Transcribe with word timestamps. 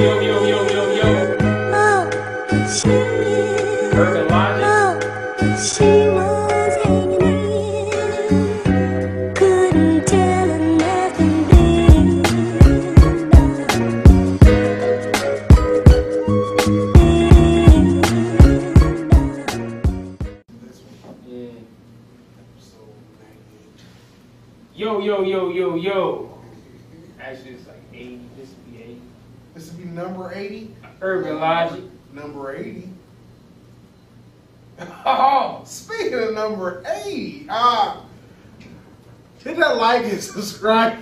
Yo, 0.00 0.29
subscribe. 40.42 40.98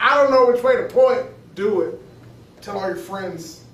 I 0.00 0.14
don't 0.14 0.30
know 0.30 0.46
which 0.46 0.62
way 0.62 0.76
to 0.76 0.88
point. 0.88 1.26
Do 1.54 1.82
it. 1.82 2.00
Tell 2.60 2.78
all 2.78 2.86
your 2.86 2.96
friends. 2.96 3.64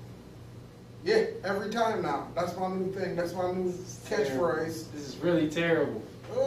Yeah, 1.03 1.25
every 1.43 1.69
time 1.69 2.01
now. 2.01 2.27
That's 2.35 2.57
my 2.57 2.67
new 2.67 2.91
thing. 2.91 3.15
That's 3.15 3.33
my 3.33 3.51
new 3.51 3.71
catchphrase. 4.07 4.91
This 4.91 5.09
is 5.09 5.17
really 5.17 5.49
terrible. 5.49 6.01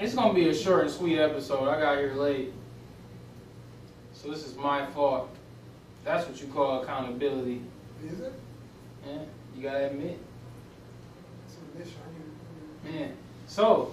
It's 0.00 0.14
gonna 0.14 0.32
be 0.32 0.48
a 0.48 0.54
short 0.54 0.82
and 0.84 0.90
sweet 0.92 1.18
episode. 1.18 1.68
I 1.68 1.80
got 1.80 1.98
here 1.98 2.14
late. 2.14 2.52
So 4.12 4.30
this 4.30 4.46
is 4.46 4.54
my 4.54 4.86
fault. 4.86 5.28
That's 6.04 6.24
what 6.28 6.40
you 6.40 6.46
call 6.46 6.84
accountability. 6.84 7.62
Is 8.06 8.20
it? 8.20 8.32
Yeah, 9.04 9.18
you 9.56 9.62
gotta 9.64 9.86
admit. 9.88 10.20
That's 11.42 11.58
what 11.58 11.80
it 11.80 11.88
is, 11.88 11.92
Shaggy. 11.92 12.96
Man. 12.96 13.16
So, 13.48 13.92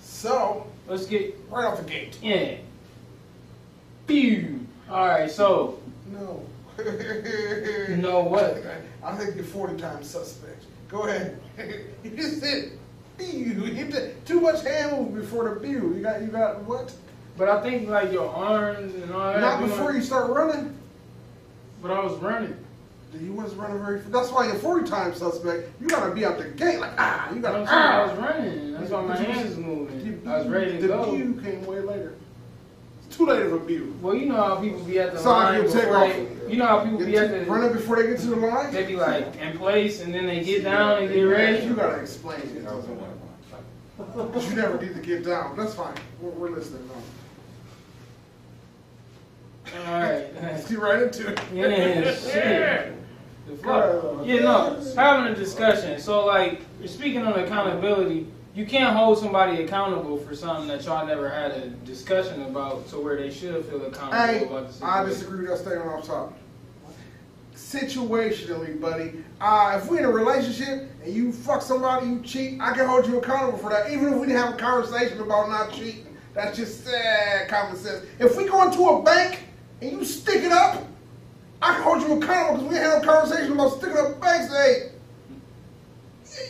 So, 0.00 0.66
let's 0.88 1.06
get 1.06 1.38
right 1.50 1.64
off 1.64 1.78
the 1.78 1.84
gate. 1.84 2.18
in. 2.22 2.58
Pew! 4.06 4.66
Alright, 4.90 5.30
so 5.30 5.78
No. 6.10 6.42
you 6.78 7.96
know 7.96 8.20
what? 8.20 8.62
I 9.02 9.14
think 9.16 9.36
you're 9.36 9.44
40 9.44 9.76
times 9.76 10.08
suspect. 10.08 10.64
Go 10.88 11.02
ahead. 11.02 11.38
you 12.04 12.10
just 12.10 12.40
said, 12.40 12.72
"Pew." 13.18 13.64
You 13.64 13.84
did 13.84 14.24
too 14.24 14.40
much 14.40 14.62
hand 14.62 14.92
move 14.92 15.14
before 15.14 15.48
the 15.48 15.60
pew. 15.60 15.94
You 15.94 16.02
got, 16.02 16.22
you 16.22 16.28
got 16.28 16.62
what? 16.62 16.94
But 17.36 17.48
I 17.48 17.62
think 17.62 17.88
like 17.88 18.10
your 18.12 18.28
arms 18.28 18.94
and 18.94 19.12
all 19.12 19.32
that. 19.32 19.40
Not 19.40 19.60
before 19.60 19.92
you 19.92 20.02
start 20.02 20.30
running. 20.30 20.74
But 21.82 21.90
I 21.90 22.02
was 22.02 22.14
running. 22.18 22.56
You 23.20 23.32
was 23.32 23.54
running 23.54 23.78
very. 23.78 24.00
That's 24.00 24.30
why 24.30 24.46
you're 24.46 24.56
40 24.56 24.88
times 24.88 25.16
suspect. 25.18 25.68
You 25.80 25.88
gotta 25.88 26.14
be 26.14 26.24
out 26.24 26.38
the 26.38 26.44
gate 26.44 26.78
like 26.78 26.92
ah. 26.98 27.32
You 27.32 27.40
gotta 27.40 27.58
know 27.58 27.64
what 27.64 27.70
I'm 27.70 27.76
saying? 27.76 27.78
I 27.78 28.02
ah. 28.02 28.06
was 28.06 28.18
running. 28.18 28.72
That's 28.72 28.90
why 28.90 29.02
my 29.02 29.16
hands 29.16 29.56
moving. 29.56 29.87
I 30.28 30.38
was 30.38 30.46
ready 30.48 30.72
to 30.72 30.82
the 30.82 30.88
go. 30.88 31.10
pew 31.10 31.40
came 31.42 31.64
way 31.64 31.80
later. 31.80 32.14
It's 33.06 33.16
too 33.16 33.26
late 33.26 33.42
of 33.46 33.52
a 33.54 33.58
pew. 33.60 33.96
Well, 34.02 34.14
you 34.14 34.26
know 34.26 34.36
how 34.36 34.56
people 34.56 34.80
be 34.80 34.98
at 34.98 35.12
the 35.12 35.18
So 35.18 35.30
line 35.30 35.62
before 35.62 35.96
off. 35.96 36.14
You 36.48 36.56
know 36.56 36.66
how 36.66 36.84
people 36.84 36.98
be 36.98 37.16
at 37.16 37.30
the. 37.30 37.50
running 37.50 37.72
before 37.72 37.96
they 37.96 38.08
get 38.08 38.20
to 38.20 38.26
the 38.26 38.36
line. 38.36 38.72
They 38.72 38.84
be 38.84 38.96
like 38.96 39.36
in 39.36 39.56
place 39.56 40.02
and 40.02 40.14
then 40.14 40.26
they 40.26 40.44
get 40.44 40.64
down 40.64 41.02
and 41.02 41.12
get 41.12 41.22
ready. 41.22 41.64
You 41.66 41.74
gotta 41.74 42.00
explain 42.00 42.40
it. 42.40 42.66
But 43.96 44.48
you 44.48 44.54
never 44.56 44.80
need 44.80 44.94
to 44.94 45.00
get 45.00 45.24
down. 45.24 45.56
That's 45.56 45.74
fine. 45.74 45.94
We're, 46.20 46.30
we're 46.30 46.50
listening 46.50 46.86
now. 46.88 46.94
All 49.86 50.00
right. 50.00 50.34
Let's 50.42 50.68
get 50.68 50.78
right 50.78 51.02
into 51.02 51.32
it. 51.32 51.40
Yeah, 51.52 52.14
shit. 52.14 52.94
The 53.46 53.56
fuck? 53.56 54.26
Yeah, 54.26 54.40
no, 54.40 54.82
having 54.94 55.32
a 55.32 55.34
discussion. 55.34 55.98
So, 56.00 56.26
like, 56.26 56.60
you're 56.78 56.88
speaking 56.88 57.26
on 57.26 57.38
accountability, 57.38 58.26
you 58.58 58.66
can't 58.66 58.96
hold 58.96 59.16
somebody 59.16 59.62
accountable 59.62 60.16
for 60.16 60.34
something 60.34 60.66
that 60.66 60.84
y'all 60.84 61.06
never 61.06 61.28
had 61.30 61.52
a 61.52 61.68
discussion 61.86 62.42
about 62.42 62.88
to 62.88 62.98
where 62.98 63.16
they 63.16 63.30
should 63.30 63.64
feel 63.66 63.86
accountable 63.86 64.18
Hey, 64.18 64.44
about 64.46 64.66
the 64.66 64.72
situation. 64.72 64.98
I 64.98 65.04
disagree 65.04 65.40
with 65.42 65.50
that 65.50 65.58
statement 65.58 65.88
off 65.88 66.04
top. 66.04 66.36
Situationally, 67.54 68.80
buddy, 68.80 69.22
uh, 69.40 69.78
if 69.80 69.88
we're 69.88 69.98
in 70.00 70.06
a 70.06 70.10
relationship 70.10 70.90
and 71.04 71.14
you 71.14 71.30
fuck 71.30 71.62
somebody, 71.62 72.08
you 72.08 72.20
cheat, 72.22 72.60
I 72.60 72.72
can 72.74 72.88
hold 72.88 73.06
you 73.06 73.18
accountable 73.18 73.58
for 73.58 73.70
that. 73.70 73.92
Even 73.92 74.12
if 74.12 74.18
we 74.18 74.26
didn't 74.26 74.42
have 74.42 74.54
a 74.54 74.56
conversation 74.56 75.20
about 75.20 75.48
not 75.48 75.70
cheating, 75.70 76.16
that's 76.34 76.56
just 76.56 76.84
sad 76.84 77.48
common 77.48 77.76
sense. 77.76 78.06
If 78.18 78.36
we 78.36 78.48
go 78.48 78.66
into 78.66 78.82
a 78.82 79.02
bank 79.04 79.38
and 79.80 79.92
you 79.92 80.04
stick 80.04 80.42
it 80.42 80.50
up, 80.50 80.84
I 81.62 81.74
can 81.74 81.82
hold 81.84 82.02
you 82.02 82.20
accountable 82.20 82.64
because 82.64 82.70
we 82.72 82.76
had 82.76 83.02
a 83.04 83.06
conversation 83.06 83.52
about 83.52 83.78
sticking 83.78 83.98
up 83.98 84.20
banks. 84.20 84.52
Hey, 84.52 84.90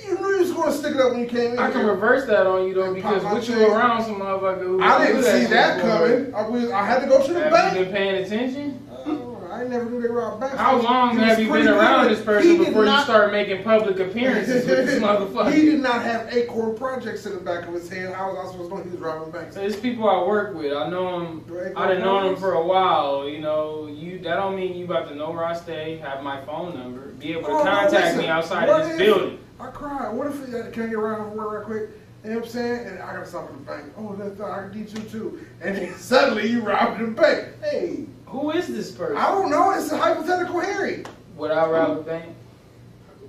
you 0.07 0.19
knew 0.19 0.29
you 0.29 0.39
was 0.39 0.48
going 0.61 0.73
to 0.73 0.79
stick 0.79 0.95
it 0.95 1.01
up 1.01 1.13
when 1.13 1.21
you 1.21 1.27
came 1.27 1.53
in 1.53 1.59
I 1.59 1.71
can 1.71 1.87
reverse 1.87 2.27
that 2.27 2.47
on 2.47 2.67
you 2.69 2.75
though 2.75 2.93
because 2.95 3.23
with 3.25 3.49
you 3.49 3.67
around 3.67 4.05
some 4.05 4.17
motherfucker 4.21 4.63
who 4.63 4.83
I 4.83 5.07
didn't 5.07 5.23
see 5.25 5.47
that 5.47 5.81
coming. 5.81 6.35
I, 6.35 6.49
was, 6.49 6.71
I 6.71 6.85
had 6.85 7.01
to 7.01 7.07
go 7.07 7.25
to 7.27 7.33
the 7.33 7.41
Have 7.41 7.53
bank. 7.53 7.79
you 7.79 7.85
been 7.85 7.93
paying 7.95 8.25
attention? 8.25 8.87
Oh, 9.07 9.49
I 9.51 9.65
never 9.65 9.87
knew 9.89 10.01
they 10.03 10.09
robbed 10.09 10.41
banks. 10.41 10.57
How 10.57 10.81
long 10.81 11.17
have 11.17 11.39
you 11.41 11.51
been 11.51 11.67
around 11.67 12.07
good. 12.09 12.17
this 12.17 12.25
person 12.25 12.59
before 12.59 12.85
you 12.85 13.01
start 13.01 13.33
making 13.33 13.63
public 13.65 13.99
appearances 13.99 14.67
with 14.67 14.87
this 14.87 15.03
motherfucker? 15.03 15.53
He 15.53 15.63
did 15.63 15.81
not 15.81 16.03
have 16.03 16.33
Acorn 16.35 16.77
Projects 16.77 17.25
in 17.27 17.35
the 17.35 17.41
back 17.41 17.67
of 17.67 17.75
his 17.75 17.89
head. 17.89 18.13
How 18.13 18.35
was 18.35 18.47
I 18.49 18.53
supposed 18.53 18.71
to 18.71 18.77
know 18.77 18.83
he 18.85 18.91
was 18.91 19.01
robbing 19.01 19.33
banks? 19.33 19.55
So 19.57 19.63
it's 19.63 19.77
people 19.77 20.09
I 20.09 20.23
work 20.27 20.55
with. 20.55 20.73
I 20.75 20.89
know 20.91 21.19
them. 21.21 21.45
Right, 21.49 21.73
I 21.77 21.95
done 21.95 22.03
known 22.03 22.27
them 22.27 22.37
for 22.37 22.53
a 22.53 22.65
while. 22.65 23.29
You 23.29 23.41
know, 23.41 23.87
you 23.87 24.19
that 24.21 24.37
don't 24.37 24.55
mean 24.55 24.77
you 24.77 24.85
about 24.85 25.09
to 25.09 25.15
know 25.15 25.31
where 25.31 25.45
I 25.45 25.57
stay, 25.57 25.97
have 25.99 26.23
my 26.23 26.41
phone 26.45 26.77
number, 26.79 27.09
be 27.13 27.33
able 27.33 27.43
to 27.43 27.49
Oh, 27.49 27.63
contact 27.65 27.93
listen, 27.93 28.19
me 28.19 28.27
outside 28.29 28.69
of 28.69 28.87
this 28.89 28.99
building. 28.99 29.39
I 29.61 29.67
cried. 29.69 30.15
What 30.15 30.29
if 30.29 30.43
uh, 30.55 30.71
can 30.71 30.85
I 30.85 30.87
get 30.87 30.95
around 30.95 31.31
for 31.31 31.37
work 31.37 31.59
right 31.59 31.65
quick? 31.67 31.91
You 32.25 32.31
know 32.31 32.37
what 32.41 32.47
I'm 32.47 32.51
saying? 32.51 32.87
And 32.87 32.99
I 33.01 33.13
gotta 33.15 33.27
stop 33.27 33.45
at 33.45 33.53
the 33.53 33.59
bank. 33.59 33.85
Oh, 33.97 34.15
that's 34.17 34.41
I 34.41 34.69
need 34.75 34.89
you 34.91 35.03
too. 35.09 35.47
And 35.61 35.77
then 35.77 35.95
suddenly 35.97 36.49
you 36.51 36.61
robbed 36.63 37.01
the 37.01 37.07
bank. 37.09 37.49
Hey, 37.63 38.07
Who 38.27 38.51
is 38.51 38.67
this 38.69 38.91
person? 38.93 39.17
I 39.17 39.27
don't 39.31 39.51
know. 39.51 39.71
It's 39.73 39.91
a 39.93 39.97
hypothetical 39.97 40.61
Harry. 40.61 41.05
Would 41.37 41.51
I 41.53 41.69
rob 41.69 41.99
a 41.99 42.03
bank? 42.03 42.35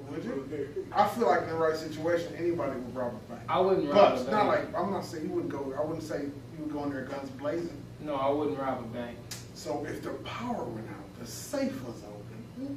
Would 0.10 0.24
you? 0.24 0.86
I 0.92 1.08
feel 1.08 1.28
like 1.28 1.44
in 1.44 1.50
the 1.50 1.56
right 1.56 1.76
situation, 1.78 2.34
anybody 2.36 2.80
would 2.80 2.96
rob 2.96 3.14
a 3.14 3.32
bank. 3.32 3.44
I 3.48 3.60
wouldn't 3.60 3.86
rob 3.88 3.96
But 3.96 4.14
a 4.14 4.18
bank. 4.18 4.32
not 4.32 4.46
like 4.48 4.76
I'm 4.76 4.92
not 4.92 5.06
saying 5.06 5.26
you 5.26 5.32
wouldn't 5.32 5.52
go. 5.52 5.74
I 5.78 5.84
wouldn't 5.86 6.04
say 6.04 6.22
you 6.24 6.64
would 6.64 6.74
go 6.74 6.84
in 6.86 6.92
there 6.92 7.04
guns 7.06 7.30
blazing. 7.32 7.78
no, 8.00 8.16
I 8.16 8.30
wouldn't 8.30 8.58
rob 8.58 8.80
a 8.80 8.88
bank. 8.88 9.18
So 9.54 9.86
if 9.88 10.02
the 10.02 10.10
power 10.26 10.64
went 10.64 10.88
out, 10.90 11.20
the 11.20 11.28
safe 11.28 11.74
was 11.86 12.02
open, 12.08 12.19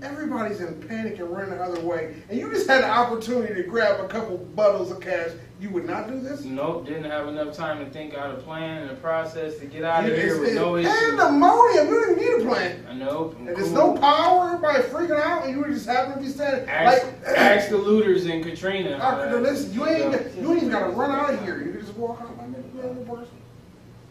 everybody's 0.02 0.60
in 0.60 0.74
panic 0.88 1.18
and 1.18 1.30
running 1.30 1.50
the 1.50 1.62
other 1.62 1.80
way, 1.80 2.14
and 2.28 2.38
you 2.38 2.50
just 2.50 2.68
had 2.68 2.82
the 2.82 2.88
opportunity 2.90 3.54
to 3.54 3.62
grab 3.62 4.00
a 4.00 4.08
couple 4.08 4.36
bundles 4.38 4.90
of 4.90 5.00
cash, 5.00 5.30
you 5.60 5.70
would 5.70 5.84
not 5.84 6.08
do 6.08 6.18
this? 6.18 6.44
Nope, 6.44 6.86
didn't 6.86 7.04
have 7.04 7.28
enough 7.28 7.56
time 7.56 7.84
to 7.84 7.90
think 7.90 8.14
out 8.14 8.34
a 8.34 8.38
plan 8.38 8.82
and 8.82 8.90
a 8.90 8.94
process 8.94 9.58
to 9.58 9.66
get 9.66 9.84
out 9.84 10.04
of 10.08 10.16
here 10.16 10.40
with 10.40 10.54
no 10.54 10.76
issue. 10.76 10.88
Pandemonium, 10.88 11.88
you 11.88 11.94
don't 12.00 12.10
even 12.18 12.24
need 12.24 12.44
a 12.44 12.48
plan. 12.48 12.86
I 12.88 12.94
know. 12.94 13.34
And 13.38 13.48
there's 13.48 13.68
cool. 13.68 13.94
no 13.94 13.98
power, 13.98 14.54
everybody 14.54 14.82
freaking 14.84 15.20
out, 15.20 15.44
and 15.44 15.54
you 15.54 15.60
were 15.60 15.68
just 15.68 15.86
happen 15.86 16.14
to 16.14 16.20
be 16.20 16.28
standing 16.28 16.68
Ask, 16.68 17.04
like. 17.04 17.36
ask 17.36 17.68
the 17.70 17.76
looters 17.76 18.26
in 18.26 18.42
Katrina. 18.42 18.96
Uh, 18.96 19.38
listen, 19.38 19.72
you 19.72 19.86
ain't 19.86 20.34
you 20.36 20.50
ain't 20.52 20.56
even 20.58 20.70
gotta 20.70 20.90
run 20.90 21.12
out 21.12 21.32
of 21.32 21.42
here. 21.42 21.62
You 21.62 21.80
just 21.80 21.94
walk 21.94 22.20
out 22.20 22.36
like. 22.38 22.48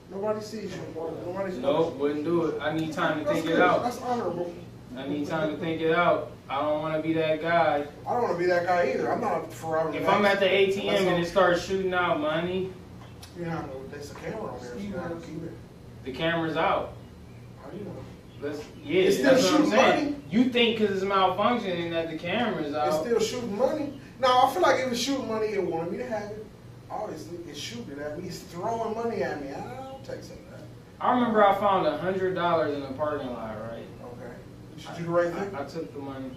Nobody 0.09 0.41
sees 0.41 0.75
you. 0.75 0.81
Nobody's 1.25 1.57
Nope, 1.57 1.95
wouldn't 1.95 2.25
do 2.25 2.45
it. 2.45 2.61
I 2.61 2.73
need 2.77 2.91
time 2.91 3.19
to 3.19 3.23
That's 3.23 3.35
think 3.37 3.47
good. 3.47 3.59
it 3.59 3.61
out. 3.61 3.83
That's 3.83 4.01
honorable. 4.01 4.53
I 4.95 5.07
need 5.07 5.27
time 5.27 5.51
to 5.51 5.57
think 5.57 5.81
it 5.81 5.93
out. 5.93 6.31
I 6.49 6.61
don't 6.61 6.81
want 6.81 6.95
to 6.95 7.01
be 7.01 7.13
that 7.13 7.41
guy. 7.41 7.85
I 8.05 8.13
don't 8.13 8.23
want 8.23 8.33
to 8.33 8.39
be 8.39 8.45
that 8.47 8.65
guy 8.65 8.91
either. 8.93 9.11
I'm 9.11 9.21
not 9.21 9.53
for 9.53 9.75
robbing 9.75 9.95
If. 10.01 10.07
I'm 10.07 10.25
at 10.25 10.39
the 10.39 10.47
That's 10.47 10.75
ATM 10.75 11.07
and 11.07 11.23
it 11.23 11.27
starts 11.27 11.65
shooting 11.65 11.93
out 11.93 12.19
money, 12.19 12.71
You 13.37 13.45
know, 13.45 13.69
there's 13.89 14.11
a 14.11 14.15
camera 14.15 14.51
on 14.51 14.59
there. 14.59 14.71
So 14.71 14.77
you 14.77 14.89
gotta 14.89 15.15
keep 15.15 15.43
it. 15.43 15.53
the 16.03 16.11
camera's 16.11 16.57
out. 16.57 16.93
How 17.63 17.69
do 17.69 17.77
you 17.77 17.85
know? 17.85 17.95
Let's, 18.41 18.59
yeah, 18.83 19.01
It's 19.03 19.17
still 19.17 19.31
that's 19.31 19.43
what 19.43 19.53
I'm 19.53 19.65
shooting 19.69 19.75
money. 19.77 20.15
You 20.29 20.43
think 20.49 20.79
because 20.79 20.95
it's 20.97 21.05
malfunctioning 21.05 21.91
that 21.91 22.09
the 22.09 22.17
camera's 22.17 22.73
out. 22.73 22.87
It's 22.87 22.97
still 22.97 23.19
shooting 23.19 23.57
money. 23.57 23.93
Now 24.19 24.43
I 24.47 24.51
feel 24.53 24.61
like 24.61 24.79
if 24.81 24.91
it's 24.91 24.99
shooting 24.99 25.27
money, 25.29 25.47
it 25.47 25.63
wanted 25.63 25.91
me 25.91 25.97
to 25.99 26.07
have 26.07 26.31
it. 26.31 26.45
Obviously, 26.89 27.37
it's 27.47 27.57
shooting 27.57 27.97
at 27.99 28.19
me. 28.21 28.27
It's 28.27 28.39
throwing 28.39 28.93
money 28.93 29.23
at 29.23 29.41
me. 29.41 29.53
I'll 29.53 30.01
take 30.03 30.21
some 30.23 30.37
of 30.37 30.51
that. 30.51 30.65
I 30.99 31.13
remember 31.13 31.47
I 31.47 31.55
found 31.55 31.87
a 31.87 31.97
hundred 31.97 32.35
dollars 32.35 32.75
in 32.75 32.83
a 32.83 32.91
parking 32.93 33.31
lot, 33.31 33.55
right? 33.61 33.70
Okay. 34.89 34.97
Did 34.97 34.99
you 34.99 35.05
do 35.05 35.11
the 35.11 35.11
right 35.11 35.33
thing? 35.33 35.55
I, 35.55 35.61
I 35.61 35.65
took 35.65 35.93
the 35.93 35.99
money. 35.99 36.31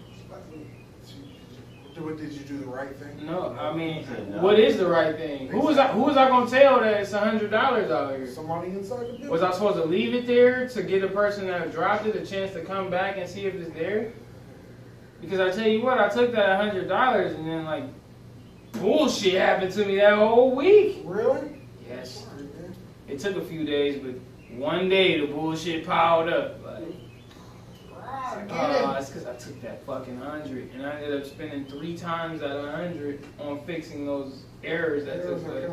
Do 1.94 2.08
it. 2.08 2.16
Did 2.16 2.32
you 2.32 2.40
do 2.40 2.58
the 2.58 2.66
right 2.66 2.94
thing? 2.96 3.24
No, 3.24 3.56
I 3.56 3.72
mean, 3.72 4.04
no. 4.30 4.42
what 4.42 4.58
is 4.58 4.78
the 4.78 4.86
right 4.86 5.16
thing? 5.16 5.46
Who 5.48 5.60
was 5.60 5.78
I? 5.78 5.88
Who 5.92 6.00
was 6.00 6.16
I 6.16 6.28
gonna 6.28 6.50
tell 6.50 6.80
that 6.80 7.00
it's 7.00 7.12
a 7.12 7.20
hundred 7.20 7.52
dollars 7.52 7.88
out 7.88 8.16
here? 8.16 8.26
Somebody 8.26 8.70
inside 8.70 8.98
the 8.98 9.04
building. 9.04 9.30
Was 9.30 9.42
I 9.42 9.52
supposed 9.52 9.76
to 9.76 9.84
leave 9.84 10.12
it 10.12 10.26
there 10.26 10.68
to 10.70 10.82
get 10.82 11.02
the 11.02 11.08
person 11.08 11.46
that 11.46 11.70
dropped 11.70 12.06
it 12.06 12.16
a 12.16 12.26
chance 12.26 12.52
to 12.54 12.64
come 12.64 12.90
back 12.90 13.16
and 13.16 13.30
see 13.30 13.46
if 13.46 13.54
it's 13.54 13.72
there? 13.74 14.12
Because 15.20 15.38
I 15.38 15.56
tell 15.56 15.68
you 15.68 15.82
what, 15.82 15.98
I 16.00 16.08
took 16.08 16.32
that 16.32 16.60
hundred 16.60 16.88
dollars 16.88 17.36
and 17.36 17.46
then 17.46 17.64
like 17.64 17.84
bullshit 18.72 19.40
happened 19.40 19.72
to 19.74 19.86
me 19.86 19.94
that 19.96 20.18
whole 20.18 20.54
week. 20.54 21.02
Really? 21.04 21.60
Yes, 21.88 22.26
it 23.06 23.20
took 23.20 23.36
a 23.36 23.44
few 23.44 23.64
days, 23.64 24.02
but 24.02 24.16
one 24.58 24.88
day 24.88 25.20
the 25.20 25.32
bullshit 25.32 25.86
piled 25.86 26.28
up. 26.28 26.64
Like, 26.64 26.84
Oh, 28.06 28.94
I 28.96 29.00
took 29.38 29.62
that 29.62 29.84
fucking 29.86 30.18
hundred 30.18 30.70
and 30.74 30.86
I 30.86 31.00
ended 31.02 31.20
up 31.20 31.26
spending 31.26 31.64
three 31.66 31.96
times 31.96 32.40
that 32.40 32.50
hundred 32.74 33.24
on 33.38 33.64
fixing 33.64 34.06
those 34.06 34.42
errors 34.62 35.04
that 35.06 35.22
took 35.22 35.44
place. 35.44 35.70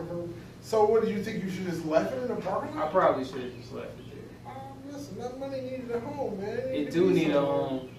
So 0.62 0.86
what 0.86 1.02
did 1.04 1.12
you 1.16 1.24
think? 1.24 1.44
You 1.44 1.50
should 1.50 1.66
just 1.66 1.86
left 1.86 2.14
it 2.14 2.22
in 2.24 2.28
the 2.36 2.42
parking 2.42 2.76
lot? 2.76 2.90
I 2.90 2.92
probably 2.92 3.26
should 3.26 3.42
have 3.42 3.56
just 3.58 3.74
left 3.74 3.98
it 4.00 4.06
there. 4.12 4.54
Oh, 4.54 4.74
listen, 4.92 5.18
that 5.20 5.40
money 5.40 5.62
needed 5.62 5.92
a 5.92 6.00
home, 6.00 6.40
man. 6.40 6.58
It 6.70 6.92
do 6.92 7.10
need 7.12 7.32
a 7.32 7.42
home. 7.42 7.90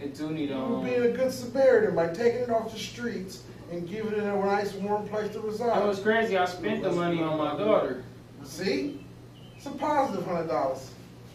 It 0.00 0.14
do 0.14 0.30
need 0.30 0.50
a 0.50 0.54
You 0.54 0.60
home. 0.60 0.84
being 0.84 1.02
a 1.02 1.08
good 1.10 1.32
Samaritan 1.32 1.94
by 1.96 2.08
taking 2.08 2.40
it 2.42 2.50
off 2.50 2.70
the 2.72 2.78
streets 2.78 3.42
and 3.72 3.88
giving 3.88 4.12
it 4.12 4.18
a 4.18 4.36
nice 4.44 4.74
warm 4.74 5.08
place 5.08 5.32
to 5.32 5.38
It 5.38 5.44
reside. 5.44 5.86
was 5.86 5.98
crazy. 6.00 6.36
I 6.36 6.44
spent 6.44 6.82
the 6.82 6.90
money 6.92 7.22
on 7.22 7.38
my 7.38 7.56
daughter. 7.56 8.04
See? 8.44 9.00
It's 9.56 9.66
a 9.66 9.70
positive 9.70 10.26
hundred 10.26 10.48
dollars. 10.48 10.90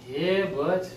Yeah, 0.07 0.45
but 0.55 0.91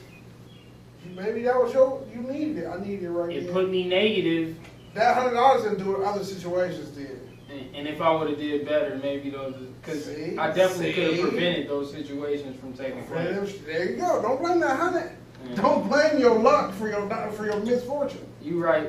Maybe 1.15 1.43
that 1.43 1.55
was 1.63 1.73
your, 1.73 2.03
you 2.13 2.21
needed 2.23 2.59
it. 2.59 2.67
I 2.69 2.79
needed 2.81 3.05
it 3.05 3.11
right 3.11 3.29
now. 3.31 3.35
it 3.37 3.45
then. 3.45 3.53
put 3.53 3.71
me 3.71 3.87
negative. 3.89 4.57
that 4.95 5.17
hundred 5.17 5.35
dollars 5.35 5.63
didn't 5.65 5.79
do 5.85 5.97
it, 6.01 6.05
other 6.05 6.25
situations 6.25 6.91
did. 6.91 7.21
And, 7.51 7.77
and 7.77 7.89
if 7.89 8.01
I 8.01 8.11
would 8.11 8.29
have 8.31 8.39
did 8.39 8.67
better, 8.67 8.99
maybe 9.03 9.31
those, 9.31 9.55
because 9.81 10.07
See? 10.07 10.37
I 10.39 10.51
definitely 10.51 10.93
could 10.93 11.13
have 11.15 11.21
prevented 11.29 11.69
those 11.69 11.93
situations 11.93 12.59
from 12.59 12.73
taking 12.73 13.05
place. 13.05 13.59
There 13.65 13.91
you 13.91 13.97
go. 13.97 14.21
Don't 14.23 14.41
blame 14.43 14.61
that 14.61 14.77
hundred. 14.79 15.13
Yeah. 15.49 15.57
Don't 15.57 15.89
blame 15.89 16.19
your 16.19 16.37
luck 16.39 16.73
for 16.75 16.89
your 16.89 17.09
for 17.33 17.45
your 17.47 17.61
misfortune. 17.61 18.27
You 18.43 18.65
right. 18.65 18.89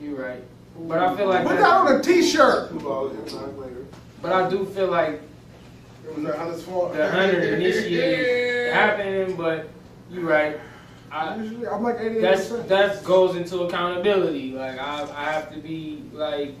You 0.00 0.16
right. 0.16 0.42
But 0.88 0.98
I 0.98 1.16
feel 1.16 1.28
like 1.28 1.44
Put 1.46 1.56
that- 1.56 1.60
that 1.60 1.70
on 1.92 2.00
a 2.00 2.02
t-shirt. 2.02 2.70
Two 2.72 2.80
dollars 2.80 3.16
and 3.16 3.28
time 3.28 3.56
later. 3.58 3.86
But 4.20 4.32
I 4.32 4.50
do 4.50 4.66
feel 4.66 4.88
like 4.88 5.20
It 6.04 6.14
was 6.16 6.24
that 6.24 6.36
hundred's 6.36 6.62
fault. 6.64 6.92
the 6.94 7.10
hundred 7.10 7.44
initiated 7.54 8.72
happening, 8.74 9.36
but 9.36 9.68
you 10.10 10.28
right. 10.28 10.58
I, 11.14 11.36
Usually, 11.36 11.68
I'm 11.68 11.82
like 11.82 12.00
eighty-eight 12.00 12.20
that's 12.20 12.48
that 12.48 13.04
goes 13.04 13.36
into 13.36 13.60
accountability. 13.62 14.50
Like 14.52 14.78
I, 14.80 15.02
I 15.14 15.32
have 15.32 15.52
to 15.54 15.60
be 15.60 16.02
like 16.12 16.54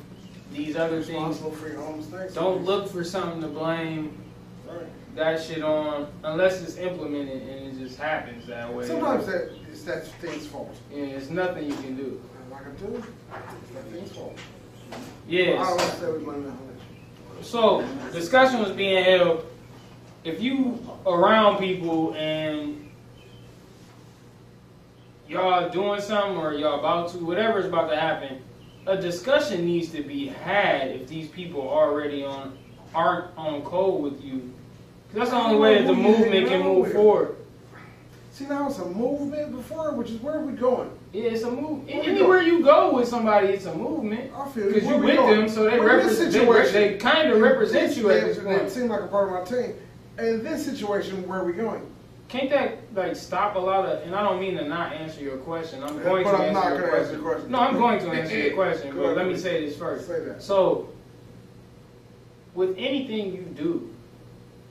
these 0.52 0.76
other 0.76 1.02
things. 1.02 1.38
for 1.40 1.68
your 1.68 1.82
own 1.82 1.96
mistakes. 1.98 2.34
Don't 2.34 2.64
look 2.64 2.88
for 2.88 3.02
something 3.02 3.40
to 3.40 3.48
blame 3.48 4.16
Right. 4.68 4.86
that 5.16 5.42
shit 5.42 5.62
on 5.62 6.06
unless 6.22 6.62
it's 6.62 6.76
implemented 6.78 7.42
and 7.42 7.66
it 7.76 7.78
just 7.78 7.98
happens 7.98 8.46
that 8.46 8.72
way. 8.72 8.86
Sometimes 8.86 9.26
that 9.26 9.50
it's 9.70 9.82
that 9.82 10.06
thing's 10.06 10.46
fault. 10.46 10.74
yeah, 10.90 11.02
it's 11.04 11.30
nothing 11.30 11.68
you 11.68 11.76
can 11.76 11.96
do. 11.96 12.22
Like 12.50 12.62
I 12.66 12.70
do, 12.70 13.02
that 13.74 13.84
thing's 13.90 14.12
fault. 14.12 14.38
Yes. 15.28 15.58
don't 15.58 15.80
say 16.00 16.12
we 16.18 16.24
blame 16.24 16.44
that. 16.44 17.44
So 17.44 17.84
discussion 18.12 18.60
was 18.60 18.70
being 18.70 19.02
held. 19.04 19.46
If 20.22 20.40
you 20.40 20.78
around 21.06 21.58
people 21.58 22.14
and 22.14 22.83
y'all 25.28 25.68
doing 25.70 26.00
something 26.00 26.36
or 26.36 26.52
y'all 26.54 26.78
about 26.78 27.10
to, 27.10 27.18
whatever 27.18 27.58
is 27.58 27.66
about 27.66 27.88
to 27.90 27.96
happen, 27.96 28.42
a 28.86 28.96
discussion 28.96 29.64
needs 29.64 29.90
to 29.90 30.02
be 30.02 30.26
had 30.26 30.88
if 30.88 31.08
these 31.08 31.28
people 31.28 31.60
already 31.62 32.24
on 32.24 32.56
aren't 32.94 33.36
on 33.36 33.62
code 33.62 34.02
with 34.02 34.22
you. 34.22 34.52
that's 35.12 35.30
the 35.30 35.36
only 35.36 35.56
way 35.58 35.78
that 35.78 35.86
the 35.86 35.92
movement 35.94 36.48
can 36.48 36.62
move 36.62 36.92
forward. 36.92 37.36
See 38.32 38.46
now 38.46 38.68
it's 38.68 38.78
a 38.78 38.84
movement 38.84 39.52
before, 39.52 39.92
which 39.94 40.10
is 40.10 40.20
where 40.20 40.34
are 40.38 40.44
we 40.44 40.52
going? 40.54 40.90
Yeah, 41.12 41.30
it's 41.30 41.44
a 41.44 41.50
move. 41.50 41.86
Where 41.86 42.00
we 42.00 42.06
Anywhere 42.08 42.42
you 42.42 42.62
go 42.64 42.92
with 42.94 43.08
somebody, 43.08 43.48
it's 43.48 43.66
a 43.66 43.74
movement. 43.74 44.32
I 44.36 44.48
feel 44.48 44.66
Because 44.72 44.82
you 44.88 44.96
with 44.96 45.16
going? 45.16 45.38
them, 45.40 45.48
so 45.48 45.64
they 45.70 45.78
Well, 45.78 46.00
in 46.00 46.06
this 46.08 46.18
represent. 46.20 46.72
They, 46.72 46.88
they 46.88 46.96
kind 46.98 47.30
of 47.30 47.40
represent 47.40 47.96
you 47.96 48.10
at 48.10 48.20
They- 48.22 48.26
this 48.28 48.38
They 48.38 48.44
point. 48.44 48.70
seem 48.70 48.88
like 48.88 49.02
a 49.02 49.06
part 49.06 49.28
of 49.28 49.34
my 49.34 49.44
team. 49.44 49.74
In 50.18 50.42
this 50.44 50.64
situation, 50.64 51.26
where 51.28 51.40
are 51.40 51.44
we 51.44 51.52
going? 51.52 51.82
Can't 52.28 52.50
that 52.50 52.78
like 52.94 53.14
stop 53.16 53.54
a 53.56 53.58
lot 53.58 53.84
of? 53.86 54.02
And 54.02 54.14
I 54.14 54.22
don't 54.22 54.40
mean 54.40 54.56
to 54.56 54.66
not 54.66 54.92
answer 54.92 55.20
your 55.20 55.36
question. 55.38 55.82
I'm 55.82 55.96
Yeah, 55.98 56.04
going 56.04 56.24
to 56.24 56.30
I'm 56.30 56.56
answer, 56.56 56.74
your 56.74 56.88
question. 56.88 57.06
answer 57.14 57.18
question. 57.22 57.50
No, 57.50 57.58
I'm 57.60 57.76
going 57.76 58.00
to 58.00 58.10
answer 58.20 58.36
your 58.38 58.54
question. 58.54 58.96
But 58.96 59.16
let 59.16 59.26
me 59.26 59.36
say 59.36 59.64
this 59.64 59.76
first. 59.76 60.06
Say 60.06 60.20
that. 60.24 60.42
So, 60.42 60.88
with 62.54 62.74
anything 62.78 63.34
you 63.34 63.42
do, 63.42 63.90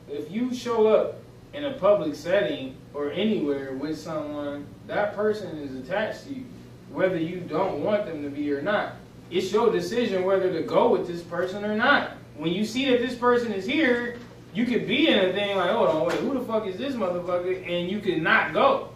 if 0.09 0.31
you 0.31 0.53
show 0.53 0.87
up 0.87 1.15
in 1.53 1.65
a 1.65 1.73
public 1.73 2.15
setting 2.15 2.75
or 2.93 3.11
anywhere 3.11 3.73
with 3.73 3.97
someone, 3.99 4.65
that 4.87 5.15
person 5.15 5.57
is 5.59 5.75
attached 5.75 6.25
to 6.25 6.33
you, 6.33 6.45
whether 6.91 7.17
you 7.17 7.39
don't 7.39 7.83
want 7.83 8.05
them 8.05 8.23
to 8.23 8.29
be 8.29 8.51
or 8.51 8.61
not. 8.61 8.93
It's 9.31 9.51
your 9.51 9.71
decision 9.71 10.23
whether 10.25 10.51
to 10.51 10.61
go 10.63 10.89
with 10.89 11.07
this 11.07 11.21
person 11.21 11.63
or 11.63 11.75
not. 11.75 12.11
When 12.35 12.51
you 12.51 12.65
see 12.65 12.89
that 12.89 12.99
this 12.99 13.15
person 13.15 13.53
is 13.53 13.65
here, 13.65 14.17
you 14.53 14.65
could 14.65 14.87
be 14.87 15.07
in 15.07 15.17
a 15.17 15.33
thing 15.33 15.57
like, 15.57 15.71
hold 15.71 15.89
on, 15.89 16.05
wait, 16.05 16.19
who 16.19 16.33
the 16.33 16.41
fuck 16.41 16.67
is 16.67 16.77
this 16.77 16.95
motherfucker? 16.95 17.67
And 17.67 17.89
you 17.89 17.99
could 17.99 18.21
not 18.21 18.53
go. 18.53 18.89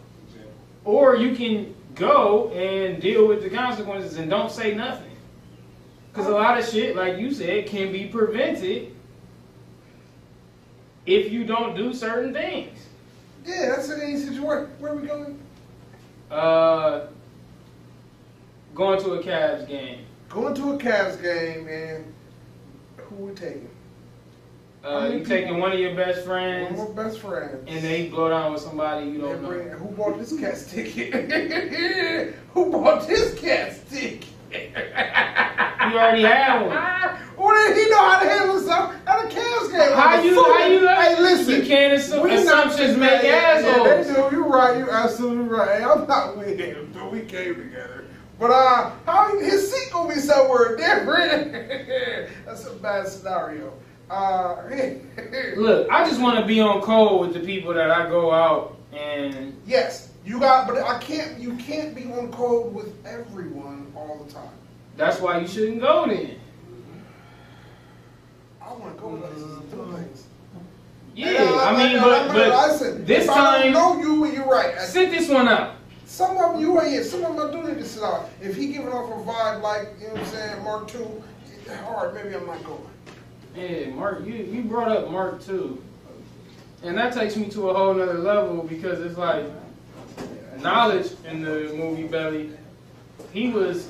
Or 0.85 1.15
you 1.15 1.35
can 1.35 1.75
go 1.95 2.51
and 2.51 3.01
deal 3.01 3.27
with 3.27 3.41
the 3.41 3.49
consequences 3.49 4.17
and 4.17 4.29
don't 4.29 4.51
say 4.51 4.75
nothing. 4.75 5.11
Because 6.11 6.27
a 6.27 6.33
lot 6.33 6.57
of 6.57 6.67
shit, 6.67 6.95
like 6.95 7.17
you 7.17 7.33
said, 7.33 7.67
can 7.67 7.91
be 7.91 8.05
prevented 8.05 8.95
if 11.05 11.31
you 11.31 11.43
don't 11.43 11.75
do 11.75 11.93
certain 11.93 12.33
things. 12.33 12.87
Yeah, 13.45 13.69
that's 13.69 13.89
in 13.89 14.01
any 14.01 14.17
situation. 14.17 14.69
Where 14.79 14.91
are 14.91 14.95
we 14.95 15.07
going? 15.07 15.39
Uh, 16.29 17.07
going 18.75 19.01
to 19.01 19.13
a 19.13 19.23
Cavs 19.23 19.67
game. 19.67 20.05
Going 20.29 20.53
to 20.55 20.73
a 20.73 20.77
Cavs 20.77 21.21
game, 21.21 21.67
and 21.67 22.13
who 22.97 23.15
we 23.15 23.33
taking? 23.33 23.69
Uh, 24.87 25.09
you 25.09 25.25
taking 25.25 25.59
one 25.59 25.73
of 25.73 25.79
your 25.79 25.93
best 25.95 26.19
One 26.19 26.25
friends 26.27 26.79
of 26.79 26.95
my 26.95 27.03
best 27.03 27.19
friends. 27.19 27.63
and 27.67 27.83
they 27.83 28.07
blow 28.07 28.29
down 28.29 28.53
with 28.53 28.61
somebody 28.61 29.07
you 29.09 29.19
don't 29.19 29.41
know. 29.41 29.49
who 29.49 29.89
bought 29.89 30.17
this 30.17 30.39
cat's 30.39 30.71
ticket? 30.71 32.35
who 32.53 32.71
bought 32.71 33.05
this 33.07 33.37
cat's 33.37 33.79
ticket? 33.89 34.25
You 34.53 35.97
already 35.97 36.23
had 36.23 36.65
one. 36.65 37.17
Well, 37.37 37.53
then 37.53 37.75
he 37.77 37.87
know 37.91 37.97
how 38.09 38.19
to 38.23 38.27
handle 38.27 38.55
himself 38.55 38.95
at 39.05 39.25
a 39.25 39.27
Cavs 39.27 39.71
game. 39.71 39.91
How 39.95 40.15
Like 40.15 40.25
you? 40.25 40.33
fool. 40.33 40.43
How 40.45 40.65
you? 40.65 40.87
Hey, 40.87 41.21
listen. 41.21 41.55
You 41.61 41.67
can't 41.67 41.93
assume 41.93 42.23
We 42.23 42.33
assumptions 42.33 42.97
make 42.97 43.21
yeah, 43.21 43.59
yeah, 43.59 43.69
assholes. 43.69 44.07
they 44.07 44.13
do. 44.15 44.35
You're 44.35 44.47
right. 44.49 44.75
You're 44.75 44.89
absolutely 44.91 45.47
right. 45.47 45.83
I'm 45.83 46.07
not 46.07 46.35
with 46.39 46.57
him, 46.57 46.89
but 46.95 47.11
we 47.11 47.21
came 47.21 47.53
together. 47.53 48.05
But 48.39 48.49
uh, 48.49 48.91
how 49.05 49.37
his 49.39 49.71
seat 49.71 49.91
gonna 49.93 50.15
be 50.15 50.19
somewhere 50.19 50.75
different? 50.77 51.51
That's 52.47 52.65
a 52.65 52.73
bad 52.73 53.07
scenario. 53.07 53.71
Uh, 54.09 54.61
Look, 55.57 55.89
I 55.91 56.07
just 56.07 56.21
want 56.21 56.39
to 56.39 56.45
be 56.45 56.61
on 56.61 56.81
code 56.81 57.19
with 57.21 57.33
the 57.33 57.41
people 57.41 57.73
that 57.73 57.91
I 57.91 58.07
go 58.09 58.31
out 58.31 58.77
and 58.93 59.59
yes, 59.65 60.11
you 60.25 60.39
got, 60.39 60.67
but 60.67 60.77
I 60.77 60.97
can't. 60.99 61.39
You 61.39 61.55
can't 61.55 61.93
be 61.95 62.05
on 62.11 62.31
code 62.31 62.73
with 62.73 62.93
everyone 63.05 63.91
all 63.95 64.23
the 64.25 64.33
time. 64.33 64.49
that's 64.95 65.19
why 65.19 65.39
you 65.39 65.47
shouldn't 65.47 65.81
go 65.81 66.05
then. 66.07 66.39
I 68.61 68.73
want 68.73 68.95
to 68.95 69.01
go 69.01 69.17
places 69.17 69.43
and 69.43 69.71
do 69.71 69.81
uh, 69.81 69.97
things. 69.97 70.23
Yeah, 71.15 71.27
And 71.29 71.49
uh, 71.49 71.63
I 71.63 71.71
mean, 71.77 71.95
and 71.95 71.99
uh, 71.99 72.03
but, 72.03 72.21
I'm 72.21 72.33
but 72.35 72.67
listen, 72.71 73.05
this 73.05 73.23
if 73.25 73.29
I 73.29 73.35
time, 73.61 73.73
don't 73.73 74.01
know 74.01 74.01
you, 74.01 74.23
and 74.25 74.33
you're 74.33 74.45
right. 74.45 74.77
sit 74.79 75.09
this 75.11 75.29
one 75.29 75.47
out. 75.47 75.75
Some 76.05 76.37
of 76.37 76.53
them 76.53 76.61
you 76.61 76.81
ain't. 76.81 77.03
Some 77.05 77.23
of 77.25 77.35
them 77.35 77.49
I 77.49 77.51
do 77.51 77.67
need 77.67 77.79
to 77.79 77.85
sit 77.85 78.03
out. 78.03 78.29
If 78.41 78.55
he 78.55 78.67
giving 78.67 78.89
off 78.89 79.09
a 79.09 79.29
vibe 79.29 79.61
like 79.61 79.87
you 79.99 80.07
know 80.07 80.13
what 80.13 80.21
I'm 80.21 80.27
saying, 80.27 80.63
Mark 80.63 80.87
two, 80.87 81.23
hard. 81.85 82.13
Maybe 82.13 82.35
I'm 82.35 82.45
not 82.45 82.63
going. 82.63 82.81
Yeah, 83.57 83.89
Mark, 83.89 84.23
you, 84.25 84.35
you 84.35 84.61
brought 84.63 84.89
up 84.89 85.09
Mark 85.09 85.43
too. 85.43 85.81
And 86.83 86.95
that 86.97 87.11
takes 87.13 87.35
me 87.35 87.49
to 87.49 87.71
a 87.71 87.73
whole 87.73 87.93
nother 87.95 88.19
level 88.19 88.61
because 88.63 89.01
it's 89.01 89.17
like 89.17 89.45
knowledge 90.59 91.07
in 91.27 91.41
the 91.41 91.73
movie 91.75 92.03
Belly. 92.03 92.51
He 93.33 93.49
was, 93.49 93.89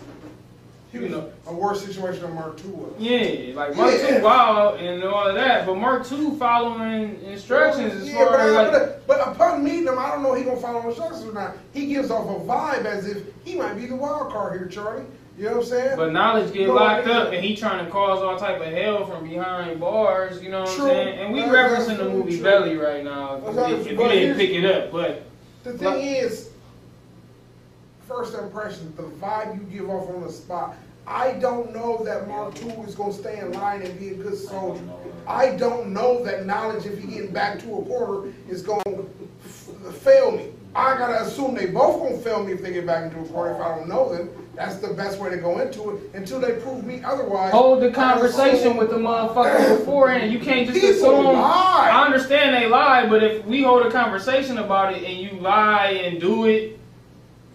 He 0.93 1.00
you 1.00 1.03
was 1.03 1.12
know, 1.12 1.31
a 1.47 1.53
worse 1.53 1.86
situation 1.86 2.21
than 2.21 2.33
Mark 2.36 2.55
two 2.57 2.69
was. 2.69 2.93
yeah, 2.97 3.53
like 3.55 3.75
Mark 3.75 3.91
Yeah. 3.91 4.17
two 4.19 4.24
wild 4.24 4.79
and 4.79 5.03
all 5.03 5.27
of 5.27 5.36
that, 5.36 5.65
but 5.65 5.75
Mark 5.75 6.07
two 6.07 6.38
following 6.38 7.21
instructions 7.24 7.93
as 7.93 8.09
Yeah, 8.09 8.15
far 8.25 8.29
but, 8.31 8.39
as 8.39 8.53
like, 8.53 8.71
but, 8.71 9.07
but 9.07 9.27
upon 9.27 9.65
meeting 9.65 9.88
him, 9.88 10.00
I 10.00 10.12
don't 10.12 10.24
know 10.24 10.33
he 10.33 10.45
gonna 10.45 10.62
follow 10.62 10.88
instructions 10.88 11.25
or 11.25 11.33
not. 11.33 11.57
He 11.74 11.88
gives 11.88 12.09
off 12.09 12.25
a 12.29 12.39
vibe 12.39 12.86
as 12.86 13.05
if 13.05 13.21
he 13.43 13.55
might 13.55 13.74
be 13.74 13.86
the 13.86 13.97
wild 13.97 14.31
card 14.31 14.57
here, 14.57 14.67
Charlie. 14.69 15.03
You 15.38 15.44
know 15.46 15.51
what 15.51 15.58
I'm 15.60 15.65
saying? 15.65 15.98
But 15.98 16.13
knowledge 16.13 16.51
get 16.51 16.67
No, 16.67 16.74
locked 16.74 17.08
I- 17.08 17.12
up, 17.12 17.32
and 17.32 17.46
he 17.46 17.56
trying 17.56 17.86
to 17.86 17.91
cause 17.91 18.24
all 18.24 18.38
type 18.39 18.60
of 18.60 18.74
hell 18.74 19.06
from 19.06 19.27
behind 19.29 19.79
bars. 19.79 20.41
You 20.41 20.50
know 20.50 20.62
what 20.62 20.70
True. 20.75 20.86
I'm 20.86 20.91
saying? 20.91 21.20
And 21.20 21.34
we 21.34 21.41
That's 21.41 21.51
referencing 21.86 21.98
the 21.98 22.10
movie 22.10 22.36
true. 22.36 22.44
Belly 22.44 22.75
right 22.75 23.03
now. 23.03 23.36
If, 23.36 23.44
That's 23.44 23.56
you- 23.56 23.62
absolutely- 23.62 23.86
if 23.86 23.91
you 23.91 23.98
but 23.98 24.08
didn't 24.08 24.24
here's- 24.24 24.38
pick 24.38 24.50
it 24.51 24.65
up, 24.65 24.91
but 24.91 25.22
the 25.63 25.74
thing 25.74 25.88
Like- 25.88 26.03
is, 26.03 26.50
first 28.08 28.34
impression, 28.34 28.94
the 28.96 29.03
vibe 29.03 29.56
you 29.56 29.79
give 29.79 29.89
off 29.91 30.10
on 30.10 30.24
the 30.25 30.32
spot. 30.32 30.75
I 31.06 31.34
don't 31.34 31.74
know 31.74 32.01
that 32.03 32.27
Mark 32.27 32.62
II 32.63 32.72
is 32.88 32.96
gonna 32.96 33.13
stay 33.13 33.39
in 33.39 33.53
line 33.53 33.82
and 33.84 33.98
be 34.00 34.10
a 34.10 34.13
good 34.15 34.38
soldier. 34.38 34.82
I 35.27 35.51
don't 35.56 35.94
know 35.94 36.24
that 36.24 36.46
knowledge, 36.46 36.86
if 36.86 37.00
he 37.00 37.08
getting 37.08 37.32
back 37.32 37.60
to 37.60 37.77
a 37.77 37.82
quarter, 37.84 38.29
is 38.50 38.62
gonna 38.62 38.82
f- 39.46 39.94
fail 39.96 40.32
me. 40.32 40.50
I 40.77 40.96
gotta 40.96 41.24
assume 41.24 41.55
they 41.55 41.65
both 41.65 42.00
gonna 42.00 42.17
fail 42.19 42.43
me 42.43 42.53
if 42.53 42.62
they 42.62 42.72
get 42.72 42.86
back 42.86 43.05
into 43.05 43.19
a 43.19 43.25
quarter. 43.25 43.55
If 43.55 43.62
I 43.62 43.75
don't 43.75 43.89
know 43.89 44.15
them, 44.15 44.29
that's 44.53 44.75
the 44.77 44.89
best 44.93 45.19
way 45.19 45.31
to 45.31 45.38
go 45.38 45.57
into 45.60 45.89
it 45.89 46.12
until 46.13 46.39
they 46.39 46.53
prove 46.53 46.86
me 46.86 47.01
otherwise. 47.03 47.51
hold 47.51 47.81
the 47.81 47.89
conversation 47.89 48.77
with 48.77 48.91
the 48.91 48.98
motherfucker 48.98 49.79
beforehand. 49.79 50.31
You 50.31 50.39
can't 50.39 50.67
just 50.67 50.84
assume. 50.84 51.25
lie. 51.25 51.89
I 51.91 52.05
understand 52.05 52.55
they 52.55 52.67
lie, 52.67 53.07
but 53.07 53.24
if 53.24 53.43
we 53.46 53.63
hold 53.63 53.88
a 53.88 53.91
conversation 53.91 54.60
about 54.60 54.93
it 54.93 55.03
and 55.03 55.19
you 55.19 55.39
lie 55.39 55.88
and 56.03 56.22
do 56.22 56.46
it, 56.46 56.79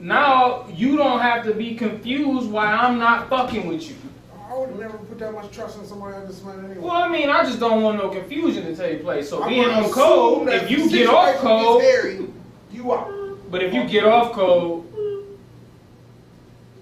now 0.01 0.67
you 0.75 0.97
don't 0.97 1.21
have 1.21 1.45
to 1.45 1.55
be 1.55 1.77
confused 1.77 2.51
why 2.51 2.67
I'm 2.67 2.99
not 2.99 3.29
fucking 3.29 3.69
with 3.69 3.89
you. 3.89 3.95
I 4.53 4.59
would 4.59 4.79
never 4.79 4.99
put 4.99 5.19
that 5.21 5.33
much 5.33 5.51
trust 5.53 5.79
in 5.79 5.87
somebody 5.87 6.27
this 6.27 6.43
man 6.43 6.59
anyway. 6.59 6.79
Well, 6.79 6.91
I 6.91 7.09
mean, 7.09 7.31
I 7.31 7.45
just 7.45 7.61
don't 7.61 7.83
want 7.83 7.99
no 7.99 8.11
confusion 8.11 8.65
to 8.67 8.75
take 8.77 9.03
place. 9.03 9.31
So 9.31 9.43
I'm 9.45 9.49
being 9.49 9.71
on 9.71 9.91
code, 9.91 10.49
if 10.49 10.69
you 10.71 10.91
get 10.91 11.09
off 11.09 11.37
code, 11.37 12.32
you 12.83 12.93
out. 12.95 13.39
but 13.51 13.63
if 13.63 13.73
you 13.73 13.85
get 13.85 14.05
off 14.05 14.33
code, 14.33 14.85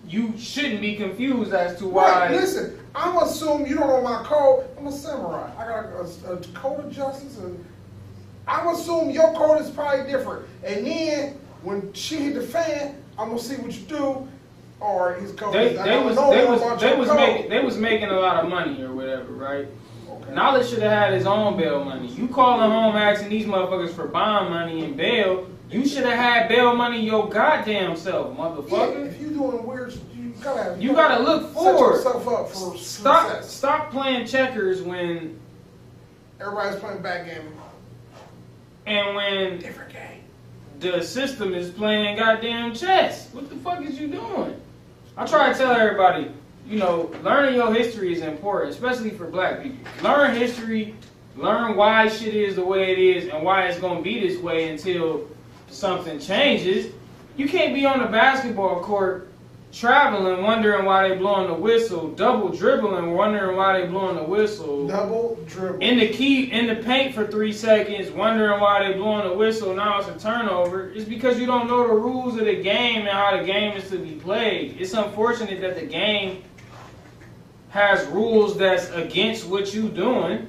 you 0.07 0.35
shouldn't 0.37 0.81
be 0.81 0.97
confused 0.97 1.53
as 1.53 1.79
to 1.79 1.87
why. 1.87 2.27
Right, 2.27 2.31
listen, 2.33 2.79
I'm 2.95 3.17
assume 3.19 3.67
you 3.67 3.77
don't 3.77 3.89
know 3.89 4.03
my 4.03 4.23
code. 4.25 4.67
I'm 4.77 4.87
a 4.89 4.93
samurai. 4.93 5.51
I 5.57 5.67
got 5.67 5.85
a, 5.85 6.31
a, 6.31 6.35
a 6.35 6.39
code 6.49 6.87
of 6.87 6.93
justice, 6.93 7.39
and 7.39 7.65
I'm 8.49 8.75
assume 8.75 9.11
your 9.11 9.33
code 9.35 9.61
is 9.61 9.71
probably 9.71 10.11
different. 10.11 10.47
And 10.65 10.87
then 10.87 11.41
when 11.63 11.93
she 11.93 12.17
hit 12.17 12.35
the 12.35 12.43
fan, 12.43 12.97
I'm 13.19 13.29
gonna 13.29 13.39
see 13.39 13.57
what 13.57 13.73
you 13.73 13.83
do, 13.87 14.29
or 14.81 15.15
his 15.15 15.33
code. 15.33 15.55
They, 15.55 15.75
they 15.75 16.03
was 16.03 16.17
they 16.17 16.45
was 16.47 16.81
they 16.81 16.97
was 16.97 17.09
code. 17.09 17.17
making 17.17 17.51
they 17.51 17.61
was 17.61 17.77
making 17.77 18.09
a 18.09 18.19
lot 18.19 18.43
of 18.43 18.51
money 18.51 18.83
or 18.83 18.93
whatever, 18.93 19.33
right? 19.33 19.69
Okay. 20.11 20.35
Knowledge 20.35 20.69
should 20.69 20.83
have 20.83 20.91
had 20.91 21.13
his 21.13 21.27
own 21.27 21.57
bail 21.57 21.85
money. 21.85 22.09
You 22.09 22.27
calling 22.27 22.69
home 22.69 22.97
asking 22.97 23.29
these 23.29 23.47
motherfuckers 23.47 23.91
for 23.91 24.09
bond 24.09 24.51
money 24.51 24.85
and 24.85 24.97
bail. 24.97 25.47
You 25.71 25.87
should 25.87 26.05
have 26.05 26.19
had 26.19 26.49
bail 26.49 26.75
money 26.75 27.05
your 27.05 27.29
goddamn 27.29 27.97
self, 27.97 28.37
motherfucker. 28.37 29.05
Yeah, 29.05 29.11
if 29.11 29.21
you 29.21 29.29
doing 29.31 29.65
weird, 29.65 29.95
you 30.17 30.35
gotta 30.43 30.63
have, 30.65 30.83
You 30.83 30.93
gotta 30.95 31.23
look 31.23 31.43
set 31.45 31.53
forward. 31.53 31.95
yourself 31.97 32.29
up 32.29 32.49
for 32.51 32.77
Stop 32.77 33.29
success. 33.29 33.51
stop 33.53 33.91
playing 33.93 34.27
checkers 34.27 34.83
when 34.83 35.39
Everybody's 36.41 36.81
playing 36.81 37.03
backgammon. 37.03 37.53
and 38.87 39.15
when 39.15 39.59
Different 39.59 39.93
game. 39.93 40.23
the 40.81 41.03
system 41.03 41.55
is 41.55 41.71
playing 41.71 42.17
goddamn 42.19 42.75
chess. 42.75 43.29
What 43.33 43.49
the 43.49 43.57
fuck 43.57 43.85
is 43.85 43.99
you 44.01 44.09
doing? 44.09 44.61
I 45.17 45.27
try 45.27 45.53
to 45.53 45.59
tell 45.59 45.71
everybody, 45.73 46.31
you 46.67 46.79
know, 46.79 47.13
learning 47.23 47.55
your 47.55 47.73
history 47.73 48.13
is 48.13 48.23
important, 48.23 48.73
especially 48.75 49.11
for 49.11 49.27
black 49.27 49.63
people. 49.63 49.79
Learn 50.03 50.35
history, 50.35 50.95
learn 51.37 51.77
why 51.77 52.09
shit 52.09 52.35
is 52.35 52.57
the 52.57 52.65
way 52.65 52.91
it 52.93 52.99
is 52.99 53.29
and 53.33 53.45
why 53.45 53.67
it's 53.67 53.79
gonna 53.79 54.01
be 54.03 54.27
this 54.27 54.41
way 54.41 54.69
until 54.71 55.29
something 55.71 56.19
changes. 56.19 56.93
You 57.37 57.49
can't 57.49 57.75
be 57.75 57.87
on 57.87 58.01
the 58.01 58.07
basketball 58.07 58.81
court 58.83 59.29
traveling, 59.73 60.43
wondering 60.43 60.85
why 60.85 61.09
they 61.09 61.17
blowing 61.17 61.47
the 61.47 61.55
whistle, 61.55 62.09
double 62.11 62.49
dribbling, 62.49 63.13
wondering 63.13 63.57
why 63.57 63.81
they 63.81 63.87
blowing 63.87 64.17
the 64.17 64.23
whistle 64.25 64.89
Double 64.89 65.39
dribble. 65.47 65.79
in 65.79 65.99
the 65.99 66.09
key 66.09 66.51
in 66.51 66.67
the 66.67 66.75
paint 66.83 67.15
for 67.15 67.25
three 67.27 67.53
seconds, 67.53 68.11
wondering 68.11 68.61
why 68.61 68.87
they 68.87 68.95
blowing 68.99 69.29
the 69.29 69.35
whistle. 69.37 69.73
Now 69.75 70.01
it's 70.01 70.09
a 70.09 70.19
turnover. 70.19 70.91
It's 70.91 71.05
because 71.09 71.39
you 71.39 71.47
don't 71.47 71.69
know 71.69 71.87
the 71.87 71.95
rules 71.95 72.37
of 72.37 72.47
the 72.47 72.61
game 72.61 73.03
and 73.03 73.09
how 73.11 73.37
the 73.39 73.45
game 73.45 73.77
is 73.77 73.89
to 73.91 73.99
be 73.99 74.13
played. 74.17 74.77
It's 74.81 74.93
unfortunate 74.93 75.61
that 75.61 75.77
the 75.79 75.87
game 75.87 76.43
has 77.69 78.05
rules 78.09 78.59
that's 78.59 78.91
against 78.91 79.47
what 79.47 79.73
you 79.73 79.89
doing. 79.89 80.49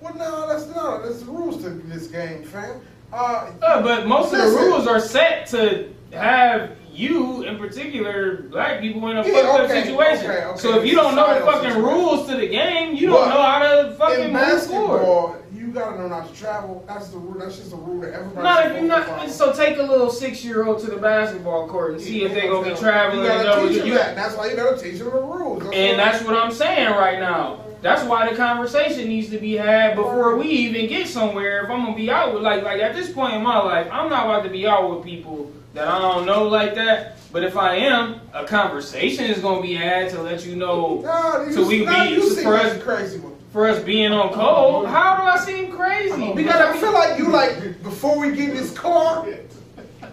Well, 0.00 0.14
no, 0.16 0.48
that's 0.48 0.66
not. 0.74 1.04
That's 1.04 1.20
the 1.20 1.26
rules 1.26 1.62
to 1.62 1.70
this 1.70 2.08
game, 2.08 2.42
fam. 2.42 2.80
Uh, 3.12 3.46
Uh, 3.62 3.82
but 3.82 4.06
most 4.06 4.32
of 4.32 4.38
the 4.40 4.58
rules 4.58 4.86
are 4.86 5.00
set 5.00 5.46
to 5.48 5.88
have 6.12 6.70
you, 6.92 7.42
in 7.44 7.56
particular, 7.56 8.42
black 8.50 8.80
people, 8.80 9.08
in 9.10 9.16
a 9.16 9.26
Yeah, 9.26 9.32
fucked 9.42 9.60
up 9.62 9.70
situation. 9.70 10.30
okay, 10.30 10.44
okay. 10.44 10.58
So 10.60 10.78
if 10.78 10.86
you 10.86 10.94
don't 10.94 11.14
know 11.14 11.32
the 11.34 11.40
fucking 11.46 11.70
situation. 11.70 11.82
rules 11.82 12.28
to 12.28 12.36
the 12.36 12.46
game, 12.48 12.94
you 12.94 13.10
But 13.10 13.16
don't 13.20 13.28
know 13.30 13.42
how 13.42 13.58
to 13.60 13.94
fucking 13.96 14.24
in 14.26 14.32
move 14.32 14.62
forward. 14.66 15.42
you 15.54 15.68
gotta 15.68 15.98
know 15.98 16.08
not 16.08 16.32
to 16.32 16.38
travel. 16.40 16.84
That's 16.88 17.08
the 17.08 17.18
rule. 17.18 17.38
That's 17.38 17.56
just 17.56 17.72
a 17.72 17.76
rule 17.76 18.00
that 18.02 18.12
everybody. 18.12 18.42
Not 18.42 18.66
if 18.66 18.72
you're 18.74 18.82
not. 18.82 19.30
So 19.30 19.52
take 19.52 19.78
a 19.78 19.82
little 19.82 20.10
six-year-old 20.10 20.80
to 20.80 20.90
the 20.90 20.96
basketball 20.96 21.68
court 21.68 21.92
and 21.92 22.00
see 22.00 22.24
if 22.24 22.34
they 22.34 22.48
gonna 22.48 22.68
be 22.70 22.76
traveling. 22.76 23.22
You 23.24 23.28
gotta 23.28 23.68
teach 23.68 23.78
them 23.78 23.90
that. 23.90 24.16
That's 24.16 24.36
why 24.36 24.50
you 24.50 24.56
gotta 24.56 24.76
teach 24.76 24.98
them 24.98 25.10
the 25.10 25.20
rules. 25.20 25.62
That's 25.62 25.74
And 25.76 25.98
that's 25.98 26.24
what 26.24 26.34
I'm 26.36 26.50
saying 26.50 26.90
right 26.90 27.18
now. 27.20 27.60
That's 27.82 28.04
why 28.04 28.28
the 28.30 28.36
conversation 28.36 29.08
needs 29.08 29.30
to 29.30 29.38
be 29.38 29.54
had 29.54 29.96
before 29.96 30.36
we 30.36 30.46
even 30.48 30.86
get 30.88 31.08
somewhere. 31.08 31.64
If 31.64 31.70
I'm 31.70 31.84
gonna 31.84 31.96
be 31.96 32.10
out 32.10 32.34
with 32.34 32.42
like 32.42 32.62
like 32.62 32.80
at 32.80 32.94
this 32.94 33.10
point 33.10 33.34
in 33.34 33.42
my 33.42 33.58
life, 33.58 33.88
I'm 33.90 34.10
not 34.10 34.26
about 34.26 34.42
to 34.44 34.50
be 34.50 34.66
out 34.66 34.90
with 34.94 35.04
people 35.04 35.50
that 35.74 35.88
I 35.88 35.98
don't 35.98 36.26
know 36.26 36.44
like 36.48 36.74
that. 36.74 37.16
But 37.32 37.44
if 37.44 37.56
I 37.56 37.76
am, 37.76 38.20
a 38.34 38.44
conversation 38.44 39.24
is 39.26 39.38
gonna 39.38 39.62
be 39.62 39.74
had 39.74 40.10
to 40.10 40.20
let 40.22 40.44
you 40.44 40.56
know 40.56 41.00
Nah, 41.02 41.42
you, 41.44 41.52
So 41.52 41.66
we 41.66 41.84
now 41.84 42.04
be- 42.04 42.10
you 42.10 42.28
seem 42.30 42.44
for 42.44 42.56
us- 42.56 42.82
crazy 42.82 43.18
one. 43.20 43.34
for 43.52 43.66
us 43.68 43.82
being 43.82 44.12
on 44.12 44.32
code. 44.32 44.86
How 44.88 45.16
do 45.16 45.22
I 45.22 45.36
seem 45.38 45.70
crazy? 45.72 46.32
Because 46.34 46.56
I 46.60 46.76
feel 46.76 46.92
like 46.92 47.18
you 47.18 47.28
like 47.28 47.82
before 47.82 48.18
we 48.18 48.34
get 48.36 48.50
in 48.50 48.56
this 48.56 48.72
car, 48.76 49.26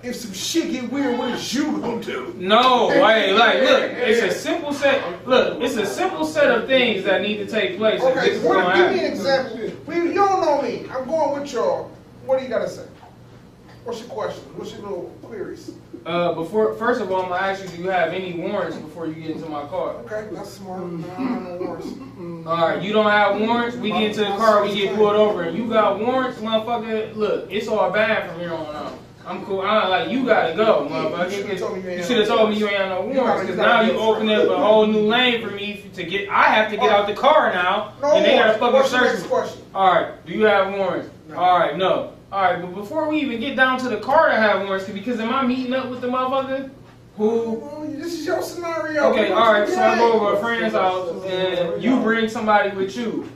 if 0.07 0.15
some 0.15 0.33
shit 0.33 0.71
get 0.71 0.91
weird, 0.91 1.17
what 1.17 1.29
is 1.31 1.53
you 1.53 1.79
gonna 1.79 2.01
do? 2.01 2.33
No, 2.37 2.87
like, 2.87 3.31
like, 3.31 3.61
look, 3.61 3.83
it's 3.91 4.21
a 4.21 4.39
simple 4.39 4.73
set. 4.73 5.27
Look, 5.27 5.61
it's 5.61 5.75
a 5.75 5.85
simple 5.85 6.25
set 6.25 6.49
of 6.49 6.67
things 6.67 7.03
that 7.03 7.21
need 7.21 7.37
to 7.37 7.45
take 7.45 7.77
place. 7.77 8.01
Okay, 8.01 8.31
this 8.31 8.43
what, 8.43 8.63
gonna 8.63 8.75
give 8.75 8.91
me 8.91 9.05
an 9.05 9.11
example. 9.11 9.71
We, 9.85 9.95
you 9.95 10.13
don't 10.13 10.41
know 10.41 10.61
me. 10.61 10.85
I'm 10.89 11.05
going 11.07 11.41
with 11.41 11.51
y'all. 11.51 11.91
What 12.25 12.39
do 12.39 12.43
you 12.45 12.49
gotta 12.49 12.69
say? 12.69 12.85
What's 13.83 13.99
your 13.99 14.09
question? 14.09 14.43
What's 14.55 14.71
your 14.73 14.81
little 14.81 15.03
queries? 15.23 15.71
Uh, 16.05 16.33
before, 16.33 16.73
first 16.75 17.01
of 17.01 17.11
all, 17.11 17.23
I'm 17.23 17.29
gonna 17.29 17.41
ask 17.41 17.63
you, 17.63 17.69
do 17.69 17.83
you 17.83 17.89
have 17.89 18.13
any 18.13 18.33
warrants 18.33 18.77
before 18.77 19.07
you 19.07 19.13
get 19.15 19.31
into 19.31 19.49
my 19.49 19.65
car? 19.67 19.95
Okay, 20.05 20.27
that's 20.31 20.51
smart. 20.51 20.85
Nah, 20.85 21.13
I 21.13 21.17
don't 21.17 21.43
know 21.43 21.69
worse. 21.69 21.85
All 22.47 22.69
right, 22.69 22.81
you 22.81 22.93
don't 22.93 23.09
have 23.09 23.39
warrants. 23.41 23.75
We 23.75 23.91
get 23.91 24.03
into 24.03 24.19
the 24.21 24.37
car, 24.37 24.63
we 24.63 24.73
get 24.73 24.95
pulled 24.95 25.15
over, 25.15 25.43
and 25.43 25.57
you 25.57 25.67
got 25.67 25.99
warrants, 25.99 26.39
motherfucker. 26.39 27.15
Look, 27.15 27.51
it's 27.51 27.67
all 27.67 27.91
bad 27.91 28.29
from 28.29 28.39
here 28.39 28.53
on 28.53 28.73
out. 28.73 28.93
I'm 29.27 29.45
cool. 29.45 29.59
I 29.59 29.87
like 29.87 30.09
you 30.09 30.25
gotta 30.25 30.55
go, 30.55 30.87
motherfucker. 30.89 31.29
should've 31.29 31.59
told 31.59 31.75
me 31.75 31.81
you 31.81 31.89
ain't 31.89 31.91
You 31.91 31.97
have 31.97 32.07
should 32.07 32.17
have 32.19 32.27
told 32.27 32.49
me 32.49 32.57
you 32.57 32.67
ain't 32.69 32.77
have 32.77 32.89
no 32.89 33.01
warrants, 33.01 33.41
because 33.41 33.57
now 33.57 33.81
you 33.81 33.91
open 33.93 34.29
up 34.29 34.49
a 34.49 34.57
whole 34.57 34.87
new 34.87 35.01
lane 35.01 35.45
for 35.45 35.53
me 35.53 35.83
to 35.93 36.03
get. 36.05 36.29
I 36.29 36.43
have 36.43 36.71
to 36.71 36.77
get 36.77 36.89
out 36.89 37.07
the 37.07 37.13
car 37.13 37.51
now, 37.51 37.93
No 38.01 38.15
and 38.15 38.25
they 38.25 38.37
gotta 38.37 38.57
fucking 38.57 38.89
search 38.89 39.29
me. 39.29 39.61
All 39.75 39.93
right, 39.93 40.25
do 40.25 40.31
you 40.31 40.45
have 40.45 40.73
warrants? 40.73 41.09
No. 41.27 41.35
All 41.35 41.59
right, 41.59 41.75
no. 41.77 42.13
All 42.31 42.41
right, 42.41 42.61
but 42.61 42.73
before 42.73 43.09
we 43.09 43.19
even 43.19 43.41
get 43.41 43.57
down 43.57 43.79
to 43.79 43.89
the 43.89 43.97
car 43.97 44.29
to 44.29 44.35
have 44.35 44.63
warrants, 44.63 44.87
because 44.89 45.19
am 45.19 45.33
I 45.33 45.45
meeting 45.45 45.73
up 45.73 45.89
with 45.89 45.99
the 45.99 46.07
motherfucker 46.07 46.71
who? 47.17 47.93
This 47.97 48.13
is 48.13 48.25
your 48.25 48.41
scenario. 48.41 49.11
Okay, 49.11 49.31
all 49.31 49.51
right. 49.51 49.67
So 49.67 49.81
I 49.81 49.97
go 49.97 50.13
over 50.13 50.37
a 50.37 50.39
friend's 50.39 50.73
house, 50.73 51.23
and 51.25 51.83
you 51.83 51.99
bring 51.99 52.29
somebody 52.29 52.69
with 52.75 52.95
you. 52.95 53.29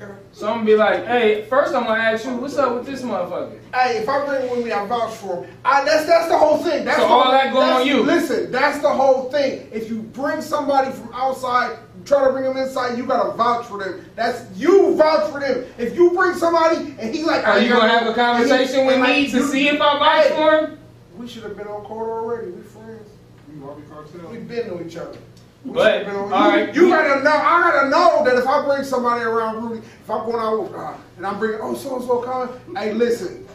Okay. 0.00 0.12
So 0.32 0.46
I'm 0.48 0.58
gonna 0.58 0.66
be 0.66 0.76
like, 0.76 1.04
hey, 1.06 1.44
first 1.46 1.74
I'm 1.74 1.84
gonna 1.84 2.00
ask 2.00 2.24
you, 2.24 2.36
what's 2.36 2.56
up 2.56 2.72
with 2.74 2.86
this 2.86 3.02
motherfucker? 3.02 3.58
Hey, 3.74 3.98
if 3.98 4.08
I 4.08 4.24
bring 4.24 4.42
him 4.42 4.50
with 4.56 4.64
me, 4.64 4.70
I 4.70 4.86
vouch 4.86 5.14
for 5.14 5.42
him. 5.44 5.50
I, 5.64 5.84
that's 5.84 6.06
that's 6.06 6.28
the 6.28 6.38
whole 6.38 6.58
thing. 6.58 6.84
That's 6.84 6.98
So 6.98 7.08
the, 7.08 7.12
all 7.12 7.32
that 7.32 7.52
go 7.52 7.60
that's- 7.60 7.80
on 7.80 7.86
you. 7.86 8.02
Listen, 8.02 8.52
that's 8.52 8.78
the 8.80 8.88
whole 8.88 9.30
thing. 9.30 9.68
If 9.72 9.90
you 9.90 10.02
bring 10.02 10.40
somebody 10.40 10.92
from 10.92 11.10
outside, 11.12 11.78
try 12.04 12.24
to 12.24 12.30
bring 12.32 12.44
them 12.44 12.56
inside, 12.56 12.96
you 12.96 13.06
gotta 13.06 13.36
vouch 13.36 13.66
for 13.66 13.82
them. 13.82 14.04
That's 14.14 14.44
you 14.56 14.94
vouch 14.94 15.32
for 15.32 15.40
them. 15.40 15.64
If 15.78 15.96
you 15.96 16.12
bring 16.12 16.34
somebody 16.34 16.94
and 17.00 17.12
he 17.14 17.24
like, 17.24 17.44
Are 17.44 17.54
I 17.54 17.58
you 17.58 17.68
gonna 17.70 17.88
have 17.88 18.06
a 18.06 18.14
conversation 18.14 18.86
with 18.86 19.00
me 19.00 19.28
to 19.32 19.42
see 19.42 19.66
if 19.68 19.80
I 19.80 19.98
vouch 19.98 20.26
Hey, 20.28 20.36
for 20.36 20.66
him? 20.66 20.78
We 21.16 21.26
should 21.26 21.42
have 21.42 21.56
been 21.56 21.66
on 21.66 21.82
court 21.84 22.08
already. 22.08 22.52
We 22.52 22.62
friends. 22.62 23.08
We've 24.30 24.46
been 24.46 24.68
to 24.68 24.86
each 24.86 24.96
other. 24.96 25.18
But, 25.64 26.06
you, 26.06 26.12
right, 26.12 26.74
you 26.74 26.88
gotta 26.88 27.22
know. 27.22 27.30
I 27.30 27.60
gotta 27.60 27.88
know 27.88 28.24
that 28.24 28.36
if 28.36 28.46
I 28.46 28.64
bring 28.64 28.84
somebody 28.84 29.24
around 29.24 29.62
Rudy, 29.62 29.80
if 29.80 30.10
I'm 30.10 30.24
going 30.24 30.38
out 30.38 30.62
with, 30.62 30.74
uh, 30.74 30.94
and 31.16 31.26
I'm 31.26 31.38
bringing, 31.38 31.58
oh, 31.60 31.74
so 31.74 31.96
and 31.96 32.04
so 32.04 32.20
coming. 32.20 32.76
Hey, 32.76 32.94
listen, 32.94 33.46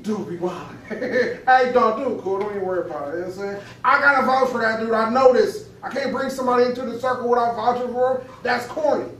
dude, 0.00 0.28
be 0.28 0.36
wild. 0.36 0.68
hey, 0.88 1.70
don't 1.72 1.98
do 1.98 2.14
it, 2.14 2.22
cool. 2.22 2.40
Don't 2.40 2.50
even 2.50 2.66
worry 2.66 2.88
about 2.88 3.08
it. 3.08 3.12
You 3.12 3.20
know 3.20 3.26
what 3.26 3.26
I'm 3.26 3.32
saying? 3.32 3.62
I 3.84 4.00
gotta 4.00 4.26
vouch 4.26 4.50
for 4.50 4.60
that 4.60 4.80
dude. 4.80 4.92
I 4.92 5.10
know 5.10 5.32
this. 5.32 5.68
I 5.82 5.90
can't 5.90 6.12
bring 6.12 6.30
somebody 6.30 6.64
into 6.64 6.82
the 6.82 6.98
circle 6.98 7.28
without 7.28 7.56
vouching 7.56 7.92
for 7.92 8.18
him. 8.18 8.28
That's 8.42 8.66
corny. 8.66 9.10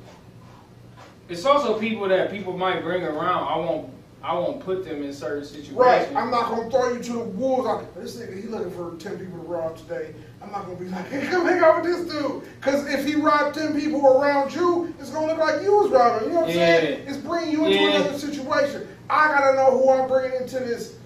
It's 1.29 1.45
also 1.45 1.79
people 1.79 2.09
that 2.09 2.31
people 2.31 2.57
might 2.57 2.83
bring 2.83 3.03
around. 3.05 3.49
I 3.49 3.57
won't. 3.57 3.91
I 4.23 4.35
won't 4.35 4.61
put 4.61 4.85
them 4.85 5.03
in 5.03 5.15
certain 5.15 5.45
situations. 5.45 5.77
Right. 5.77 6.07
I'm 6.15 6.31
not 6.31 6.51
gonna 6.51 6.71
throw 6.71 6.93
you 6.93 7.03
to 7.03 7.13
the 7.13 7.19
wolves. 7.21 7.67
Like, 7.67 7.95
this 7.95 8.17
nigga, 8.17 8.43
he 8.43 8.49
looking 8.49 8.71
for 8.73 8.97
ten 8.97 9.19
people 9.19 9.39
to 9.39 9.47
rob 9.47 9.79
today. 9.79 10.15
I'm 10.43 10.51
not 10.53 10.65
gonna 10.67 10.79
be 10.79 10.87
like, 10.87 11.07
hey, 11.11 11.27
come 11.27 11.47
hang 11.47 11.61
out 11.63 11.83
with 11.83 11.85
this 12.07 12.13
dude. 12.13 12.43
Cause 12.61 12.87
if 12.89 13.05
he 13.05 13.15
robbed 13.17 13.55
ten 13.57 13.79
people 13.79 14.07
around 14.07 14.55
you, 14.55 14.95
it's 14.99 15.11
gonna 15.11 15.27
look 15.27 15.39
like 15.39 15.63
you 15.63 15.73
was 15.77 15.91
robbing. 15.91 16.29
You 16.29 16.35
know 16.35 16.41
what 16.41 16.49
I'm 16.51 16.55
saying? 16.55 17.05
It's 17.07 17.19
bringing 17.19 17.53
you 17.53 17.67
into 17.67 17.79
Yeah. 17.79 17.97
another 18.01 18.19
situation. 18.19 18.89
I 19.11 19.29
gotta 19.29 19.57
know 19.57 19.79
who 19.79 19.91
I'm 19.91 20.09
bringing 20.09 20.41
into 20.41 20.59
this. 20.61 20.97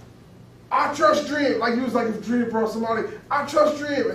I 0.70 0.94
trust 0.94 1.26
Dream. 1.26 1.58
Like 1.58 1.74
he 1.74 1.80
was 1.80 1.94
like, 1.94 2.08
if 2.08 2.24
Dream 2.24 2.48
brought 2.50 2.70
somebody, 2.70 3.08
I 3.30 3.44
trust 3.46 3.78
Dream. 3.78 4.14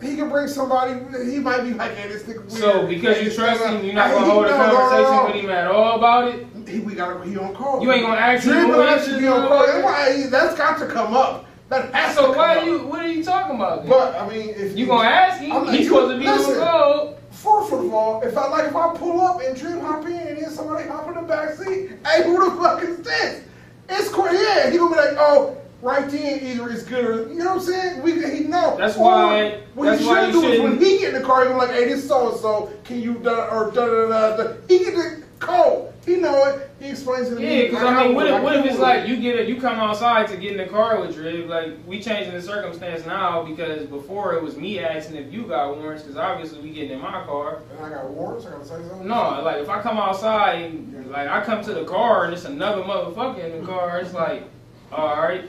He 0.00 0.16
can 0.16 0.30
bring 0.30 0.48
somebody. 0.48 0.94
He 1.30 1.38
might 1.38 1.62
be 1.62 1.74
like, 1.74 1.94
hey, 1.94 2.08
this 2.08 2.22
nigga 2.22 2.38
weird. 2.38 2.52
So 2.52 2.86
because 2.86 3.22
you 3.22 3.30
trust 3.30 3.62
him, 3.62 3.84
you're 3.84 3.94
not 3.94 4.10
gonna 4.10 4.24
hold 4.30 4.46
a 4.46 4.48
conversation 4.56 5.24
with 5.26 5.44
him 5.44 5.50
at 5.50 5.66
all 5.70 5.98
about 5.98 6.28
it. 6.28 6.46
He, 6.66 6.78
we 6.80 6.94
got 6.94 7.26
he 7.26 7.36
on 7.36 7.54
call. 7.54 7.82
You 7.82 7.92
ain't 7.92 8.06
gonna 8.06 8.18
ask 8.20 8.44
him 8.44 8.52
Dream 8.54 8.68
will 8.68 8.82
actually 8.82 9.20
be 9.20 9.26
on 9.28 9.46
call. 9.46 9.58
Why- 9.82 10.26
That's 10.30 10.56
got 10.56 10.78
to 10.78 10.86
come 10.86 11.12
up. 11.14 11.44
That 11.70 11.94
has 11.94 12.16
So 12.16 12.32
why 12.36 12.58
up. 12.58 12.66
you? 12.66 12.78
What 12.80 13.00
are 13.00 13.08
you 13.08 13.22
talking 13.24 13.54
about? 13.56 13.82
Then? 13.82 13.90
But 13.90 14.16
I 14.16 14.28
mean, 14.28 14.50
if 14.50 14.76
you 14.76 14.86
gonna 14.86 15.08
ask 15.08 15.40
him? 15.40 15.66
He's 15.68 15.86
supposed 15.86 16.12
to 16.14 16.18
be 16.18 16.26
listen. 16.26 16.60
on 16.60 16.66
code. 16.68 17.16
First 17.30 17.72
of 17.72 17.94
all, 17.94 18.20
if 18.22 18.36
I 18.36 18.48
like 18.48 18.64
if 18.66 18.76
I 18.76 18.94
pull 18.96 19.20
up 19.20 19.40
and 19.40 19.56
Dream 19.56 19.78
hop 19.80 20.04
in 20.04 20.12
and 20.12 20.36
then 20.42 20.50
somebody 20.50 20.88
hop 20.88 21.08
in 21.08 21.14
the 21.14 21.22
back 21.22 21.54
seat, 21.54 21.90
hey, 22.04 22.24
who 22.24 22.44
the 22.50 22.56
fuck 22.60 22.82
is 22.82 22.98
this? 22.98 23.44
It's 23.88 24.08
cool. 24.10 24.26
Yeah, 24.32 24.68
he 24.70 24.78
gonna 24.78 24.90
be 24.94 25.00
like, 25.00 25.16
oh, 25.18 25.56
right 25.80 26.10
then 26.10 26.40
either 26.44 26.68
it's 26.70 26.82
good 26.82 27.04
or 27.04 27.28
you 27.28 27.36
know 27.38 27.54
what 27.54 27.54
I'm 27.54 27.60
saying. 27.60 28.02
We 28.02 28.12
he 28.14 28.44
know. 28.44 28.76
That's 28.76 28.96
Or 28.96 29.04
why- 29.04 29.60
What 29.74 29.84
that's 29.86 30.02
why 30.04 30.24
should 30.30 30.32
do 30.32 30.44
is 30.48 30.60
when 30.60 30.78
he 30.80 30.98
get 30.98 31.14
in 31.14 31.20
the 31.22 31.26
car, 31.26 31.46
he's 31.46 31.54
like, 31.56 31.70
"Hey, 31.70 31.84
this 31.88 32.06
so 32.06 32.30
and 32.32 32.40
so. 32.40 32.70
Can 32.84 33.00
you 33.00 33.14
da 33.14 33.46
or 33.48 33.70
da 33.70 33.86
da 33.86 34.08
da 34.08 34.36
da?" 34.36 34.52
He 34.68 34.80
get 34.80 34.94
the 34.96 35.22
code. 35.40 35.92
He 36.06 36.16
know 36.16 36.44
it. 36.44 36.70
He 36.80 36.88
explains 36.88 37.28
it 37.30 37.34
to 37.36 37.42
Yeah, 37.42 37.48
me. 37.48 37.62
because 37.64 37.82
like 37.82 37.96
I 37.96 38.06
mean, 38.06 38.14
what 38.14 38.26
if, 38.26 38.42
what 38.42 38.56
if 38.56 38.64
it's 38.64 38.78
like 38.78 39.06
you 39.08 39.16
get 39.16 39.36
it, 39.36 39.48
you 39.48 39.60
come 39.60 39.74
outside 39.78 40.28
to 40.28 40.36
get 40.36 40.52
in 40.52 40.58
the 40.58 40.66
car 40.66 41.00
with 41.00 41.16
Drib, 41.16 41.48
like 41.48 41.74
we 41.86 42.00
changing 42.00 42.32
the 42.32 42.40
circumstance 42.40 43.04
now 43.04 43.42
because 43.42 43.86
before 43.86 44.34
it 44.34 44.42
was 44.42 44.56
me 44.56 44.78
asking 44.78 45.16
if 45.16 45.32
you 45.32 45.42
got 45.44 45.76
warrants, 45.76 46.02
because 46.02 46.16
obviously 46.16 46.60
we 46.60 46.70
getting 46.70 46.92
in 46.92 47.00
my 47.00 47.24
car. 47.24 47.60
And 47.76 47.84
I 47.84 47.90
got 47.90 48.08
warrants. 48.10 48.46
I 48.46 48.50
gotta 48.50 48.64
say 48.64 48.88
something. 48.88 49.06
No, 49.06 49.42
like 49.44 49.56
if 49.56 49.68
I 49.68 49.82
come 49.82 49.98
outside, 49.98 50.62
and, 50.62 51.10
like 51.10 51.28
I 51.28 51.44
come 51.44 51.62
to 51.64 51.74
the 51.74 51.84
car 51.84 52.24
and 52.24 52.32
it's 52.32 52.44
another 52.44 52.82
motherfucker 52.82 53.44
in 53.44 53.60
the 53.60 53.66
car, 53.66 53.98
it's 53.98 54.14
like, 54.14 54.44
all 54.92 55.16
right. 55.20 55.44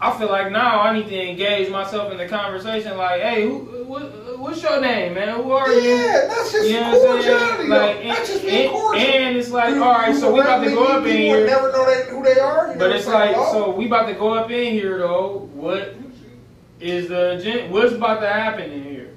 I 0.00 0.18
feel 0.18 0.28
like 0.28 0.50
now 0.50 0.80
I 0.80 0.92
need 0.92 1.08
to 1.08 1.30
engage 1.30 1.70
myself 1.70 2.10
in 2.12 2.18
the 2.18 2.26
conversation. 2.26 2.96
Like, 2.96 3.20
hey, 3.22 3.44
who, 3.44 3.84
what, 3.84 4.19
what's 4.40 4.62
your 4.62 4.80
name, 4.80 5.14
man? 5.14 5.40
Who 5.40 5.52
are 5.52 5.70
you? 5.72 5.80
Yeah, 5.80 6.26
that's 6.28 6.52
just 6.52 6.68
You 6.68 6.80
know 6.80 7.00
cordiality. 7.00 7.68
Like, 7.68 7.96
and, 7.96 8.10
that's 8.10 8.28
just 8.28 8.42
being 8.42 8.70
and, 8.70 8.72
cordial. 8.72 9.06
and 9.06 9.36
it's 9.36 9.50
like, 9.50 9.74
You- 9.74 9.84
all 9.84 9.92
right, 9.92 10.16
so 10.16 10.32
we 10.32 10.40
about 10.40 10.64
to 10.64 10.70
go 10.70 10.84
up 10.84 11.04
in 11.04 11.10
and 11.10 11.18
here. 11.18 11.46
Never 11.46 11.72
know 11.72 11.86
they, 11.86 12.10
who 12.10 12.22
they 12.22 12.40
are. 12.40 12.72
You 12.72 12.78
But 12.78 12.92
it's 12.92 13.06
like, 13.06 13.36
so 13.36 13.70
we 13.70 13.86
about 13.86 14.06
to 14.06 14.14
go 14.14 14.34
up 14.34 14.50
in 14.50 14.72
here 14.72 14.98
though. 14.98 15.48
What 15.54 15.94
is 16.80 17.08
the 17.08 17.36
agenda? 17.36 17.72
What's 17.72 17.92
about 17.92 18.20
to 18.20 18.28
happen 18.28 18.70
in 18.70 18.82
here? 18.82 19.16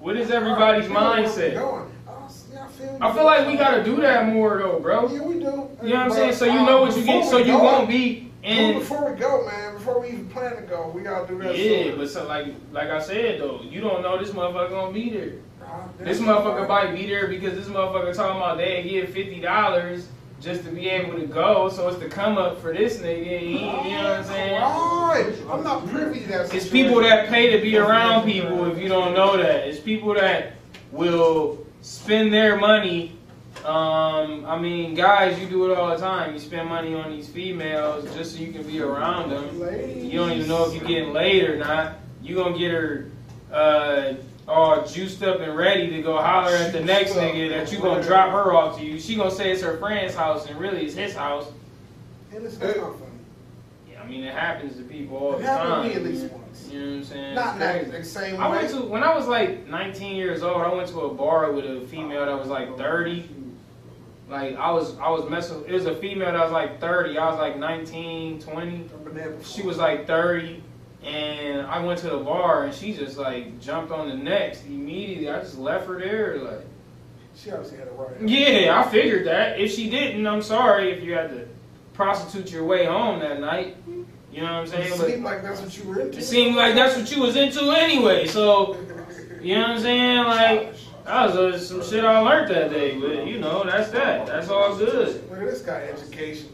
What 0.00 0.16
is 0.16 0.30
everybody's 0.30 0.88
right, 0.88 0.88
you 0.88 0.94
know 0.94 1.10
where 1.10 1.22
we 1.22 1.28
mindset? 1.28 1.54
yeah, 1.54 2.68
I 3.00 3.12
feel, 3.12 3.24
like 3.24 3.46
we 3.46 3.56
gotta 3.56 3.82
do 3.82 3.96
that 3.96 4.32
more 4.32 4.58
though, 4.58 4.78
bro. 4.78 5.12
Yeah, 5.12 5.22
we 5.22 5.34
do. 5.34 5.40
You 5.40 5.44
know 5.44 5.68
what 5.80 5.94
I'm 5.94 6.10
saying? 6.12 6.32
So 6.34 6.44
you 6.44 6.60
uh, 6.60 6.64
know 6.64 6.80
what 6.82 6.96
you 6.96 7.04
get, 7.04 7.28
so 7.28 7.38
you 7.38 7.58
won't 7.58 7.88
be 7.88 8.30
in. 8.42 8.78
before 8.78 9.10
we 9.10 9.18
go, 9.18 9.44
man, 9.44 9.67
before 9.88 10.02
we 10.02 10.08
even 10.08 10.28
plan 10.28 10.56
to 10.56 10.62
go, 10.62 10.90
we 10.94 11.02
gotta 11.02 11.26
do 11.26 11.38
that. 11.42 11.56
Yeah, 11.56 11.84
soon. 11.84 11.98
but 11.98 12.10
so 12.10 12.26
like 12.26 12.46
like 12.72 12.90
I 12.90 13.00
said 13.00 13.40
though, 13.40 13.62
you 13.62 13.80
don't 13.80 14.02
know 14.02 14.18
this 14.18 14.30
motherfucker 14.30 14.70
gonna 14.70 14.92
be 14.92 15.10
there. 15.10 15.32
Nah, 15.60 15.88
This 15.98 16.20
motherfucker 16.20 16.68
might 16.68 16.94
be 16.94 17.06
there 17.06 17.28
because 17.28 17.54
this 17.54 17.68
motherfucker 17.68 18.14
talking 18.14 18.36
about 18.36 18.58
they 18.58 18.82
give 18.82 19.10
fifty 19.10 19.40
dollars 19.40 20.08
just 20.40 20.64
to 20.64 20.70
be 20.70 20.88
able 20.88 21.18
to 21.18 21.26
go. 21.26 21.68
So 21.68 21.88
it's 21.88 21.98
the 21.98 22.08
come 22.08 22.38
up 22.38 22.60
for 22.60 22.72
this 22.72 22.98
nigga. 22.98 23.40
He, 23.40 23.58
you 23.58 23.66
know 23.66 24.04
what 24.04 24.20
I'm 24.20 24.24
saying? 24.24 24.62
Right. 24.62 25.34
I'm 25.50 25.64
not 25.64 25.86
privy 25.88 26.20
to 26.20 26.28
that. 26.28 26.54
It's 26.54 26.68
people 26.68 27.00
that 27.00 27.28
pay 27.28 27.56
to 27.56 27.62
be 27.62 27.76
around 27.76 28.24
people 28.24 28.70
if 28.70 28.78
you 28.78 28.88
don't 28.88 29.14
know 29.14 29.36
that. 29.36 29.66
It's 29.68 29.80
people 29.80 30.14
that 30.14 30.54
will 30.92 31.66
spend 31.82 32.32
their 32.32 32.56
money. 32.56 33.17
Um, 33.68 34.46
I 34.46 34.58
mean, 34.58 34.94
guys, 34.94 35.38
you 35.38 35.46
do 35.46 35.70
it 35.70 35.76
all 35.76 35.90
the 35.90 35.98
time. 35.98 36.32
You 36.32 36.38
spend 36.38 36.70
money 36.70 36.94
on 36.94 37.10
these 37.10 37.28
females 37.28 38.02
just 38.14 38.34
so 38.34 38.40
you 38.42 38.50
can 38.50 38.62
be 38.62 38.80
around 38.80 39.28
them. 39.28 39.60
Ladies. 39.60 40.04
You 40.04 40.18
don't 40.20 40.32
even 40.32 40.48
know 40.48 40.66
if 40.66 40.74
you're 40.74 40.88
getting 40.88 41.12
laid 41.12 41.44
or 41.44 41.58
not. 41.58 41.96
You 42.22 42.36
gonna 42.36 42.56
get 42.56 42.70
her 42.72 43.10
uh, 43.52 44.14
all 44.48 44.86
juiced 44.86 45.22
up 45.22 45.40
and 45.40 45.54
ready 45.54 45.90
to 45.90 46.00
go 46.00 46.16
holler 46.16 46.54
at 46.56 46.72
the 46.72 46.80
next 46.80 47.12
nigga 47.12 47.50
that 47.50 47.70
you 47.70 47.78
gonna 47.78 48.02
drop 48.02 48.30
her 48.32 48.54
off 48.54 48.78
to 48.78 48.84
you. 48.84 48.98
She 48.98 49.16
gonna 49.16 49.30
say 49.30 49.52
it's 49.52 49.60
her 49.60 49.76
friend's 49.76 50.14
house 50.14 50.46
and 50.46 50.58
really 50.58 50.86
it's 50.86 50.94
his 50.94 51.14
house. 51.14 51.52
And 52.32 52.46
it's 52.46 52.58
not 52.58 52.74
funny. 52.74 52.94
Yeah, 53.90 54.02
I 54.02 54.06
mean, 54.06 54.24
it 54.24 54.32
happens 54.32 54.78
to 54.78 54.82
people 54.84 55.18
all 55.18 55.34
It 55.34 55.40
the 55.40 55.44
happened 55.46 55.68
time. 55.68 55.82
to 55.82 55.88
me 55.90 55.94
at 55.94 56.02
least 56.04 56.32
once. 56.32 56.70
You 56.72 56.80
know 56.80 56.86
what 56.86 56.96
I'm 56.96 57.04
saying? 57.04 57.34
Not 57.34 57.58
that 57.58 58.06
same 58.06 58.40
I 58.40 58.48
went 58.48 58.70
to 58.70 58.80
when 58.80 59.02
I 59.02 59.14
was 59.14 59.26
like 59.26 59.66
19 59.66 60.16
years 60.16 60.42
old. 60.42 60.62
I 60.62 60.72
went 60.72 60.88
to 60.88 61.00
a 61.00 61.12
bar 61.12 61.52
with 61.52 61.66
a 61.66 61.86
female 61.88 62.24
that 62.24 62.38
was 62.38 62.48
like 62.48 62.78
30. 62.78 63.28
Like 64.28 64.56
I 64.56 64.70
was, 64.70 64.98
I 64.98 65.08
was 65.10 65.28
messing. 65.30 65.64
It 65.66 65.72
was 65.72 65.86
a 65.86 65.94
female 65.96 66.32
that 66.32 66.42
was 66.42 66.52
like 66.52 66.80
30. 66.80 67.16
I 67.18 67.30
was 67.30 67.38
like 67.38 67.56
19, 67.58 68.40
20. 68.40 68.60
I've 68.70 69.04
been 69.04 69.14
there 69.14 69.30
before. 69.30 69.44
She 69.44 69.62
was 69.66 69.78
like 69.78 70.06
30, 70.06 70.62
and 71.02 71.66
I 71.66 71.82
went 71.84 71.98
to 72.00 72.10
the 72.10 72.18
bar 72.18 72.64
and 72.64 72.74
she 72.74 72.92
just 72.92 73.16
like 73.16 73.58
jumped 73.60 73.90
on 73.90 74.08
the 74.08 74.14
next 74.16 74.64
immediately. 74.66 75.30
I 75.30 75.38
just 75.40 75.56
left 75.58 75.86
her 75.86 75.98
there. 75.98 76.38
Like, 76.38 76.66
She 77.36 77.50
obviously 77.50 77.78
had 77.78 77.88
a 77.88 77.92
right. 77.92 78.20
yeah, 78.28 78.78
I 78.84 78.90
figured 78.90 79.26
that. 79.26 79.58
If 79.58 79.72
she 79.72 79.88
didn't, 79.88 80.26
I'm 80.26 80.42
sorry 80.42 80.90
if 80.90 81.02
you 81.02 81.14
had 81.14 81.30
to 81.30 81.48
prostitute 81.94 82.50
your 82.52 82.64
way 82.64 82.84
home 82.84 83.20
that 83.20 83.40
night. 83.40 83.76
You 84.30 84.42
know 84.42 84.52
what 84.52 84.52
I'm 84.52 84.66
saying? 84.66 84.92
It 84.92 84.98
But 84.98 85.06
seemed 85.08 85.24
like 85.24 85.42
that's 85.42 85.60
what 85.62 85.76
you 85.78 85.84
were 85.84 86.00
into. 86.00 86.18
it 86.18 86.22
seemed 86.22 86.54
like 86.54 86.74
that's 86.74 86.96
what 86.96 87.10
you 87.16 87.22
was 87.22 87.34
into 87.36 87.62
anyway. 87.70 88.26
So. 88.26 88.76
You 89.40 89.54
know 89.54 89.60
what 89.62 89.70
I'm 89.70 89.80
saying? 89.80 90.24
Like 90.24 90.74
that 91.08 91.26
was 91.26 91.36
uh, 91.36 91.58
some 91.58 91.82
shit 91.82 92.04
I 92.04 92.18
learned 92.20 92.50
that 92.54 92.70
day, 92.70 92.98
but 92.98 93.26
you 93.26 93.38
know 93.38 93.64
that's 93.64 93.90
that. 93.92 94.26
That's 94.26 94.50
all 94.50 94.76
good. 94.76 95.28
Look 95.30 95.40
at 95.40 95.46
this 95.46 95.62
guy, 95.62 95.80
education. 95.84 96.50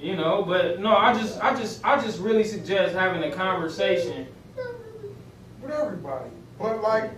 You 0.00 0.16
know, 0.16 0.42
but 0.42 0.80
no, 0.80 0.96
I 0.96 1.14
just, 1.14 1.42
I 1.42 1.54
just, 1.54 1.84
I 1.84 2.02
just 2.02 2.18
really 2.18 2.42
suggest 2.42 2.94
having 2.94 3.22
a 3.22 3.30
conversation. 3.34 4.26
With 5.60 5.70
everybody. 5.70 6.30
But 6.58 6.82
like, 6.82 7.12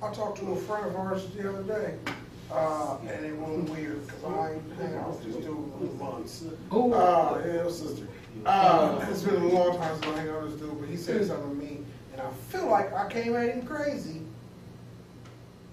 I 0.00 0.12
talked 0.12 0.38
to 0.38 0.52
a 0.52 0.56
friend 0.56 0.86
of 0.86 0.94
ours 0.94 1.26
the 1.34 1.48
other 1.48 1.62
day, 1.64 1.94
uh, 2.52 2.98
and 3.08 3.26
it 3.26 3.36
was 3.36 3.68
weird 3.70 4.06
because 4.06 4.24
I 4.24 4.52
ain't 4.52 4.62
hang 4.78 4.94
out 4.98 5.08
with 5.08 5.24
this 5.24 5.34
dude 5.44 5.72
in 5.80 5.98
months. 5.98 6.44
Ooh. 6.72 6.94
Uh, 6.94 7.42
yeah, 7.44 7.68
sister. 7.68 8.06
Uh, 8.46 9.04
it's 9.10 9.22
been 9.22 9.42
a 9.42 9.48
long 9.48 9.76
time 9.76 10.00
since 10.00 10.06
I 10.14 10.20
hang 10.20 10.30
out 10.30 10.44
with 10.44 10.52
this 10.52 10.60
dude, 10.60 10.80
but 10.80 10.88
he 10.88 10.96
said 10.96 11.26
something 11.26 11.50
to 11.50 11.56
me, 11.56 11.78
and 12.12 12.22
I 12.22 12.30
feel 12.50 12.70
like 12.70 12.92
I 12.92 13.08
came 13.10 13.34
at 13.34 13.52
him 13.52 13.66
crazy. 13.66 14.22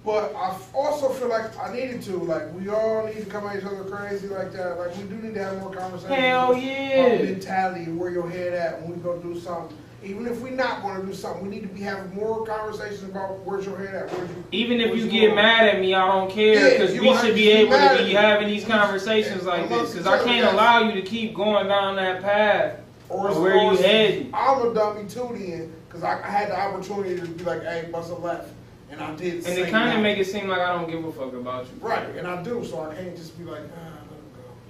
But 0.08 0.34
I 0.38 0.58
also 0.74 1.10
feel 1.10 1.28
like 1.28 1.60
I 1.60 1.74
needed 1.74 2.02
to. 2.04 2.16
Like 2.16 2.54
we 2.54 2.70
all 2.70 3.06
need 3.08 3.18
to 3.18 3.26
come 3.26 3.46
at 3.46 3.58
each 3.58 3.66
other 3.66 3.84
crazy 3.84 4.30
like 4.30 4.54
that. 4.54 4.80
Like 4.80 4.96
we 4.96 5.04
do 5.04 5.16
need 5.16 5.34
to 5.34 5.44
have 5.44 5.60
more 5.60 5.74
conversations. 5.74 6.16
Hell 6.18 6.52
about 6.52 6.64
yeah. 6.64 7.24
mentality 7.24 7.84
and 7.84 8.00
where 8.00 8.10
your 8.10 8.30
head 8.30 8.54
at 8.54 8.82
when 8.82 8.96
we 8.96 9.04
go 9.04 9.18
do 9.18 9.38
something. 9.38 9.76
Even 10.02 10.26
if 10.26 10.40
we 10.40 10.52
not 10.52 10.82
going 10.82 11.02
to 11.02 11.06
do 11.06 11.14
something, 11.14 11.44
we 11.44 11.50
need 11.50 11.64
to 11.64 11.68
be 11.68 11.82
having 11.82 12.16
more 12.16 12.46
conversations 12.46 13.04
about 13.04 13.40
where's 13.40 13.66
your 13.66 13.78
head 13.78 13.96
at. 13.96 14.10
You, 14.18 14.46
Even 14.54 14.80
if 14.80 14.96
you 14.96 15.04
you 15.04 15.12
get 15.12 15.22
going. 15.26 15.36
mad 15.36 15.76
at 15.76 15.82
me, 15.82 15.94
I 15.94 16.08
don't 16.08 16.32
care 16.32 16.72
because 16.72 16.96
you 16.96 17.02
we 17.02 17.18
should 17.18 17.36
be 17.36 17.50
able 17.50 17.74
to 17.74 18.06
be 18.06 18.14
having 18.14 18.48
these 18.48 18.64
conversations 18.64 19.44
like 19.44 19.68
this 19.68 19.92
because 19.92 20.08
I 20.08 20.24
can't 20.24 20.54
allow 20.54 20.88
you 20.88 21.02
to 21.02 21.06
keep 21.06 21.36
going 21.36 21.68
down 21.68 21.98
that 21.98 22.22
path. 22.22 22.80
Or 23.10 23.30
Or 23.30 23.42
where 23.42 23.58
you 23.58 23.76
heading? 23.78 24.30
I'm 24.34 24.68
a 24.68 24.74
dummy 24.74 25.06
too 25.10 25.36
then, 25.38 25.74
because 25.88 26.04
I, 26.04 26.22
I 26.24 26.30
had 26.30 26.50
the 26.50 26.58
opportunity 26.58 27.20
to 27.20 27.28
be 27.28 27.44
like, 27.44 27.64
hey, 27.64 27.90
bust 27.92 28.12
a 28.12 28.16
left, 28.16 28.50
and 28.90 29.02
I 29.02 29.16
did. 29.16 29.46
And 29.46 29.58
it 29.58 29.70
kind 29.70 29.96
of 29.96 30.02
make 30.04 30.18
it 30.18 30.26
seem 30.26 30.48
like 30.48 30.60
I 30.60 30.74
don't 30.74 30.90
give 30.90 31.04
a 31.04 31.12
fuck 31.12 31.34
about 31.34 31.66
you. 31.66 31.72
right, 31.88 32.16
and 32.16 32.28
I 32.28 32.42
do, 32.44 32.64
so 32.66 32.82
I 32.90 32.96
can't 32.96 33.16
just 33.16 33.38
be 33.38 33.44
like, 33.44 33.62
ah, 33.76 33.92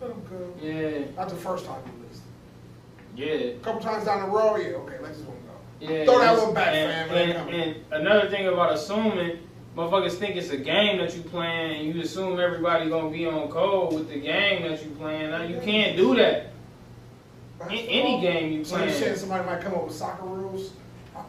let 0.01 0.10
him 0.12 0.21
go, 0.30 0.36
let 0.65 0.71
him 0.82 0.91
go. 0.91 0.99
Yeah, 1.06 1.15
Not 1.15 1.30
the 1.30 1.36
first 1.36 1.65
time 1.65 1.80
at 1.86 2.10
least. 2.10 2.21
yeah. 3.15 3.56
A 3.56 3.60
couple 3.60 3.82
times 3.82 4.06
down 4.06 4.21
the 4.21 4.27
road, 4.36 4.58
yeah, 4.58 4.75
okay, 4.77 4.99
let 4.99 5.13
this 5.13 5.21
one 5.23 5.38
go. 5.38 5.53
Yeah, 5.93 6.06
Throw 6.06 6.19
that 6.19 6.38
one 6.41 6.53
back, 6.53 6.73
and, 6.73 7.10
fam, 7.10 7.47
And, 7.47 7.53
and 7.53 7.75
another 7.91 8.30
thing 8.30 8.47
about 8.47 8.73
assuming, 8.73 9.39
motherfuckers 9.75 10.13
think 10.13 10.36
it's 10.36 10.49
a 10.49 10.58
game 10.58 10.97
that 10.97 11.15
you 11.15 11.21
playing, 11.21 11.80
and 11.86 11.95
you 11.95 12.01
assume 12.01 12.39
everybody 12.39 12.89
gonna 12.89 13.12
be 13.12 13.27
on 13.27 13.47
code 13.49 13.93
with 13.93 14.10
the 14.10 14.19
game 14.19 14.63
that 14.63 14.84
you 14.84 14.89
playing. 14.91 15.30
Now 15.30 15.43
you 15.43 15.60
can't 15.62 15.95
do 15.95 16.15
that. 16.15 16.51
In 17.69 17.71
any 17.71 18.21
game 18.21 18.51
you 18.53 18.63
So 18.63 18.84
you 18.84 18.91
saying 18.91 19.15
somebody 19.15 19.43
might 19.45 19.62
come 19.62 19.73
up 19.73 19.86
with 19.86 19.95
soccer 19.95 20.25
rules? 20.25 20.71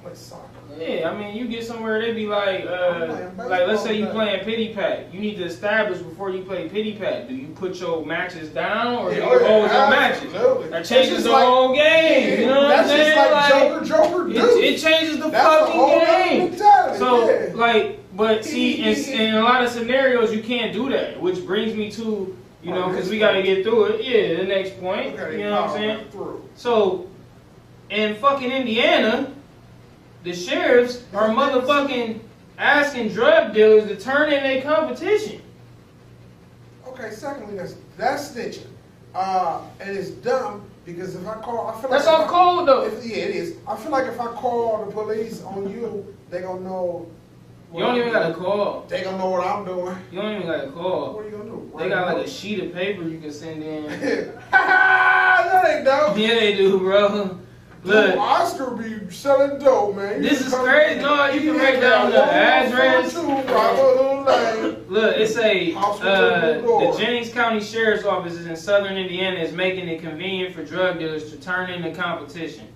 Play 0.08 0.16
soccer. 0.16 0.44
Yeah, 0.78 1.10
I 1.10 1.16
mean, 1.16 1.36
you 1.36 1.48
get 1.48 1.64
somewhere 1.64 2.00
they'd 2.00 2.14
be 2.14 2.26
like, 2.26 2.64
uh, 2.64 3.30
like 3.36 3.66
let's 3.66 3.82
say 3.82 3.98
you 3.98 4.06
playing 4.06 4.44
pity 4.44 4.72
pat. 4.74 5.12
You 5.12 5.20
need 5.20 5.36
to 5.36 5.44
establish 5.44 5.98
before 5.98 6.30
you 6.30 6.42
play 6.42 6.68
pity 6.68 6.94
pat. 6.94 7.28
Do 7.28 7.34
you 7.34 7.48
put 7.48 7.80
your 7.80 8.04
matches 8.06 8.50
down 8.50 8.94
or 8.94 9.10
do 9.10 9.16
you 9.16 9.22
oh, 9.22 9.38
yeah, 9.40 9.48
hold 9.48 9.70
your 9.70 9.90
matches? 9.90 10.70
That 10.70 10.84
changes 10.84 11.24
the 11.24 11.30
like- 11.30 11.44
whole 11.44 11.74
game. 11.74 12.40
You 12.40 12.46
know 12.46 12.62
what 12.62 12.78
I'm 12.78 12.86
saying? 12.86 13.14
just 13.16 13.32
like 13.32 13.50
Joker, 13.50 13.84
Joker, 13.84 14.28
it, 14.30 14.32
dude. 14.34 14.64
it 14.64 14.80
changes 14.80 15.18
the 15.18 15.28
That's 15.30 15.46
fucking 15.46 15.74
whole 15.74 16.00
game. 16.00 16.50
mentality, 16.50 16.98
So, 16.98 17.30
yeah. 17.30 17.52
like, 17.54 18.16
but 18.16 18.44
see, 18.44 18.82
in, 19.14 19.20
in 19.20 19.34
a 19.34 19.42
lot 19.42 19.64
of 19.64 19.70
scenarios, 19.70 20.32
you 20.34 20.42
can't 20.42 20.72
do 20.72 20.88
that, 20.90 21.20
which 21.20 21.44
brings 21.44 21.74
me 21.74 21.90
to, 21.92 22.36
you 22.62 22.70
know, 22.70 22.88
because 22.88 23.08
we 23.08 23.18
got 23.18 23.32
to 23.32 23.42
get 23.42 23.64
through 23.64 23.84
it. 23.86 24.04
Yeah, 24.04 24.36
the 24.36 24.44
next 24.44 24.78
point. 24.80 25.18
Okay, 25.18 25.38
You 25.38 25.44
know 25.44 25.62
what 25.62 25.70
I'm 25.70 25.76
saying? 25.76 26.10
Through. 26.10 26.48
So, 26.54 27.08
in 27.90 28.14
fucking 28.16 28.50
Indiana, 28.52 29.34
the 30.24 30.32
sheriffs 30.34 31.04
are 31.14 31.28
motherfucking 31.28 32.20
asking 32.58 33.10
drug 33.10 33.54
dealers 33.54 33.88
to 33.88 33.96
turn 33.96 34.32
in 34.32 34.42
their 34.42 34.62
competition. 34.62 35.40
Okay, 36.86 37.10
secondly, 37.10 37.56
that's 37.56 37.76
that's 37.96 38.30
snitching. 38.30 38.66
Uh, 39.14 39.60
and 39.80 39.96
it's 39.96 40.10
dumb 40.10 40.62
because 40.84 41.14
if 41.14 41.26
I 41.26 41.34
call, 41.36 41.68
I 41.68 41.80
feel 41.80 41.90
That's 41.90 42.06
like 42.06 42.14
off 42.14 42.26
if 42.26 42.32
I- 42.32 42.64
though. 42.66 42.84
If, 42.86 43.04
yeah, 43.06 43.16
it 43.24 43.36
is. 43.36 43.56
I 43.66 43.76
feel 43.76 43.90
like 43.90 44.06
if 44.06 44.20
I 44.20 44.26
call 44.26 44.84
the 44.84 44.92
police 44.92 45.42
on 45.42 45.70
you, 45.70 46.14
they 46.30 46.40
gonna 46.42 46.60
know. 46.60 47.06
You 47.72 47.80
don't 47.80 47.96
even 47.98 48.12
got 48.12 48.28
to 48.28 48.34
call. 48.34 48.86
They 48.88 49.02
gonna 49.02 49.18
know 49.18 49.28
what 49.28 49.46
I'm 49.46 49.62
doing. 49.66 49.94
You 50.10 50.22
don't 50.22 50.36
even 50.36 50.46
got 50.46 50.62
to 50.64 50.70
call. 50.70 51.12
What 51.12 51.26
are 51.26 51.28
you 51.28 51.36
gonna 51.36 51.50
do? 51.50 51.70
They 51.78 51.88
got 51.90 52.14
like 52.16 52.26
a 52.26 52.30
sheet 52.30 52.60
of 52.64 52.72
paper 52.72 53.02
you 53.02 53.18
can 53.18 53.30
send 53.30 53.62
in. 53.62 53.84
that 54.50 55.64
ain't 55.76 55.84
dope. 55.84 56.16
Yeah, 56.16 56.34
they 56.34 56.56
do, 56.56 56.78
bro. 56.78 57.38
Dude, 57.88 57.96
Look. 57.96 58.18
Oscar 58.18 58.70
be 58.72 59.10
selling 59.10 59.58
dope, 59.58 59.96
man. 59.96 60.22
You 60.22 60.28
This 60.28 60.46
is 60.46 60.52
crazy. 60.52 61.00
No, 61.00 61.30
you 61.30 61.40
can 61.40 61.56
write 61.58 61.80
down 61.80 62.10
the 62.10 62.22
address. 62.22 63.14
142 63.14 63.54
Robert 63.54 63.96
Hood 63.96 64.26
Lane. 64.26 64.84
Look, 64.88 65.16
it's 65.16 65.36
a 65.38 65.74
uh, 65.74 66.60
the 66.60 66.96
Jennings 66.98 67.32
County 67.32 67.62
Sheriff's 67.62 68.04
Office 68.04 68.44
in 68.44 68.54
Southern 68.56 68.98
Indiana 68.98 69.40
is 69.40 69.54
making 69.54 69.88
it 69.88 70.02
convenient 70.02 70.54
for 70.54 70.62
drug 70.64 70.98
dealers 70.98 71.30
to 71.30 71.38
turn 71.38 71.70
in 71.70 71.80
the 71.80 71.90
competition. 71.90 72.66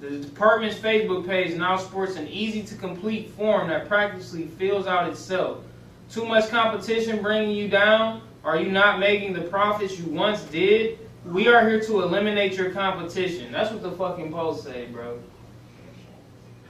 The 0.00 0.18
department's 0.18 0.76
Facebook 0.76 1.26
page 1.26 1.56
now 1.56 1.78
sports 1.78 2.16
an 2.16 2.28
easy 2.28 2.62
to 2.64 2.74
complete 2.74 3.30
form 3.30 3.68
that 3.68 3.88
practically 3.88 4.48
fills 4.48 4.86
out 4.86 5.08
itself. 5.08 5.64
Too 6.10 6.26
much 6.26 6.50
competition 6.50 7.22
bringing 7.22 7.56
you 7.56 7.68
down? 7.68 8.20
Are 8.44 8.58
you 8.58 8.70
not 8.70 9.00
making 9.00 9.32
the 9.32 9.40
profits 9.40 9.98
you 9.98 10.04
once 10.04 10.42
did? 10.42 10.98
We 11.24 11.48
are 11.48 11.66
here 11.68 11.80
to 11.80 12.02
eliminate 12.02 12.54
your 12.54 12.70
competition. 12.70 13.50
That's 13.50 13.70
what 13.70 13.82
the 13.82 13.92
fucking 13.92 14.30
post 14.30 14.64
say, 14.64 14.86
bro. 14.86 15.18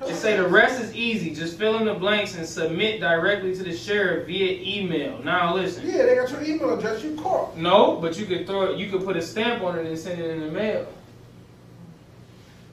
It 0.07 0.17
say 0.17 0.37
the 0.37 0.47
rest 0.47 0.81
is 0.83 0.95
easy. 0.95 1.35
Just 1.35 1.59
fill 1.59 1.79
in 1.79 1.87
the 1.87 1.95
blanks 1.95 2.37
and 2.37 2.47
submit 2.47 3.01
directly 3.01 3.55
to 3.55 3.63
the 3.63 3.75
sheriff 3.75 4.27
via 4.27 4.61
email. 4.61 5.23
Now 5.23 5.55
listen. 5.55 5.87
Yeah, 5.87 6.05
they 6.05 6.15
got 6.17 6.31
your 6.31 6.43
email 6.43 6.79
address. 6.79 7.03
You 7.03 7.15
caught. 7.17 7.57
No, 7.57 7.97
but 7.97 8.19
you 8.19 8.27
could 8.27 8.47
throw 8.47 8.73
it. 8.73 8.79
You 8.79 8.91
could 8.91 9.05
put 9.05 9.17
a 9.17 9.23
stamp 9.23 9.63
on 9.63 9.79
it 9.79 9.87
and 9.87 9.99
send 9.99 10.21
it 10.21 10.31
in 10.31 10.41
the 10.41 10.51
mail. 10.51 10.87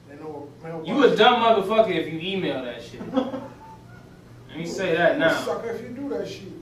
They 0.08 0.16
know 0.16 0.48
what 0.60 0.86
You 0.86 1.04
a 1.04 1.16
dumb 1.16 1.42
motherfucker 1.42 1.94
if 1.94 2.12
you 2.12 2.18
email 2.20 2.62
that 2.64 2.82
shit. 2.82 3.00
Let 3.14 4.58
me 4.58 4.66
say 4.66 4.94
that 4.94 5.18
now. 5.18 5.40
Sucker 5.40 5.70
if 5.70 5.80
you 5.80 5.88
do 5.88 6.08
that 6.10 6.28
shit. 6.28 6.52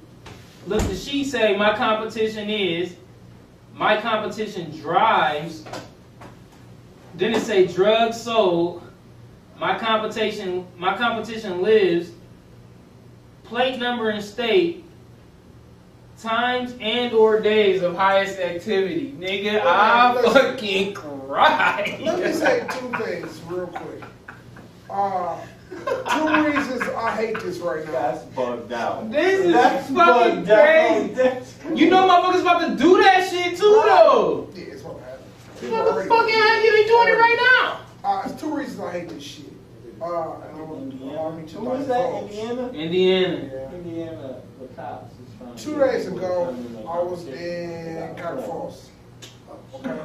Look, 0.66 0.82
the 0.82 0.94
she 0.94 1.24
say 1.24 1.56
my 1.56 1.74
competition 1.74 2.48
is, 2.48 2.94
my 3.74 4.00
competition 4.00 4.70
drives. 4.80 5.64
Then 7.14 7.34
it 7.34 7.40
say 7.42 7.66
drugs 7.66 8.20
sold. 8.20 8.82
My 9.58 9.78
competition, 9.78 10.66
my 10.78 10.96
competition 10.96 11.62
lives. 11.62 12.10
Plate 13.44 13.78
number 13.78 14.10
and 14.10 14.22
state. 14.24 14.84
Times 16.18 16.74
and 16.80 17.14
or 17.14 17.40
days 17.40 17.82
of 17.82 17.96
highest 17.96 18.38
activity. 18.38 19.14
Nigga, 19.18 19.60
I 19.62 20.14
Listen. 20.14 20.32
fucking 20.32 20.94
cry. 20.94 21.98
Let 22.02 22.18
me 22.22 22.32
say 22.32 22.66
two 22.70 22.92
things 23.02 23.40
real 23.46 23.66
quick. 23.68 24.02
Uh, 24.90 25.40
two 25.70 26.44
reasons 26.44 26.82
I 26.94 27.16
hate 27.16 27.40
this 27.40 27.58
right 27.58 27.84
now. 27.86 27.92
That's 27.92 28.24
bugged 28.26 28.72
out. 28.72 29.10
This 29.10 29.46
is 29.46 29.52
That's 29.52 29.90
fucking 29.90 30.44
crazy. 30.44 31.22
out. 31.22 31.78
You 31.78 31.88
know 31.88 32.06
motherfuckers 32.06 32.40
about 32.42 32.68
to 32.68 32.76
do 32.76 33.02
that 33.02 33.19
shit 34.10 34.20
too 34.20 34.52
though. 34.54 34.60
Yeah, 34.60 34.72
it's 34.74 34.82
what 34.82 35.00
happened. 35.00 35.26
Motherfucking 35.60 36.40
how 36.40 36.62
you 36.62 36.72
they 36.72 36.86
doing 36.86 37.08
it 37.08 37.18
right 37.18 37.38
now? 37.62 38.08
Uh, 38.08 38.22
it's 38.26 38.40
two 38.40 38.54
reasons 38.56 38.80
I 38.80 38.92
hate 38.92 39.08
this 39.08 39.22
shit. 39.22 39.46
Uh, 40.00 40.04
and 40.40 40.56
I 40.56 40.62
want 40.62 40.98
to 40.98 41.04
allow 41.04 41.30
me 41.30 41.46
to 41.46 41.56
Who 41.58 41.64
was 41.66 41.86
that? 41.88 42.06
divulge. 42.06 42.30
Indiana? 42.30 42.68
Indiana. 42.72 43.70
Indiana, 43.74 44.36
the 44.58 44.66
cops 44.68 45.12
is 45.12 45.18
trying 45.38 45.54
to- 45.54 45.62
Two 45.62 45.78
days 45.78 46.06
ago, 46.06 46.56
I 46.88 46.98
was 47.02 47.26
in 47.26 48.14
Cotton 48.16 48.42
Falls. 48.44 48.88
Okay. 49.74 49.98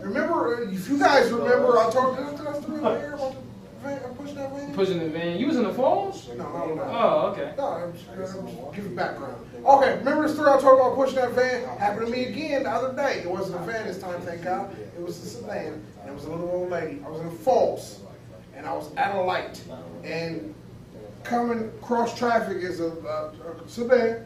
Remember, 0.00 0.62
if 0.70 0.88
you 0.88 0.98
guys 0.98 1.30
remember, 1.30 1.78
I 1.78 1.90
told 1.90 2.18
you 2.18 2.24
did 2.24 2.46
I 2.46 2.52
still 2.60 2.76
here 2.96 3.12
about 3.14 3.32
the 3.34 3.38
van, 3.78 4.00
I'm 4.04 4.14
pushing 4.14 4.36
that 4.36 4.52
van. 4.52 4.74
Pushing 4.74 4.98
the 4.98 5.08
van. 5.08 5.38
You 5.38 5.46
was 5.46 5.56
in 5.56 5.64
the 5.64 5.72
falls? 5.72 6.28
No, 6.28 6.34
no, 6.34 6.74
no. 6.74 6.82
Oh, 6.82 7.32
okay. 7.32 7.54
No, 7.56 7.66
I'm 7.68 7.92
just, 7.92 8.08
I'm 8.10 8.18
just 8.18 8.74
giving 8.74 8.94
background. 8.94 9.36
Okay, 9.64 9.98
remember 9.98 10.26
the 10.26 10.34
story 10.34 10.50
I 10.50 10.60
told 10.60 10.78
about 10.78 10.94
pushing 10.94 11.16
that 11.16 11.32
van? 11.32 11.64
Happened 11.78 12.06
to 12.06 12.12
me 12.12 12.26
again 12.26 12.62
the 12.62 12.70
other 12.70 12.94
day. 12.94 13.20
It 13.20 13.30
wasn't 13.30 13.60
a 13.60 13.64
van 13.64 13.86
this 13.86 14.00
time, 14.00 14.20
thank 14.22 14.44
God. 14.44 14.74
It 14.96 15.02
was 15.02 15.22
a 15.22 15.26
sedan, 15.26 15.84
and 16.00 16.10
it 16.10 16.14
was 16.14 16.24
a 16.24 16.30
little 16.30 16.48
old 16.50 16.70
lady. 16.70 17.02
I 17.04 17.08
was 17.08 17.20
in 17.20 17.26
the 17.26 17.36
Falls, 17.36 18.00
and 18.54 18.66
I 18.66 18.72
was 18.72 18.94
at 18.96 19.14
a 19.14 19.20
light, 19.20 19.62
and 20.04 20.54
coming 21.24 21.70
cross 21.82 22.16
traffic 22.16 22.58
is 22.58 22.80
a, 22.80 22.86
a, 22.86 23.32
a 23.32 23.68
sedan, 23.68 24.24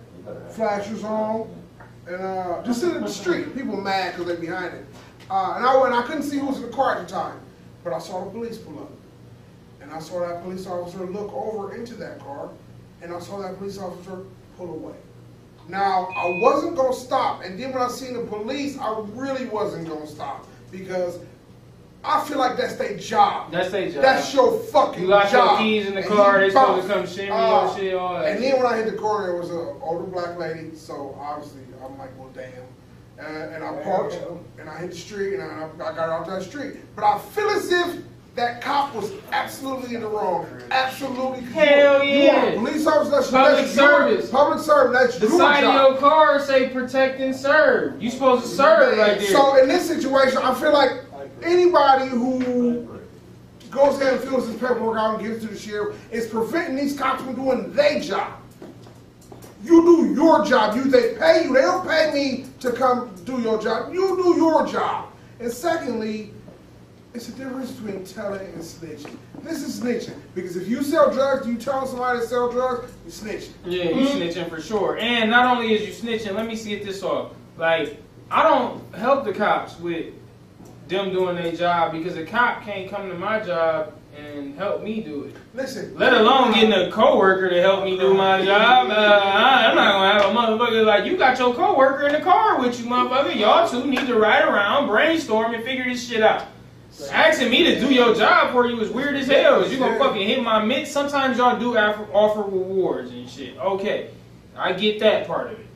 flashers 0.51 1.05
on, 1.05 1.49
and 2.07 2.23
uh, 2.23 2.63
just 2.65 2.83
in 2.83 3.01
the 3.01 3.09
street. 3.09 3.55
People 3.55 3.81
mad 3.81 4.13
because 4.13 4.27
they're 4.27 4.37
behind 4.37 4.75
it. 4.75 4.87
Uh, 5.31 5.55
and 5.57 5.65
I 5.65 5.77
went, 5.81 5.95
I 5.95 6.03
couldn't 6.03 6.25
see 6.25 6.39
who 6.39 6.47
was 6.47 6.57
in 6.57 6.63
the 6.63 6.69
car 6.69 6.97
at 6.97 7.07
the 7.07 7.13
time, 7.13 7.41
but 7.83 7.93
I 7.93 7.99
saw 7.99 8.25
the 8.25 8.31
police 8.31 8.59
pull 8.59 8.81
up. 8.81 8.91
And 9.93 10.01
I 10.01 10.03
saw 10.03 10.27
that 10.27 10.43
police 10.43 10.67
officer 10.67 11.05
look 11.05 11.35
over 11.35 11.75
into 11.75 11.95
that 11.97 12.19
car, 12.21 12.49
and 13.03 13.13
I 13.13 13.21
saw 13.21 13.43
that 13.43 13.59
police 13.59 13.77
officer 13.77 14.25
pull 14.57 14.71
away. 14.71 14.95
Now, 15.69 16.09
I 16.17 16.39
wasn't 16.41 16.77
gonna 16.77 16.95
stop, 16.95 17.45
and 17.45 17.61
then 17.61 17.75
when 17.75 17.83
I 17.83 17.89
seen 17.89 18.15
the 18.15 18.25
police, 18.25 18.79
I 18.79 19.05
really 19.13 19.45
wasn't 19.45 19.87
gonna 19.87 20.07
stop 20.07 20.47
because 20.71 21.19
I 22.03 22.25
feel 22.25 22.39
like 22.39 22.57
that's 22.57 22.77
their 22.77 22.97
job. 22.97 23.53
That's 23.53 23.71
their 23.71 23.91
job. 23.91 24.01
That's 24.03 24.33
your 24.33 24.59
fucking 24.61 24.95
job. 24.95 25.03
You 25.03 25.09
lost 25.09 25.33
your 25.35 25.59
keys 25.59 25.87
in 25.87 25.95
the 25.95 26.01
And 26.01 26.09
car, 26.09 26.41
they 26.41 26.49
supposed 26.49 26.89
to 26.89 26.95
come 26.95 27.07
shimmy 27.07 27.31
Uh, 27.31 27.67
your 27.67 27.77
shit, 27.77 27.95
all 27.95 28.15
that. 28.15 28.29
And 28.29 28.43
then 28.43 28.57
when 28.57 28.67
I 28.73 28.77
hit 28.79 28.87
the 28.87 28.97
corner, 28.97 29.37
it 29.37 29.39
was 29.39 29.51
an 29.51 29.77
older 29.83 30.05
black 30.05 30.39
lady, 30.39 30.75
so 30.75 31.15
obviously 31.21 31.61
I'm 31.85 31.99
like, 31.99 32.19
well, 32.19 32.31
damn. 32.35 32.47
Uh, 33.21 33.29
and 33.29 33.63
I 33.63 33.75
parked, 33.83 34.19
and 34.59 34.71
I 34.71 34.79
hit 34.79 34.93
the 34.93 34.97
street, 34.97 35.35
and 35.35 35.43
I, 35.43 35.69
I 35.75 35.95
got 35.95 36.09
out 36.09 36.27
that 36.29 36.43
street. 36.43 36.79
But 36.97 37.05
I 37.05 37.19
feel 37.19 37.51
as 37.51 37.71
if 37.71 38.03
that 38.35 38.63
cop 38.63 38.95
was 38.95 39.13
absolutely 39.31 39.95
in 39.95 40.01
the 40.01 40.07
wrong. 40.09 40.47
Absolutely. 40.71 41.43
Hell 41.53 42.03
You 42.03 42.17
yeah. 42.19 42.55
police 42.55 42.87
officer. 42.87 43.11
That's, 43.11 43.31
Public 43.31 43.57
that's 43.67 43.77
your- 43.77 43.89
service. 43.91 44.31
Public 44.31 44.59
service. 44.61 44.99
That's 44.99 45.19
the 45.19 45.27
your 45.29 45.39
side 45.39 45.61
job. 45.63 45.75
of 45.75 45.91
your 45.93 46.01
car 46.01 46.41
say 46.41 46.69
protect 46.71 47.21
and 47.21 47.37
serve. 47.37 48.03
You 48.03 48.11
supposed 48.11 48.45
to 48.45 48.49
serve 48.49 48.97
right 48.99 49.19
there. 49.19 49.29
So 49.29 49.57
in 49.63 49.69
this 49.69 49.87
situation, 49.87 50.39
I 50.39 50.55
feel 50.55 50.73
like 50.73 50.93
anybody 51.43 52.09
who 52.09 52.99
goes 53.71 54.01
ahead 54.01 54.15
and 54.15 54.23
fills 54.23 54.47
his 54.47 54.57
paperwork 54.57 54.99
out 54.99 55.19
and 55.19 55.27
gives 55.29 55.45
it 55.45 55.49
to 55.49 55.53
the 55.55 55.59
sheriff 55.59 55.97
is 56.11 56.27
preventing 56.29 56.77
these 56.77 56.97
cops 56.99 57.23
from 57.23 57.35
doing 57.35 57.73
their 57.75 58.01
job. 58.01 58.35
You 59.65 59.83
do 59.83 60.15
your 60.15 60.45
job. 60.45 60.75
You 60.77 60.85
they 60.85 61.15
pay 61.17 61.45
you. 61.45 61.53
They 61.55 61.61
don't 61.61 61.87
pay 61.87 62.11
me 62.13 62.47
to 62.61 62.73
come 62.73 63.15
do 63.25 63.41
your 63.43 63.63
job. 63.63 63.93
You 63.93 64.17
do 64.23 64.37
your 64.37 64.67
job. 64.67 65.11
And 65.39 65.53
secondly, 65.53 66.33
it's 67.15 67.27
the 67.27 67.33
difference 67.45 67.71
between 67.73 68.05
telling 68.05 68.41
and 68.41 68.63
snitching. 68.63 69.17
This 69.43 69.63
is 69.63 69.81
snitching 69.81 70.17
because 70.35 70.57
if 70.57 70.67
you 70.69 70.83
sell 70.83 71.13
drugs, 71.13 71.47
you 71.47 71.57
tell 71.57 71.87
somebody 71.87 72.21
to 72.21 72.27
sell 72.27 72.51
drugs, 72.51 72.91
you 73.05 73.11
snitching. 73.13 73.51
Yeah, 73.67 73.85
you 73.91 74.07
snitching 74.09 74.49
for 74.49 74.61
sure. 74.61 74.97
And 74.99 75.31
not 75.31 75.47
only 75.57 75.75
is 75.75 76.03
you 76.03 76.09
snitching, 76.11 76.35
let 76.35 76.47
me 76.47 76.57
see 76.57 76.71
get 76.71 76.85
this 76.85 77.03
off. 77.03 77.33
Like, 77.59 78.01
I 78.31 78.43
don't 78.43 78.95
help 78.95 79.25
the 79.25 79.33
cops 79.33 79.79
with 79.79 80.15
them 80.89 81.11
doing 81.13 81.37
their 81.37 81.53
job 81.53 81.93
because 81.93 82.17
a 82.17 82.25
cop 82.25 82.63
can't 82.65 82.91
come 82.91 83.09
to 83.11 83.15
my 83.15 83.41
job 83.41 83.93
and 84.17 84.55
help 84.57 84.83
me 84.83 85.01
do 85.01 85.25
it. 85.25 85.37
Listen. 85.55 85.95
Let 85.97 86.13
alone 86.15 86.53
getting 86.53 86.73
a 86.73 86.91
coworker 86.91 87.49
to 87.49 87.61
help 87.63 87.85
me 87.85 87.99
do 87.99 88.13
my 88.15 88.43
job. 88.45 88.91
Uh, 88.91 88.95
I- 88.95 89.67
I'm 89.69 89.77
not 89.77 89.93
gonna 89.93 90.13
have 90.13 90.31
a 90.31 90.35
motherfucker 90.65 90.85
like 90.85 91.05
you 91.07 91.17
got 91.17 91.39
your 91.39 91.55
coworker 91.55 92.07
in 92.07 92.13
the 92.13 92.21
car 92.21 92.59
with 92.61 92.79
you, 92.79 92.87
motherfucker. 92.87 93.35
Y'all 93.39 93.69
two 93.69 93.87
need 93.87 94.07
to 94.07 94.19
ride 94.19 94.45
around, 94.45 94.87
brainstorm, 94.89 95.55
and 95.55 95.63
figure 95.65 95.85
this 95.85 96.07
shit 96.09 96.23
out. 96.23 96.45
Asking 97.11 97.51
me 97.51 97.65
to 97.65 97.81
do 97.81 97.93
your 97.93 98.15
job 98.15 98.53
for 98.53 98.67
you 98.67 98.79
is 98.81 98.91
weird 98.91 99.17
as 99.17 99.27
hell. 99.27 99.67
You 99.67 99.79
gonna 99.79 99.99
fucking 99.99 100.27
hit 100.27 100.43
my 100.43 100.63
mitts? 100.63 100.91
Sometimes 100.91 101.39
y'all 101.39 101.59
do 101.59 101.77
offer, 101.77 102.07
offer 102.13 102.43
rewards 102.43 103.11
and 103.11 103.29
shit. 103.29 103.57
Okay, 103.57 104.11
I 104.57 104.75
get 104.75 105.01
that 105.01 105.27
part 105.27 105.53
of 105.53 105.59
it. 105.59 105.67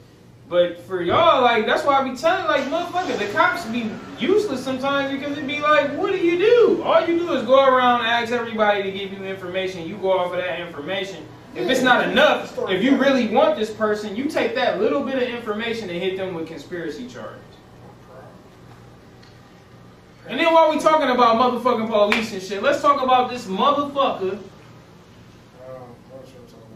But 0.49 0.79
for 0.83 1.03
y'all, 1.03 1.43
like 1.43 1.67
that's 1.67 1.85
why 1.85 1.99
I 2.01 2.09
be 2.09 2.17
telling 2.17 2.47
like 2.47 2.65
motherfucker, 2.65 3.19
the 3.19 3.33
cops 3.33 3.65
be 3.67 3.91
useless 4.19 4.63
sometimes 4.63 5.11
because 5.11 5.37
it 5.37 5.47
be 5.47 5.61
like, 5.61 5.97
what 5.97 6.13
do 6.13 6.19
you 6.19 6.39
do? 6.39 6.83
All 6.85 7.01
you 7.01 7.19
do 7.19 7.33
is 7.33 7.45
go 7.47 7.67
around 7.67 8.01
and 8.01 8.09
ask 8.09 8.31
everybody 8.33 8.83
to 8.83 8.93
give 8.93 9.13
you 9.13 9.25
information. 9.25 9.89
You 9.89 9.97
go 9.97 10.19
off 10.19 10.33
of 10.33 10.39
that 10.39 10.61
information. 10.61 11.27
If 11.55 11.71
it's 11.71 11.81
not 11.81 12.07
enough, 12.07 12.57
if 12.69 12.85
you 12.85 12.97
really 12.97 13.29
want 13.29 13.57
this 13.59 13.71
person, 13.71 14.15
you 14.15 14.27
take 14.27 14.55
that 14.55 14.79
little 14.79 15.03
bit 15.03 15.17
of 15.17 15.23
information 15.23 15.89
and 15.89 16.01
hit 16.03 16.19
them 16.19 16.35
with 16.35 16.47
conspiracy 16.47 17.09
charges. 17.09 17.41
And 20.29 20.41
then 20.41 20.53
while 20.53 20.71
we 20.71 20.81
talking 20.81 21.09
about 21.09 21.37
motherfucking 21.37 21.89
police 21.89 22.33
and 22.33 22.43
shit, 22.43 22.63
let's 22.63 22.81
talk 22.83 23.03
about 23.03 23.31
this 23.31 23.47
motherfucker 23.47 24.41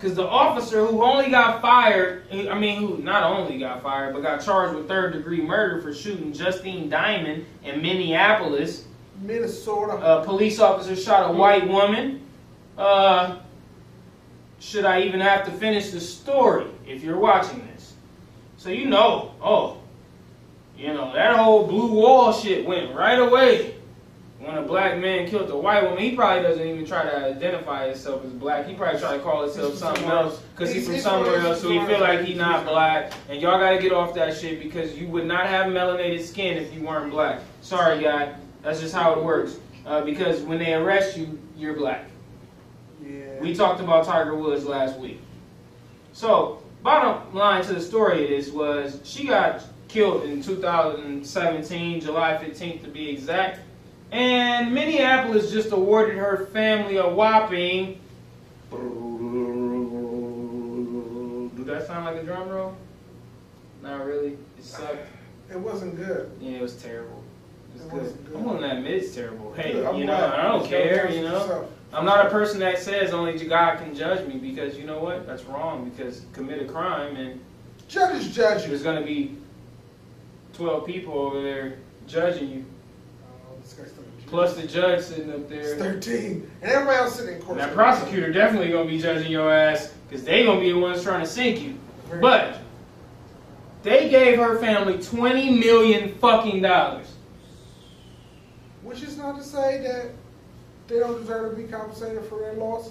because 0.00 0.16
the 0.16 0.26
officer 0.26 0.86
who 0.86 1.02
only 1.02 1.28
got 1.28 1.60
fired, 1.60 2.24
I 2.32 2.58
mean, 2.58 2.78
who 2.78 2.98
not 2.98 3.22
only 3.22 3.58
got 3.58 3.82
fired, 3.82 4.14
but 4.14 4.22
got 4.22 4.42
charged 4.42 4.74
with 4.74 4.88
third 4.88 5.12
degree 5.12 5.42
murder 5.42 5.82
for 5.82 5.92
shooting 5.92 6.32
Justine 6.32 6.88
Diamond 6.88 7.44
in 7.64 7.82
Minneapolis. 7.82 8.86
Minnesota. 9.20 9.96
A 9.96 10.24
police 10.24 10.58
officer 10.58 10.96
shot 10.96 11.30
a 11.30 11.32
white 11.34 11.68
woman. 11.68 12.22
Uh, 12.78 13.40
should 14.58 14.86
I 14.86 15.02
even 15.02 15.20
have 15.20 15.44
to 15.44 15.50
finish 15.50 15.90
the 15.90 16.00
story 16.00 16.66
if 16.86 17.04
you're 17.04 17.18
watching 17.18 17.66
this? 17.74 17.92
So 18.56 18.70
you 18.70 18.86
know, 18.86 19.34
oh, 19.42 19.79
you 20.80 20.94
know, 20.94 21.12
that 21.12 21.36
whole 21.36 21.66
blue 21.66 21.92
wall 21.92 22.32
shit 22.32 22.64
went 22.64 22.94
right 22.94 23.18
away. 23.18 23.74
When 24.38 24.56
a 24.56 24.62
black 24.62 24.96
man 24.98 25.28
killed 25.28 25.50
a 25.50 25.56
white 25.56 25.82
woman, 25.82 25.98
he 25.98 26.16
probably 26.16 26.42
doesn't 26.42 26.66
even 26.66 26.86
try 26.86 27.02
to 27.02 27.26
identify 27.26 27.88
himself 27.88 28.24
as 28.24 28.32
black. 28.32 28.66
He 28.66 28.72
probably 28.72 28.98
try 28.98 29.18
to 29.18 29.22
call 29.22 29.42
himself 29.42 29.74
something 29.74 30.04
else 30.06 30.40
because 30.56 30.72
he's 30.72 30.86
from 30.86 30.98
somewhere 30.98 31.36
else, 31.40 31.60
so 31.60 31.68
he 31.68 31.78
feel 31.84 32.00
like 32.00 32.22
he 32.22 32.32
not 32.32 32.64
black. 32.64 33.12
And 33.28 33.42
y'all 33.42 33.60
gotta 33.60 33.78
get 33.78 33.92
off 33.92 34.14
that 34.14 34.34
shit 34.34 34.62
because 34.62 34.96
you 34.96 35.08
would 35.08 35.26
not 35.26 35.46
have 35.46 35.66
melanated 35.66 36.22
skin 36.24 36.56
if 36.56 36.72
you 36.72 36.80
weren't 36.82 37.10
black. 37.10 37.42
Sorry, 37.60 38.02
guy. 38.02 38.34
That's 38.62 38.80
just 38.80 38.94
how 38.94 39.12
it 39.12 39.22
works. 39.22 39.58
Uh, 39.84 40.00
because 40.02 40.40
when 40.40 40.58
they 40.58 40.72
arrest 40.72 41.18
you, 41.18 41.38
you're 41.58 41.74
black. 41.74 42.06
yeah. 43.02 43.38
We 43.40 43.54
talked 43.54 43.80
about 43.82 44.06
Tiger 44.06 44.34
Woods 44.34 44.64
last 44.64 44.98
week. 44.98 45.20
So, 46.14 46.62
bottom 46.82 47.34
line 47.34 47.62
to 47.64 47.74
the 47.74 47.80
story 47.80 48.24
of 48.24 48.30
this 48.30 48.50
was 48.50 49.00
she 49.04 49.26
got 49.26 49.62
killed 49.90 50.24
in 50.24 50.40
2017, 50.42 52.00
July 52.00 52.38
15th 52.42 52.82
to 52.84 52.88
be 52.88 53.10
exact. 53.10 53.60
And 54.12 54.72
Minneapolis 54.72 55.50
just 55.50 55.72
awarded 55.72 56.16
her 56.16 56.46
family 56.52 56.96
a 56.98 57.08
whopping. 57.08 57.98
Do 61.56 61.64
that 61.64 61.86
sound 61.86 62.04
like 62.04 62.16
a 62.16 62.22
drum 62.22 62.48
roll? 62.48 62.76
Not 63.82 64.04
really. 64.04 64.36
It 64.58 64.64
sucked. 64.64 65.06
It 65.50 65.58
wasn't 65.58 65.96
good. 65.96 66.30
Yeah, 66.40 66.58
it 66.58 66.62
was 66.62 66.80
terrible. 66.80 67.22
It 67.74 67.82
It 67.82 67.92
good. 67.92 68.26
good. 68.26 68.36
I'm 68.36 68.44
willing 68.44 68.62
to 68.62 68.76
admit 68.76 68.92
it's 68.94 69.14
terrible. 69.14 69.52
Hey, 69.54 69.72
Good, 69.72 69.86
I'm 69.86 69.96
you 69.96 70.04
know, 70.04 70.16
glad. 70.16 70.34
I 70.38 70.42
don't 70.48 70.66
care. 70.66 71.10
You 71.10 71.22
know, 71.22 71.32
yourself. 71.40 71.70
I'm 71.92 72.04
not 72.04 72.26
a 72.26 72.30
person 72.30 72.60
that 72.60 72.78
says 72.78 73.12
only 73.12 73.36
God 73.44 73.78
can 73.78 73.94
judge 73.94 74.24
me 74.28 74.38
because 74.38 74.76
you 74.78 74.84
know 74.84 75.00
what? 75.00 75.26
That's 75.26 75.42
wrong. 75.44 75.88
Because 75.90 76.22
commit 76.32 76.62
a 76.62 76.64
crime 76.66 77.16
and 77.16 77.40
Judges 77.88 78.32
judge 78.32 78.62
you. 78.62 78.68
there's 78.68 78.84
gonna 78.84 79.04
be 79.04 79.36
12 80.60 80.84
people 80.86 81.14
over 81.18 81.40
there 81.40 81.78
judging 82.06 82.50
you, 82.50 82.64
Oh, 83.24 83.54
this 83.62 83.72
guy's 83.72 83.88
still 83.88 84.02
in 84.04 84.10
jail. 84.20 84.28
plus 84.28 84.54
the 84.56 84.66
judge 84.66 85.00
sitting 85.02 85.30
up 85.32 85.50
It's 85.50 85.72
there. 85.74 85.76
13. 85.94 86.50
And 86.60 86.70
everybody 86.70 86.98
else 86.98 87.14
sitting 87.16 87.36
in 87.36 87.42
court. 87.42 87.56
That 87.56 87.72
prosecutor 87.72 88.30
definitely 88.30 88.70
gonna 88.70 88.86
be 88.88 88.98
judging 88.98 89.32
your 89.32 89.50
ass 89.50 89.90
because 90.06 90.22
they 90.22 90.44
gonna 90.44 90.60
be 90.60 90.70
the 90.70 90.78
ones 90.78 91.02
trying 91.02 91.20
to 91.20 91.26
sink 91.26 91.62
you. 91.62 91.78
Very 92.10 92.20
But 92.20 92.58
they 93.82 94.10
gave 94.10 94.38
her 94.38 94.58
family 94.58 94.98
20 95.02 95.58
million 95.58 96.14
fucking 96.16 96.60
dollars. 96.60 97.06
Which 98.82 99.02
is 99.02 99.16
not 99.16 99.38
to 99.38 99.42
say 99.42 99.78
that 99.82 100.10
they 100.88 100.98
don't 100.98 101.18
deserve 101.22 101.56
to 101.56 101.62
be 101.62 101.66
compensated 101.68 102.22
for 102.26 102.38
their 102.38 102.52
loss. 102.52 102.90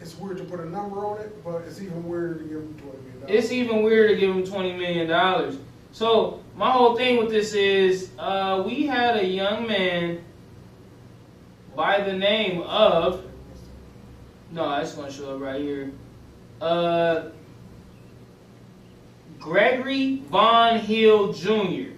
It's 0.00 0.16
weird 0.16 0.36
to 0.38 0.44
put 0.44 0.60
a 0.60 0.66
number 0.68 1.06
on 1.06 1.18
it, 1.18 1.42
but 1.44 1.62
it's 1.62 1.80
even 1.80 2.06
weirder 2.06 2.38
to 2.40 2.44
give 2.44 2.58
him 2.58 2.74
twenty 2.78 2.98
million 3.02 3.20
dollars. 3.20 3.36
It's 3.44 3.52
even 3.52 3.82
weirder 3.82 4.14
to 4.14 4.20
give 4.20 4.34
them 4.34 4.44
twenty 4.44 4.72
million 4.72 5.08
dollars. 5.08 5.58
So 5.92 6.40
my 6.56 6.70
whole 6.70 6.96
thing 6.96 7.18
with 7.18 7.30
this 7.30 7.54
is, 7.54 8.10
uh, 8.18 8.62
we 8.66 8.86
had 8.86 9.16
a 9.16 9.24
young 9.26 9.66
man 9.66 10.24
by 11.74 12.00
the 12.00 12.12
name 12.12 12.62
of 12.62 13.24
no, 14.50 14.64
I 14.66 14.80
just 14.82 14.96
want 14.96 15.10
to 15.10 15.16
show 15.16 15.34
up 15.34 15.40
right 15.40 15.60
here. 15.60 15.90
Uh, 16.60 17.30
Gregory 19.40 20.22
Vaughn 20.30 20.78
Hill 20.78 21.32
Jr. 21.32 21.90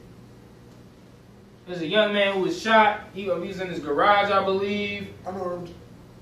There's 1.66 1.82
a 1.82 1.86
young 1.86 2.14
man 2.14 2.34
who 2.34 2.40
was 2.40 2.60
shot. 2.60 3.00
He, 3.12 3.22
he 3.24 3.28
was 3.28 3.60
in 3.60 3.68
his 3.68 3.80
garage, 3.80 4.30
I 4.30 4.42
believe 4.42 5.08
unarmed. 5.26 5.74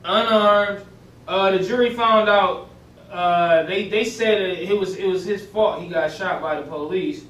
unarmed. 0.05 0.85
Uh, 1.27 1.51
the 1.53 1.59
jury 1.59 1.95
found 1.95 2.29
out. 2.29 2.71
Uh, 3.11 3.63
they 3.65 3.89
they 3.89 4.05
said 4.05 4.41
it 4.43 4.77
was 4.77 4.97
it 4.97 5.07
was 5.07 5.25
his 5.25 5.47
fault. 5.47 5.81
He 5.81 5.89
got 5.89 6.11
shot 6.13 6.43
by 6.43 6.57
the 6.61 6.67
police. 6.67 7.25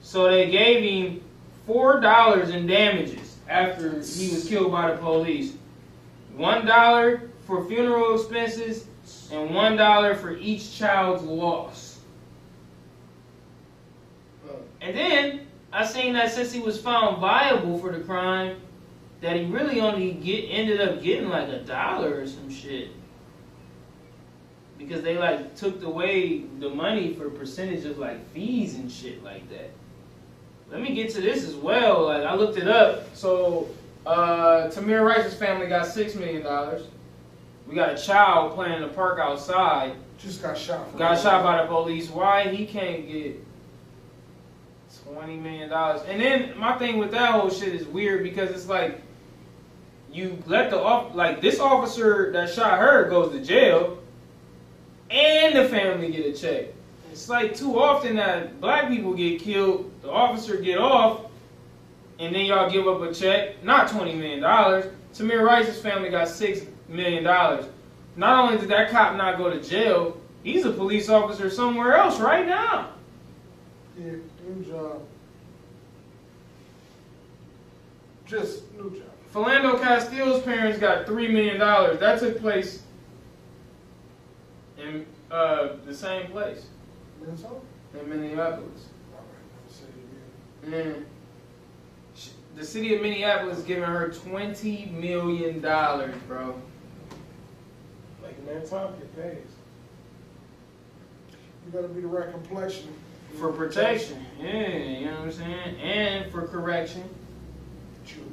So 0.00 0.30
they 0.30 0.50
gave 0.50 0.82
him 0.82 1.22
four 1.66 2.00
dollars 2.00 2.50
in 2.50 2.66
damages 2.66 3.36
after 3.48 3.90
he 3.90 4.30
was 4.30 4.46
killed 4.48 4.72
by 4.72 4.90
the 4.90 4.96
police. 4.96 5.54
One 6.34 6.64
dollar 6.64 7.30
for 7.46 7.64
funeral 7.66 8.14
expenses 8.14 8.86
and 9.30 9.54
one 9.54 9.76
dollar 9.76 10.14
for 10.14 10.36
each 10.36 10.78
child's 10.78 11.22
loss. 11.22 12.00
And 14.80 14.96
then 14.96 15.46
I 15.72 15.84
seen 15.84 16.14
that 16.14 16.32
since 16.32 16.52
he 16.52 16.60
was 16.60 16.80
found 16.80 17.20
viable 17.20 17.78
for 17.78 17.92
the 17.92 18.00
crime, 18.00 18.56
that 19.22 19.36
he 19.36 19.44
really 19.44 19.80
only 19.80 20.12
get 20.12 20.42
ended 20.48 20.80
up 20.80 21.00
getting 21.00 21.28
like 21.30 21.48
a 21.48 21.60
dollar 21.60 22.20
or 22.20 22.26
some 22.26 22.50
shit. 22.50 22.88
Because 24.76 25.02
they 25.02 25.16
like 25.16 25.54
took 25.54 25.82
away 25.84 26.40
the 26.58 26.68
money 26.68 27.14
for 27.14 27.30
percentage 27.30 27.84
of 27.84 27.98
like 27.98 28.28
fees 28.32 28.74
and 28.74 28.90
shit 28.90 29.22
like 29.22 29.48
that. 29.50 29.70
Let 30.70 30.80
me 30.80 30.92
get 30.92 31.10
to 31.10 31.20
this 31.20 31.44
as 31.44 31.54
well. 31.54 32.06
Like 32.06 32.24
I 32.24 32.34
looked 32.34 32.58
it 32.58 32.66
up. 32.66 33.14
So 33.14 33.68
uh 34.04 34.68
Tamir 34.72 35.06
Rice's 35.06 35.34
family 35.34 35.68
got 35.68 35.86
six 35.86 36.16
million 36.16 36.42
dollars. 36.42 36.88
We 37.68 37.76
got 37.76 37.96
a 37.96 38.02
child 38.02 38.54
playing 38.54 38.74
in 38.74 38.82
the 38.82 38.88
park 38.88 39.20
outside. 39.20 39.92
Just 40.18 40.42
got 40.42 40.58
shot. 40.58 40.90
For 40.90 40.98
Got 40.98 41.20
shot 41.20 41.44
by 41.44 41.62
the 41.62 41.68
police. 41.68 42.10
Why 42.10 42.48
he 42.48 42.66
can't 42.66 43.06
get 43.06 43.36
twenty 45.04 45.36
million 45.36 45.68
dollars? 45.68 46.02
And 46.08 46.20
then 46.20 46.58
my 46.58 46.76
thing 46.76 46.98
with 46.98 47.12
that 47.12 47.30
whole 47.30 47.50
shit 47.50 47.72
is 47.72 47.86
weird 47.86 48.24
because 48.24 48.50
it's 48.50 48.66
like 48.66 49.00
you 50.12 50.42
let 50.46 50.70
the 50.70 50.80
off 50.80 51.14
like 51.14 51.40
this 51.40 51.58
officer 51.58 52.30
that 52.32 52.50
shot 52.50 52.78
her 52.78 53.08
goes 53.08 53.32
to 53.32 53.40
jail, 53.42 53.98
and 55.10 55.56
the 55.56 55.68
family 55.68 56.10
get 56.10 56.26
a 56.26 56.32
check. 56.32 56.66
It's 57.10 57.28
like 57.28 57.56
too 57.56 57.78
often 57.78 58.16
that 58.16 58.60
black 58.60 58.88
people 58.88 59.14
get 59.14 59.40
killed, 59.40 59.90
the 60.02 60.10
officer 60.10 60.56
get 60.56 60.78
off, 60.78 61.26
and 62.18 62.34
then 62.34 62.46
y'all 62.46 62.70
give 62.70 62.86
up 62.86 63.00
a 63.02 63.12
check, 63.12 63.62
not 63.64 63.90
twenty 63.90 64.14
million 64.14 64.40
dollars. 64.40 64.86
Tamir 65.14 65.44
Rice's 65.44 65.80
family 65.80 66.08
got 66.10 66.28
six 66.28 66.62
million 66.88 67.24
dollars. 67.24 67.66
Not 68.16 68.38
only 68.44 68.58
did 68.58 68.68
that 68.70 68.90
cop 68.90 69.16
not 69.16 69.38
go 69.38 69.50
to 69.50 69.60
jail, 69.62 70.18
he's 70.42 70.64
a 70.64 70.70
police 70.70 71.08
officer 71.08 71.50
somewhere 71.50 71.96
else 71.96 72.20
right 72.20 72.46
now. 72.46 72.90
Yeah, 73.98 74.12
new 74.46 74.64
job. 74.64 75.02
Just 78.26 78.72
new 78.72 78.90
job. 78.90 79.11
Philando 79.32 79.80
Castile's 79.80 80.42
parents 80.42 80.78
got 80.78 81.06
three 81.06 81.28
million 81.28 81.58
dollars. 81.58 81.98
That 82.00 82.20
took 82.20 82.38
place 82.40 82.82
in 84.76 85.06
uh, 85.30 85.76
the 85.86 85.94
same 85.94 86.30
place 86.30 86.66
Minnesota? 87.20 87.54
in 87.98 88.08
Minneapolis. 88.08 88.88
All 89.14 89.24
right, 89.24 90.70
say. 90.70 90.70
Mm. 90.70 91.04
The 92.54 92.64
city 92.64 92.94
of 92.94 93.00
Minneapolis 93.00 93.62
giving 93.62 93.84
her 93.84 94.10
twenty 94.10 94.86
million 94.86 95.62
dollars, 95.62 96.14
bro. 96.28 96.54
Like 98.22 98.44
man, 98.44 98.66
time 98.68 98.92
get 98.98 99.16
pays. 99.16 99.46
You 101.64 101.72
gotta 101.72 101.88
be 101.88 102.02
the 102.02 102.06
right 102.06 102.30
complexion. 102.30 102.88
For 103.38 103.50
protection, 103.50 104.26
yeah, 104.38 104.68
you 104.68 105.06
know 105.06 105.12
what 105.12 105.20
I'm 105.20 105.32
saying, 105.32 105.80
and 105.80 106.30
for 106.30 106.46
correction, 106.46 107.02
True. 108.06 108.24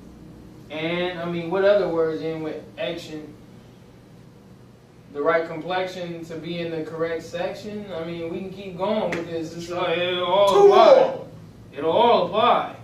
And 0.70 1.20
I 1.20 1.26
mean, 1.26 1.50
what 1.50 1.66
other 1.66 1.88
words 1.88 2.22
in 2.22 2.44
with 2.44 2.64
action? 2.78 3.34
The 5.14 5.22
right 5.22 5.48
complexion 5.48 6.24
to 6.26 6.36
be 6.36 6.60
in 6.60 6.70
the 6.72 6.84
correct 6.90 7.24
section. 7.24 7.92
I 7.94 8.04
mean, 8.04 8.32
we 8.32 8.40
can 8.42 8.52
keep 8.52 8.78
going 8.78 9.10
with 9.10 9.28
this. 9.28 9.56
It's 9.56 9.70
it'll 9.70 10.26
all 10.26 10.50
Two 10.50 10.66
apply. 10.68 10.96
more. 10.96 11.28
It'll 11.76 11.92
all 11.92 12.26
apply. 12.28 12.76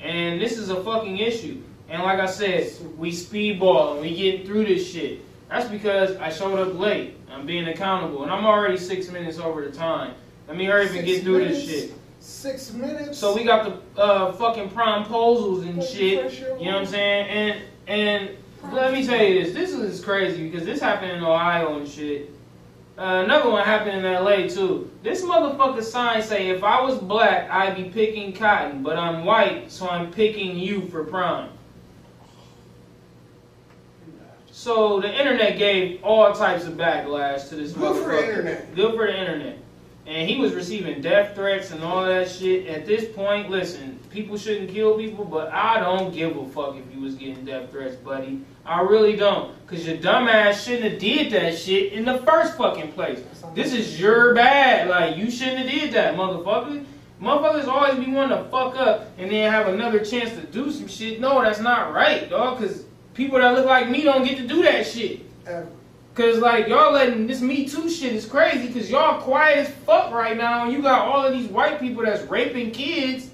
And 0.00 0.40
this 0.40 0.58
is 0.58 0.70
a 0.70 0.82
fucking 0.82 1.18
issue. 1.18 1.62
And 1.88 2.02
like 2.02 2.18
I 2.18 2.26
said, 2.26 2.72
we 2.98 3.12
speedball 3.12 3.92
and 3.92 4.00
we 4.00 4.14
getting 4.14 4.44
through 4.46 4.66
this 4.66 4.90
shit. 4.90 5.20
That's 5.48 5.68
because 5.68 6.16
I 6.16 6.30
showed 6.30 6.58
up 6.58 6.78
late. 6.78 7.14
I'm 7.30 7.46
being 7.46 7.68
accountable, 7.68 8.22
and 8.24 8.32
I'm 8.32 8.44
already 8.44 8.76
six 8.76 9.08
minutes 9.10 9.38
over 9.38 9.64
the 9.64 9.70
time. 9.70 10.14
Let 10.48 10.56
me 10.56 10.64
hurry 10.64 10.88
up 10.88 10.94
and 10.94 11.06
get 11.06 11.22
through 11.22 11.46
this 11.46 11.64
shit. 11.64 11.92
Six 12.28 12.74
minutes. 12.74 13.18
So 13.18 13.34
we 13.34 13.42
got 13.42 13.64
the 13.96 14.00
uh, 14.00 14.32
fucking 14.32 14.68
promposals 14.68 15.66
and 15.66 15.82
shit. 15.82 16.40
air 16.40 16.58
You 16.58 16.66
know 16.66 16.72
what 16.72 16.80
I'm 16.82 16.86
saying? 16.86 17.26
And 17.26 17.62
and 17.88 18.36
let 18.70 18.92
me 18.92 19.04
tell 19.04 19.20
you 19.20 19.42
this. 19.42 19.54
This 19.54 19.72
is 19.72 20.04
crazy 20.04 20.48
because 20.48 20.66
this 20.66 20.78
happened 20.78 21.12
in 21.12 21.24
Ohio 21.24 21.78
and 21.78 21.88
shit. 21.88 22.30
Uh, 22.98 23.22
another 23.24 23.48
one 23.48 23.64
happened 23.64 24.04
in 24.04 24.12
LA 24.12 24.46
too. 24.46 24.90
This 25.02 25.22
motherfucker 25.22 25.82
sign 25.82 26.22
say 26.22 26.50
if 26.50 26.62
I 26.62 26.82
was 26.82 26.98
black 26.98 27.50
I'd 27.50 27.74
be 27.74 27.84
picking 27.84 28.34
cotton, 28.34 28.82
but 28.82 28.98
I'm 28.98 29.24
white 29.24 29.72
so 29.72 29.88
I'm 29.88 30.12
picking 30.12 30.58
you 30.58 30.86
for 30.88 31.04
prom. 31.04 31.48
So 34.50 35.00
the 35.00 35.10
internet 35.18 35.56
gave 35.56 36.04
all 36.04 36.34
types 36.34 36.66
of 36.66 36.74
backlash 36.74 37.48
to 37.48 37.56
this 37.56 37.72
Good 37.72 38.04
for 38.04 38.10
the 38.10 38.22
internet. 38.22 38.74
Good 38.74 38.96
for 38.96 39.06
the 39.06 39.18
internet. 39.18 39.58
And 40.08 40.26
he 40.26 40.38
was 40.38 40.54
receiving 40.54 41.02
death 41.02 41.34
threats 41.34 41.70
and 41.70 41.84
all 41.84 42.06
that 42.06 42.30
shit. 42.30 42.66
At 42.66 42.86
this 42.86 43.14
point, 43.14 43.50
listen, 43.50 44.00
people 44.08 44.38
shouldn't 44.38 44.70
kill 44.70 44.96
people, 44.96 45.26
but 45.26 45.52
I 45.52 45.80
don't 45.80 46.14
give 46.14 46.34
a 46.34 46.48
fuck 46.48 46.76
if 46.76 46.94
you 46.94 47.02
was 47.02 47.14
getting 47.14 47.44
death 47.44 47.70
threats, 47.70 47.94
buddy. 47.96 48.42
I 48.64 48.80
really 48.80 49.16
don't. 49.16 49.54
Cause 49.66 49.86
your 49.86 49.98
dumbass 49.98 50.64
shouldn't 50.64 50.92
have 50.92 50.98
did 50.98 51.30
that 51.32 51.58
shit 51.58 51.92
in 51.92 52.06
the 52.06 52.16
first 52.20 52.56
fucking 52.56 52.92
place. 52.92 53.22
This 53.54 53.74
is 53.74 54.00
your 54.00 54.34
bad. 54.34 54.88
Like, 54.88 55.18
you 55.18 55.30
shouldn't 55.30 55.58
have 55.58 55.70
did 55.70 55.92
that, 55.92 56.14
motherfucker. 56.14 56.86
Motherfuckers 57.20 57.68
always 57.68 58.02
be 58.02 58.10
wanting 58.10 58.38
to 58.38 58.44
fuck 58.44 58.76
up 58.76 59.10
and 59.18 59.30
then 59.30 59.52
have 59.52 59.68
another 59.68 60.02
chance 60.02 60.30
to 60.30 60.40
do 60.46 60.72
some 60.72 60.88
shit. 60.88 61.20
No, 61.20 61.42
that's 61.42 61.60
not 61.60 61.92
right, 61.92 62.30
dog. 62.30 62.60
Cause 62.60 62.86
people 63.12 63.38
that 63.40 63.54
look 63.54 63.66
like 63.66 63.90
me 63.90 64.04
don't 64.04 64.24
get 64.24 64.38
to 64.38 64.46
do 64.46 64.62
that 64.62 64.86
shit. 64.86 65.20
Ever. 65.46 65.68
Cause 66.18 66.38
like 66.38 66.66
y'all 66.66 66.92
letting 66.92 67.28
this 67.28 67.40
Me 67.40 67.64
Too 67.68 67.88
shit 67.88 68.12
is 68.12 68.26
crazy. 68.26 68.72
Cause 68.72 68.90
y'all 68.90 69.20
quiet 69.22 69.58
as 69.58 69.68
fuck 69.86 70.12
right 70.12 70.36
now, 70.36 70.64
and 70.64 70.72
you 70.72 70.82
got 70.82 71.06
all 71.06 71.24
of 71.24 71.32
these 71.32 71.46
white 71.48 71.78
people 71.78 72.02
that's 72.04 72.24
raping 72.24 72.72
kids 72.72 73.30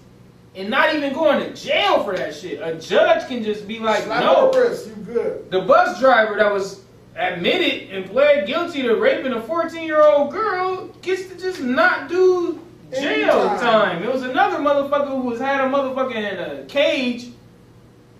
and 0.54 0.68
not 0.68 0.94
even 0.94 1.14
going 1.14 1.40
to 1.40 1.54
jail 1.54 2.04
for 2.04 2.14
that 2.14 2.34
shit. 2.34 2.60
A 2.60 2.78
judge 2.78 3.26
can 3.26 3.42
just 3.42 3.66
be 3.66 3.78
like, 3.78 4.04
Slap 4.04 4.20
no. 4.22 4.52
wrist. 4.52 4.88
You 4.88 4.94
good? 4.96 5.50
The 5.50 5.62
bus 5.62 5.98
driver 5.98 6.36
that 6.36 6.52
was 6.52 6.82
admitted 7.16 7.90
and 7.90 8.04
pled 8.10 8.46
guilty 8.46 8.82
to 8.82 8.96
raping 8.96 9.32
a 9.32 9.40
14 9.40 9.82
year 9.82 10.02
old 10.02 10.30
girl 10.30 10.88
gets 11.00 11.26
to 11.28 11.38
just 11.38 11.60
not 11.62 12.10
do 12.10 12.60
jail 12.92 13.48
Anytime. 13.48 13.58
time. 13.60 14.02
It 14.02 14.12
was 14.12 14.24
another 14.24 14.58
motherfucker 14.58 15.08
who 15.08 15.22
was 15.22 15.40
had 15.40 15.62
a 15.62 15.64
motherfucker 15.64 16.14
in 16.16 16.38
a 16.38 16.64
cage, 16.66 17.30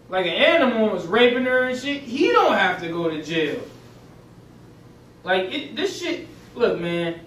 like 0.09 0.25
an 0.25 0.33
animal, 0.33 0.85
and 0.85 0.93
was 0.93 1.05
raping 1.07 1.45
her 1.45 1.65
and 1.69 1.79
shit. 1.79 2.01
He 2.03 2.29
don't 2.33 2.55
have 2.55 2.81
to 2.81 2.89
go 2.89 3.11
to 3.11 3.23
jail. 3.23 3.61
Like 5.25 5.53
it, 5.53 5.75
this 5.75 5.99
shit. 5.99 6.29
Look, 6.55 6.79
man. 6.79 7.21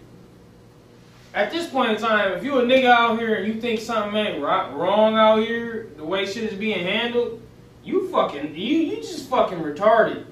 At 1.34 1.52
this 1.52 1.70
point 1.70 1.92
in 1.92 1.98
time, 1.98 2.32
if 2.34 2.44
you 2.44 2.60
a 2.60 2.64
nigga 2.64 2.86
out 2.86 3.20
here 3.20 3.36
and 3.36 3.54
you 3.54 3.60
think 3.60 3.80
something 3.80 4.16
ain't 4.16 4.42
right, 4.42 4.74
wrong 4.74 5.16
out 5.16 5.40
here, 5.40 5.90
the 5.98 6.04
way 6.04 6.26
shit 6.26 6.52
is 6.52 6.58
being 6.58 6.84
handled, 6.84 7.42
you 7.84 8.10
fucking 8.10 8.56
you 8.56 8.78
you 8.78 8.96
just 8.98 9.30
fucking 9.30 9.60
retarded. 9.60 10.26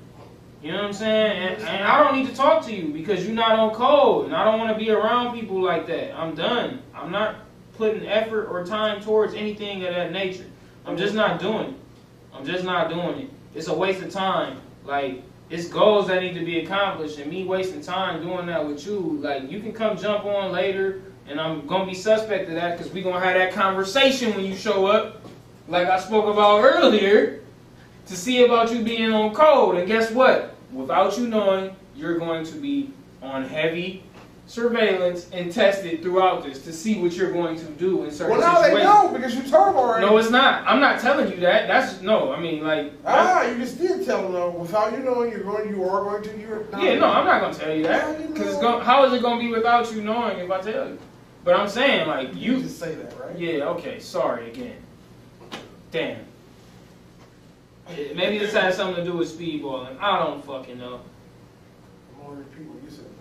You 0.63 0.71
know 0.71 0.77
what 0.77 0.85
I'm 0.85 0.93
saying? 0.93 1.31
And, 1.37 1.61
and 1.61 1.83
I 1.83 2.03
don't 2.03 2.15
need 2.17 2.27
to 2.27 2.35
talk 2.35 2.65
to 2.65 2.73
you 2.73 2.91
because 2.91 3.23
you're 3.23 3.35
not 3.35 3.59
on 3.59 3.75
code, 3.75 4.25
and 4.25 4.35
I 4.35 4.43
don't 4.43 4.57
want 4.57 4.75
to 4.75 4.83
be 4.83 4.89
around 4.89 5.35
people 5.35 5.61
like 5.61 5.85
that. 5.87 6.17
I'm 6.17 6.33
done. 6.33 6.81
I'm 6.95 7.11
not 7.11 7.35
putting 7.77 8.07
effort 8.07 8.47
or 8.47 8.65
time 8.65 8.99
towards 9.01 9.35
anything 9.35 9.83
of 9.83 9.93
that 9.93 10.11
nature. 10.11 10.45
I'm 10.85 10.97
just 10.97 11.13
not 11.13 11.39
doing 11.39 11.69
it. 11.69 11.75
I'm 12.33 12.45
just 12.45 12.63
not 12.63 12.89
doing 12.89 13.19
it. 13.21 13.29
It's 13.53 13.67
a 13.67 13.73
waste 13.75 14.01
of 14.01 14.11
time. 14.11 14.59
Like 14.83 15.21
it's 15.49 15.67
goals 15.67 16.07
that 16.07 16.21
need 16.21 16.33
to 16.33 16.43
be 16.43 16.59
accomplished, 16.59 17.19
and 17.19 17.29
me 17.29 17.43
wasting 17.43 17.81
time 17.81 18.21
doing 18.21 18.45
that 18.47 18.65
with 18.65 18.85
you. 18.85 19.19
Like 19.21 19.49
you 19.51 19.59
can 19.59 19.73
come 19.73 19.97
jump 19.97 20.25
on 20.25 20.51
later, 20.51 21.01
and 21.27 21.39
I'm 21.39 21.67
gonna 21.67 21.85
be 21.85 21.93
suspect 21.93 22.49
of 22.49 22.55
that 22.55 22.77
because 22.77 22.91
we 22.91 23.01
gonna 23.01 23.19
have 23.19 23.35
that 23.35 23.53
conversation 23.53 24.35
when 24.35 24.45
you 24.45 24.55
show 24.55 24.87
up, 24.87 25.21
like 25.67 25.87
I 25.87 25.99
spoke 25.99 26.25
about 26.25 26.63
earlier, 26.63 27.41
to 28.07 28.15
see 28.15 28.43
about 28.45 28.71
you 28.71 28.83
being 28.83 29.11
on 29.11 29.33
code. 29.33 29.75
And 29.75 29.87
guess 29.87 30.11
what? 30.11 30.55
Without 30.71 31.17
you 31.17 31.27
knowing, 31.27 31.75
you're 31.95 32.17
going 32.17 32.45
to 32.45 32.53
be 32.55 32.91
on 33.21 33.43
heavy 33.43 34.03
surveillance 34.47 35.27
and 35.31 35.51
tested 35.51 36.01
throughout 36.01 36.43
this 36.43 36.63
to 36.63 36.71
see 36.71 37.01
what 37.01 37.13
you're 37.13 37.31
going 37.31 37.57
to 37.57 37.65
do 37.65 38.03
in 38.03 38.11
certain 38.11 38.37
Well, 38.37 38.41
now 38.41 38.61
they 38.61 38.83
know 38.83 39.09
because 39.11 39.35
you 39.35 39.41
told 39.41 39.69
them 39.69 39.75
already. 39.77 40.05
No, 40.05 40.17
it's 40.17 40.29
not. 40.29 40.63
I'm 40.67 40.79
not 40.79 40.99
telling 40.99 41.31
you 41.31 41.39
that. 41.39 41.67
That's 41.67 42.01
no. 42.01 42.31
I 42.31 42.39
mean, 42.39 42.63
like, 42.63 42.93
Ah, 43.05 43.43
you 43.49 43.57
just 43.57 43.79
did 43.79 44.05
tell 44.05 44.21
them 44.23 44.33
though. 44.33 44.51
Without 44.51 44.91
you 44.91 44.99
knowing, 44.99 45.31
you're 45.31 45.43
going. 45.43 45.69
You 45.69 45.83
are 45.83 46.03
going 46.03 46.23
to. 46.23 46.39
You're. 46.39 46.65
yeah, 46.79 46.95
no, 46.99 47.07
I'm 47.07 47.25
not 47.25 47.41
gonna 47.41 47.53
tell 47.53 47.75
you 47.75 47.83
that 47.83 48.17
because 48.33 48.53
it's 48.53 48.55
know? 48.61 48.73
going 48.73 48.83
how 48.85 49.05
is 49.05 49.13
it 49.13 49.21
gonna 49.21 49.39
be 49.41 49.49
without 49.49 49.91
you 49.91 50.01
knowing 50.03 50.37
if 50.39 50.51
I 50.51 50.61
tell 50.61 50.89
you? 50.89 50.99
But 51.43 51.55
I'm 51.59 51.69
saying 51.69 52.07
like 52.07 52.35
You 52.35 52.57
you. 52.57 52.61
just 52.63 52.79
say 52.79 52.95
that, 52.95 53.19
right? 53.19 53.37
Yeah. 53.37 53.65
Okay. 53.69 53.99
Sorry 53.99 54.49
again. 54.51 54.77
Damn. 55.91 56.19
Maybe 58.15 58.39
this 58.39 58.53
has 58.53 58.75
something 58.75 59.03
to 59.03 59.11
do 59.11 59.17
with 59.17 59.31
speedballing. 59.37 59.99
I 59.99 60.19
don't 60.23 60.43
fucking 60.43 60.77
know. 60.79 61.01
I'm 62.19 62.25
only 62.25 62.39
repeat 62.39 62.65
what 62.65 62.83
you 62.83 62.89
said, 62.89 63.05
buddy. 63.05 63.14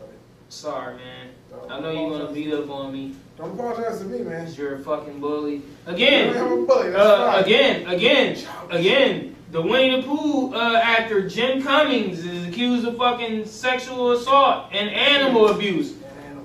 Sorry, 0.55 0.95
man. 0.97 1.31
Don't 1.51 1.71
I 1.71 1.81
know 1.81 1.91
you're 1.91 2.11
gonna 2.11 2.33
beat 2.33 2.55
up 2.55 2.71
on 2.71 2.93
me 2.93 3.15
Don't 3.37 3.53
apologize 3.59 3.99
to 3.99 4.05
me, 4.05 4.21
man. 4.21 4.51
you're 4.55 4.77
a 4.77 4.79
fucking 4.79 5.21
bully. 5.21 5.63
Again. 5.85 6.33
bully. 6.65 6.95
Uh, 6.95 7.41
again, 7.43 7.87
again, 7.89 8.39
again, 8.71 9.35
the 9.51 9.61
Winnie 9.61 10.01
the 10.01 10.07
Pooh 10.07 10.55
uh, 10.55 10.81
actor 10.83 11.29
Jim 11.29 11.61
Cummings 11.61 12.25
is 12.25 12.47
accused 12.47 12.87
of 12.87 12.97
fucking 12.97 13.47
sexual 13.47 14.13
assault 14.13 14.69
and 14.73 14.89
animal 14.91 15.49
abuse. 15.49 15.95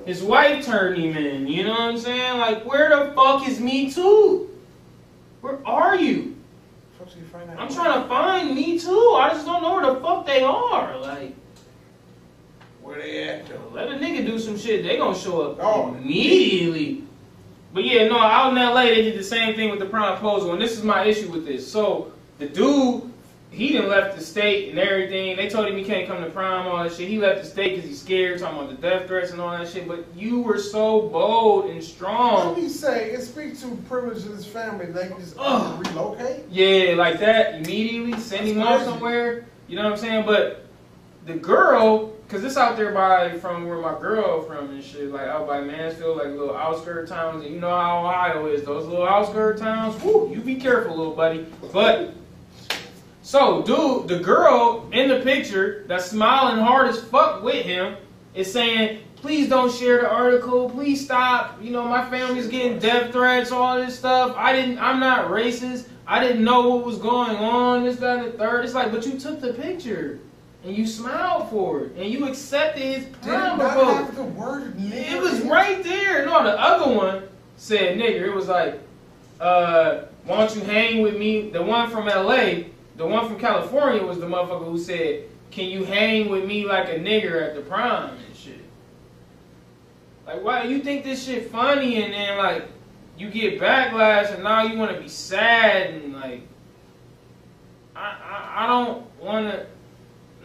His 0.08 0.24
wife 0.24 0.66
turned 0.66 0.98
him 1.02 1.16
in. 1.16 1.48
You 1.48 1.66
know 1.66 1.72
what 1.72 1.82
I'm 1.82 1.98
saying? 2.00 2.40
Like, 2.40 2.66
where 2.66 2.90
the 2.90 3.14
fuck 3.14 3.48
is 3.48 3.60
Me 3.60 3.94
Too? 3.94 4.50
Where 5.42 5.60
are 5.68 5.96
you? 5.96 6.36
Folks, 6.98 7.16
you 7.16 7.24
find 7.26 7.48
out. 7.48 7.60
I'm 7.60 7.72
trying 7.72 8.02
to 8.02 8.10
find 8.10 8.56
Me 8.56 8.80
Too. 8.80 9.16
I 9.18 9.30
just 9.34 9.46
don't 9.46 9.62
know 9.62 9.76
where 9.76 9.94
the 9.94 10.02
fuck 10.02 10.26
they 10.26 10.42
are. 10.42 10.98
Like, 10.98 11.36
Where 12.90 12.98
they 13.00 13.24
at, 13.30 13.48
though? 13.48 13.62
let 13.72 13.88
a 13.90 13.92
nigga 13.92 14.26
do 14.26 14.40
some 14.40 14.58
shit. 14.58 14.82
They 14.84 14.98
gonna 14.98 15.16
show 15.16 15.42
up 15.44 15.60
Oh. 15.62 15.94
immediately. 15.96 17.04
But 17.72 17.84
yeah, 17.86 18.08
no, 18.08 18.18
out 18.18 18.50
in 18.52 18.56
LA 18.58 18.86
they 18.86 19.04
did 19.04 19.20
the 19.20 19.24
same 19.24 19.54
thing 19.56 19.70
with 19.70 19.78
the 19.78 19.86
proposal, 19.86 20.54
and 20.54 20.60
this 20.62 20.72
is 20.76 20.84
my 20.84 21.04
issue 21.06 21.30
with 21.30 21.46
this. 21.46 21.72
So 21.72 22.12
the 22.40 22.48
dude, 22.48 23.04
he 23.52 23.68
didn't 23.74 23.90
left 23.90 24.18
the 24.18 24.24
state 24.24 24.70
and 24.72 24.80
everything. 24.80 25.36
They 25.38 25.48
told 25.50 25.68
him 25.68 25.78
he 25.78 25.84
can't 25.84 26.08
come 26.08 26.24
to 26.24 26.32
prom, 26.32 26.66
all 26.66 26.82
that 26.84 26.92
shit. 26.92 27.08
He 27.08 27.20
left 27.20 27.44
the 27.44 27.48
state 27.48 27.76
because 27.76 27.88
he's 27.88 28.02
scared, 28.02 28.40
talking 28.40 28.58
about 28.58 28.70
the 28.72 28.82
death 28.82 29.06
threats 29.08 29.30
and 29.34 29.40
all 29.40 29.56
that 29.56 29.68
shit. 29.70 29.88
But 29.88 30.06
you 30.16 30.42
were 30.42 30.58
so 30.58 31.02
bold 31.10 31.70
and 31.70 31.84
strong. 31.84 32.48
Let 32.54 32.58
me 32.58 32.70
say, 32.70 33.12
it 33.12 33.22
speaks 33.22 33.62
to 33.62 33.68
privilege 33.88 34.18
of 34.26 34.36
this 34.36 34.48
family. 34.48 34.88
They 34.88 35.10
can 35.10 35.20
just 35.20 35.36
Ugh. 35.38 35.86
relocate. 35.86 36.46
Yeah, 36.50 36.96
like 36.96 37.20
that 37.20 37.54
immediately, 37.54 38.20
send 38.20 38.48
him 38.48 38.64
off 38.64 38.84
somewhere. 38.84 39.46
You 39.68 39.76
know 39.76 39.84
what 39.84 39.92
I'm 39.94 39.98
saying? 40.00 40.26
But 40.26 40.66
the 41.30 41.38
girl, 41.38 42.14
cause 42.28 42.44
it's 42.44 42.58
out 42.58 42.76
there 42.76 42.92
by 42.92 43.38
from 43.38 43.68
where 43.68 43.78
my 43.78 43.98
girl 44.00 44.42
from 44.42 44.72
and 44.72 44.84
shit, 44.84 45.12
like 45.12 45.28
out 45.28 45.48
by 45.48 45.62
Mansfield, 45.62 46.18
like 46.18 46.28
little 46.28 46.56
outskirt 46.56 47.08
towns. 47.08 47.46
And 47.46 47.54
you 47.54 47.60
know 47.60 47.70
how 47.70 48.06
Ohio 48.06 48.48
is, 48.48 48.64
those 48.64 48.88
little 48.88 49.08
outskirt 49.08 49.60
towns. 49.60 50.02
Woo, 50.04 50.32
you 50.34 50.42
be 50.42 50.56
careful, 50.56 50.98
little 50.98 51.14
buddy. 51.14 51.46
But 51.72 52.14
so, 53.22 53.62
dude, 53.62 54.08
the 54.08 54.20
girl 54.20 54.90
in 54.92 55.08
the 55.08 55.20
picture 55.20 55.86
that's 55.88 56.08
smiling 56.08 56.64
hard 56.64 56.90
as 56.90 57.00
fuck 57.00 57.44
with 57.44 57.64
him 57.64 57.96
is 58.34 58.52
saying, 58.52 59.04
please 59.18 59.48
don't 59.48 59.72
share 59.72 60.02
the 60.02 60.10
article. 60.10 60.68
Please 60.72 61.06
stop. 61.06 61.62
You 61.62 61.70
know, 61.70 61.84
my 61.86 62.10
family's 62.10 62.48
getting 62.48 62.80
death 62.80 63.12
threats, 63.12 63.52
all 63.52 63.78
this 63.78 64.00
stuff. 64.00 64.34
I 64.36 64.54
didn't, 64.54 64.80
I'm 64.80 65.00
not 65.00 65.28
racist. 65.28 65.88
I 66.08 66.24
didn't 66.24 66.44
know 66.44 66.70
what 66.70 66.86
was 66.86 66.98
going 66.98 67.36
on, 67.36 67.84
this, 67.84 67.98
that, 67.98 68.18
and 68.18 68.34
the 68.34 68.38
third. 68.38 68.66
It's 68.66 68.74
like, 68.74 68.92
but 68.92 69.06
you 69.06 69.20
took 69.20 69.42
the 69.42 69.54
picture 69.54 70.20
and 70.64 70.76
you 70.76 70.86
smiled 70.86 71.50
for 71.50 71.82
it 71.82 71.92
and 71.96 72.12
you 72.12 72.28
accepted 72.28 72.84
his 72.84 73.08
not 73.26 73.60
proposal. 73.60 74.06
the 74.14 74.24
word 74.24 74.78
nigger 74.78 75.12
It 75.12 75.22
was 75.22 75.42
right 75.42 75.82
there. 75.84 76.26
No, 76.26 76.44
the 76.44 76.60
other 76.60 76.94
one 76.94 77.24
said 77.56 77.98
nigger. 77.98 78.26
It 78.26 78.34
was 78.34 78.48
like, 78.48 78.80
uh, 79.40 80.04
why 80.26 80.38
don't 80.38 80.56
you 80.56 80.62
hang 80.62 81.02
with 81.02 81.18
me? 81.18 81.50
The 81.50 81.62
one 81.62 81.90
from 81.90 82.06
LA, 82.06 82.64
the 82.98 83.06
one 83.06 83.28
from 83.28 83.40
California 83.40 84.04
was 84.04 84.20
the 84.20 84.26
motherfucker 84.26 84.66
who 84.66 84.78
said, 84.78 85.24
can 85.52 85.66
you 85.66 85.84
hang 85.86 86.30
with 86.30 86.46
me 86.46 86.66
like 86.66 86.90
a 86.90 87.00
nigger 87.00 87.42
at 87.42 87.56
the 87.56 87.62
prom 87.62 88.10
and 88.10 88.36
shit? 88.36 88.60
Like, 90.28 90.44
why 90.44 90.64
you 90.64 90.80
think 90.80 91.04
this 91.04 91.26
shit 91.26 91.50
funny 91.50 92.04
and 92.04 92.14
then 92.14 92.38
like 92.38 92.68
you 93.18 93.30
get 93.30 93.60
backlash 93.60 94.34
and 94.34 94.44
now 94.44 94.64
you 94.64 94.78
want 94.78 94.96
to 94.96 95.02
be 95.02 95.10
sad 95.10 95.94
and 95.94 96.14
like, 96.14 96.42
I, 97.96 98.02
I, 98.02 98.64
I 98.64 98.68
don't 98.68 99.20
want 99.20 99.52
to. 99.52 99.66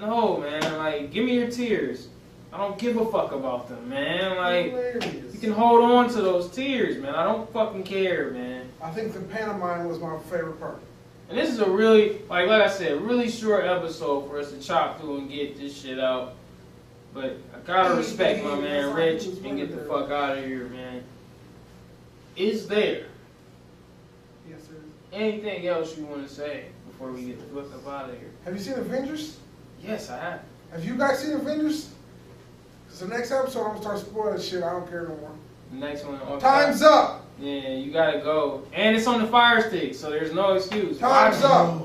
No, 0.06 0.38
man. 0.38 0.78
Like, 0.78 1.12
give 1.12 1.24
me 1.24 1.34
your 1.38 1.50
tears. 1.50 2.08
I 2.52 2.58
don't 2.58 2.78
give 2.78 2.96
a 2.96 3.04
fuck 3.10 3.32
about 3.32 3.68
them, 3.68 3.88
man. 3.88 4.36
Like, 4.36 4.66
Hilarious. 4.66 5.34
you 5.34 5.40
can 5.40 5.52
hold 5.52 5.82
on 5.82 6.08
to 6.10 6.22
those 6.22 6.50
tears, 6.50 7.00
man. 7.02 7.14
I 7.14 7.24
don't 7.24 7.50
fucking 7.52 7.82
care, 7.84 8.30
man. 8.30 8.66
I 8.82 8.90
think 8.90 9.12
the 9.12 9.20
pantomime 9.20 9.88
was 9.88 9.98
my 9.98 10.18
favorite 10.30 10.60
part. 10.60 10.78
And 11.28 11.38
this 11.38 11.50
is 11.50 11.58
a 11.60 11.68
really, 11.68 12.18
like, 12.28 12.46
like 12.48 12.62
I 12.62 12.68
said, 12.68 13.00
really 13.00 13.30
short 13.30 13.64
episode 13.64 14.28
for 14.28 14.38
us 14.38 14.52
to 14.52 14.60
chop 14.60 15.00
through 15.00 15.18
and 15.18 15.30
get 15.30 15.58
this 15.58 15.74
shit 15.76 15.98
out. 15.98 16.34
But 17.14 17.38
I 17.54 17.58
gotta 17.66 17.94
respect 17.94 18.44
my 18.44 18.56
man 18.60 18.92
Rich 18.94 19.26
and 19.26 19.56
get 19.56 19.70
the 19.74 19.84
fuck 19.84 20.10
out 20.10 20.36
of 20.36 20.44
here, 20.44 20.66
man. 20.66 21.02
Is 22.36 22.66
there 22.68 23.06
Yes, 24.48 24.60
sir. 24.66 24.74
anything 25.12 25.66
else 25.66 25.96
you 25.96 26.04
want 26.04 26.28
to 26.28 26.32
say 26.32 26.66
before 26.88 27.10
we 27.12 27.24
get 27.24 27.38
the 27.38 27.62
fuck 27.62 27.72
up 27.74 27.86
out 27.88 28.10
of 28.10 28.18
here? 28.18 28.30
Have 28.44 28.54
you 28.54 28.60
seen 28.60 28.74
Avengers? 28.74 29.38
Yes, 29.86 30.10
I 30.10 30.18
have. 30.18 30.40
Have 30.72 30.84
you 30.84 30.96
guys 30.96 31.18
seen 31.20 31.32
Avengers? 31.32 31.90
Because 32.86 33.00
the 33.00 33.08
next 33.08 33.30
episode, 33.30 33.60
I'm 33.62 33.68
gonna 33.70 33.80
start 33.82 33.98
spoiling 34.00 34.40
shit. 34.40 34.62
I 34.62 34.70
don't 34.72 34.88
care 34.88 35.02
no 35.02 35.16
more. 35.16 35.30
The 35.72 35.76
next 35.78 36.04
one 36.04 36.20
on 36.22 36.38
Time's 36.40 36.82
up. 36.82 37.24
Yeah, 37.40 37.70
you 37.74 37.92
gotta 37.92 38.18
go. 38.20 38.62
And 38.72 38.96
it's 38.96 39.06
on 39.06 39.20
the 39.20 39.26
Fire 39.28 39.60
Stick, 39.68 39.94
so 39.94 40.10
there's 40.10 40.32
no 40.32 40.54
excuse. 40.54 40.98
Time's 40.98 41.42
Watch 41.42 41.44
it. 41.44 41.50
up. 41.50 41.80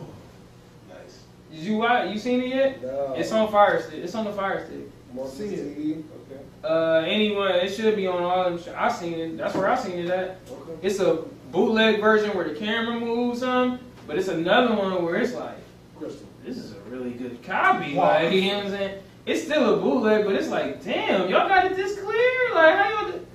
Nice. 0.89 1.19
Did 1.51 1.59
you 1.59 1.77
watch? 1.77 2.11
You 2.13 2.19
seen 2.19 2.41
it 2.41 2.47
yet? 2.49 2.81
No. 2.83 3.13
It's 3.17 3.31
on 3.31 3.51
Fire 3.51 3.81
Stick. 3.81 4.03
It's 4.03 4.15
on 4.15 4.25
the 4.25 4.33
Fire 4.33 4.65
Stick. 4.65 4.89
More 5.13 5.27
See 5.27 5.45
it. 5.45 5.77
TV. 5.77 6.03
Okay. 6.31 6.41
Uh, 6.63 7.01
anyone, 7.05 7.51
it 7.51 7.69
should 7.73 7.95
be 7.95 8.05
on 8.05 8.21
all 8.21 8.43
them. 8.43 8.61
Sh- 8.61 8.67
I 8.75 8.91
seen 8.91 9.13
it. 9.15 9.37
That's 9.37 9.55
where 9.55 9.67
I 9.67 9.75
seen 9.75 9.97
it 9.99 10.09
at. 10.09 10.37
Okay. 10.51 10.71
It's 10.83 10.99
a 10.99 11.23
bootleg 11.51 11.99
version 11.99 12.35
where 12.37 12.47
the 12.47 12.53
camera 12.59 12.99
moves 12.99 13.39
some, 13.39 13.79
but 14.05 14.17
it's 14.19 14.27
another 14.27 14.75
one 14.75 15.03
where 15.03 15.15
it's 15.15 15.33
like, 15.33 15.57
Crystal. 15.97 16.27
This 16.49 16.57
is 16.57 16.71
a 16.71 16.79
really 16.89 17.11
good 17.11 17.41
copy. 17.43 17.93
Wow. 17.93 18.05
Like, 18.05 18.33
you 18.33 18.41
know 18.41 18.57
what 18.57 18.65
I'm 18.65 18.71
saying? 18.71 19.03
It's 19.25 19.43
still 19.43 19.75
a 19.75 19.81
bootleg, 19.81 20.25
but 20.25 20.35
it's 20.35 20.47
like, 20.47 20.83
damn, 20.83 21.29
y'all 21.29 21.47
got 21.47 21.65
it 21.65 21.75
this 21.75 21.99
clear? 21.99 22.55
Like, 22.55 22.75
how 22.75 22.89
y'all? 23.03 23.11
Do- 23.11 23.25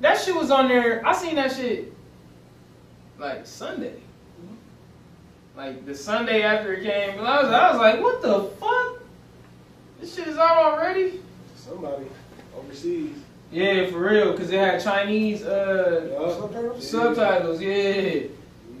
that 0.00 0.18
shit 0.18 0.34
was 0.34 0.50
on 0.50 0.68
there. 0.68 1.06
I 1.06 1.12
seen 1.14 1.36
that 1.36 1.52
shit 1.52 1.92
like 3.18 3.46
Sunday. 3.46 3.94
Like 5.56 5.86
the 5.86 5.94
Sunday 5.94 6.42
after 6.42 6.74
it 6.74 6.84
came, 6.84 7.18
I 7.18 7.42
was, 7.42 7.50
I 7.50 7.70
was 7.70 7.78
like, 7.78 8.00
what 8.00 8.20
the 8.20 8.44
fuck? 8.60 9.02
This 10.00 10.14
shit 10.14 10.28
is 10.28 10.36
out 10.36 10.56
already? 10.56 11.20
Somebody 11.56 12.06
overseas. 12.56 13.16
Yeah, 13.50 13.86
for 13.86 13.98
real, 13.98 14.32
because 14.32 14.50
it 14.50 14.58
had 14.58 14.82
Chinese 14.82 15.44
uh, 15.44 16.34
Subtitles? 16.38 16.90
subtitles, 16.90 17.60
yeah. 17.62 18.24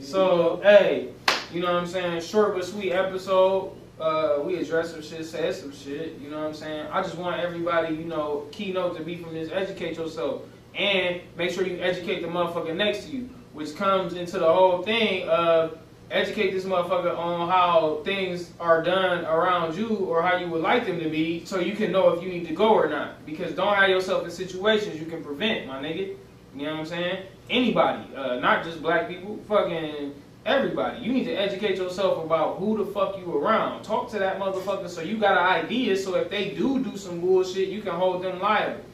So, 0.00 0.60
hey, 0.62 1.12
you 1.52 1.60
know 1.60 1.72
what 1.72 1.82
I'm 1.82 1.86
saying? 1.86 2.20
Short 2.22 2.54
but 2.54 2.64
sweet 2.64 2.92
episode. 2.92 3.72
Uh, 4.00 4.40
we 4.44 4.56
addressed 4.56 4.92
some 4.92 5.02
shit, 5.02 5.24
said 5.24 5.54
some 5.54 5.72
shit, 5.72 6.18
you 6.20 6.28
know 6.28 6.38
what 6.38 6.48
I'm 6.48 6.54
saying? 6.54 6.86
I 6.92 7.00
just 7.02 7.16
want 7.16 7.40
everybody, 7.40 7.94
you 7.94 8.04
know, 8.04 8.46
keynote 8.52 8.96
to 8.98 9.02
be 9.02 9.16
from 9.16 9.32
this, 9.32 9.50
educate 9.50 9.96
yourself. 9.96 10.42
And 10.74 11.22
make 11.36 11.50
sure 11.50 11.66
you 11.66 11.78
educate 11.80 12.20
the 12.20 12.28
motherfucker 12.28 12.76
next 12.76 13.06
to 13.06 13.16
you, 13.16 13.30
which 13.54 13.74
comes 13.74 14.12
into 14.12 14.38
the 14.38 14.52
whole 14.52 14.82
thing 14.82 15.26
of 15.28 15.78
educate 16.10 16.52
this 16.52 16.64
motherfucker 16.64 17.16
on 17.16 17.48
how 17.48 18.02
things 18.04 18.52
are 18.60 18.82
done 18.82 19.24
around 19.24 19.74
you 19.76 19.88
or 19.88 20.22
how 20.22 20.36
you 20.36 20.48
would 20.48 20.62
like 20.62 20.86
them 20.86 21.00
to 21.00 21.08
be 21.08 21.44
so 21.44 21.58
you 21.58 21.74
can 21.74 21.90
know 21.90 22.10
if 22.10 22.22
you 22.22 22.28
need 22.28 22.46
to 22.46 22.54
go 22.54 22.68
or 22.68 22.88
not. 22.88 23.24
Because 23.26 23.54
don't 23.54 23.74
have 23.74 23.88
yourself 23.88 24.24
in 24.24 24.30
situations 24.30 25.00
you 25.00 25.06
can 25.06 25.24
prevent, 25.24 25.66
my 25.66 25.82
nigga. 25.82 26.16
You 26.54 26.66
know 26.66 26.72
what 26.72 26.80
I'm 26.80 26.86
saying? 26.86 27.26
Anybody, 27.50 28.14
uh, 28.14 28.36
not 28.36 28.64
just 28.64 28.82
black 28.82 29.08
people, 29.08 29.38
fucking 29.48 30.14
everybody. 30.46 31.04
You 31.04 31.12
need 31.12 31.24
to 31.24 31.34
educate 31.34 31.76
yourself 31.76 32.24
about 32.24 32.58
who 32.58 32.78
the 32.78 32.90
fuck 32.92 33.18
you 33.18 33.36
around. 33.36 33.82
Talk 33.82 34.08
to 34.12 34.18
that 34.18 34.38
motherfucker 34.38 34.88
so 34.88 35.02
you 35.02 35.18
got 35.18 35.32
an 35.32 35.64
idea 35.64 35.96
so 35.96 36.14
if 36.14 36.30
they 36.30 36.50
do 36.50 36.82
do 36.82 36.96
some 36.96 37.20
bullshit, 37.20 37.68
you 37.68 37.82
can 37.82 37.94
hold 37.94 38.22
them 38.22 38.40
liable. 38.40 38.84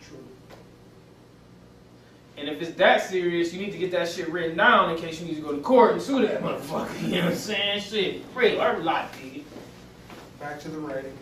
True. 0.00 0.18
And 2.36 2.48
if 2.48 2.62
it's 2.62 2.76
that 2.76 3.02
serious, 3.02 3.52
you 3.52 3.60
need 3.60 3.72
to 3.72 3.78
get 3.78 3.90
that 3.90 4.08
shit 4.08 4.30
written 4.30 4.56
down 4.56 4.90
in 4.90 4.96
case 4.96 5.20
you 5.20 5.26
need 5.26 5.36
to 5.36 5.42
go 5.42 5.52
to 5.54 5.60
court 5.60 5.92
and 5.92 6.00
sue 6.00 6.26
that 6.26 6.42
motherfucker. 6.42 7.02
You 7.02 7.16
know 7.16 7.24
what 7.24 7.32
I'm 7.32 7.36
saying? 7.36 7.80
Shit, 7.80 8.22
our 8.58 8.78
life, 8.78 9.12
nigga. 9.20 9.42
Back 10.38 10.60
to 10.60 10.68
the 10.68 10.78
writing. 10.78 11.12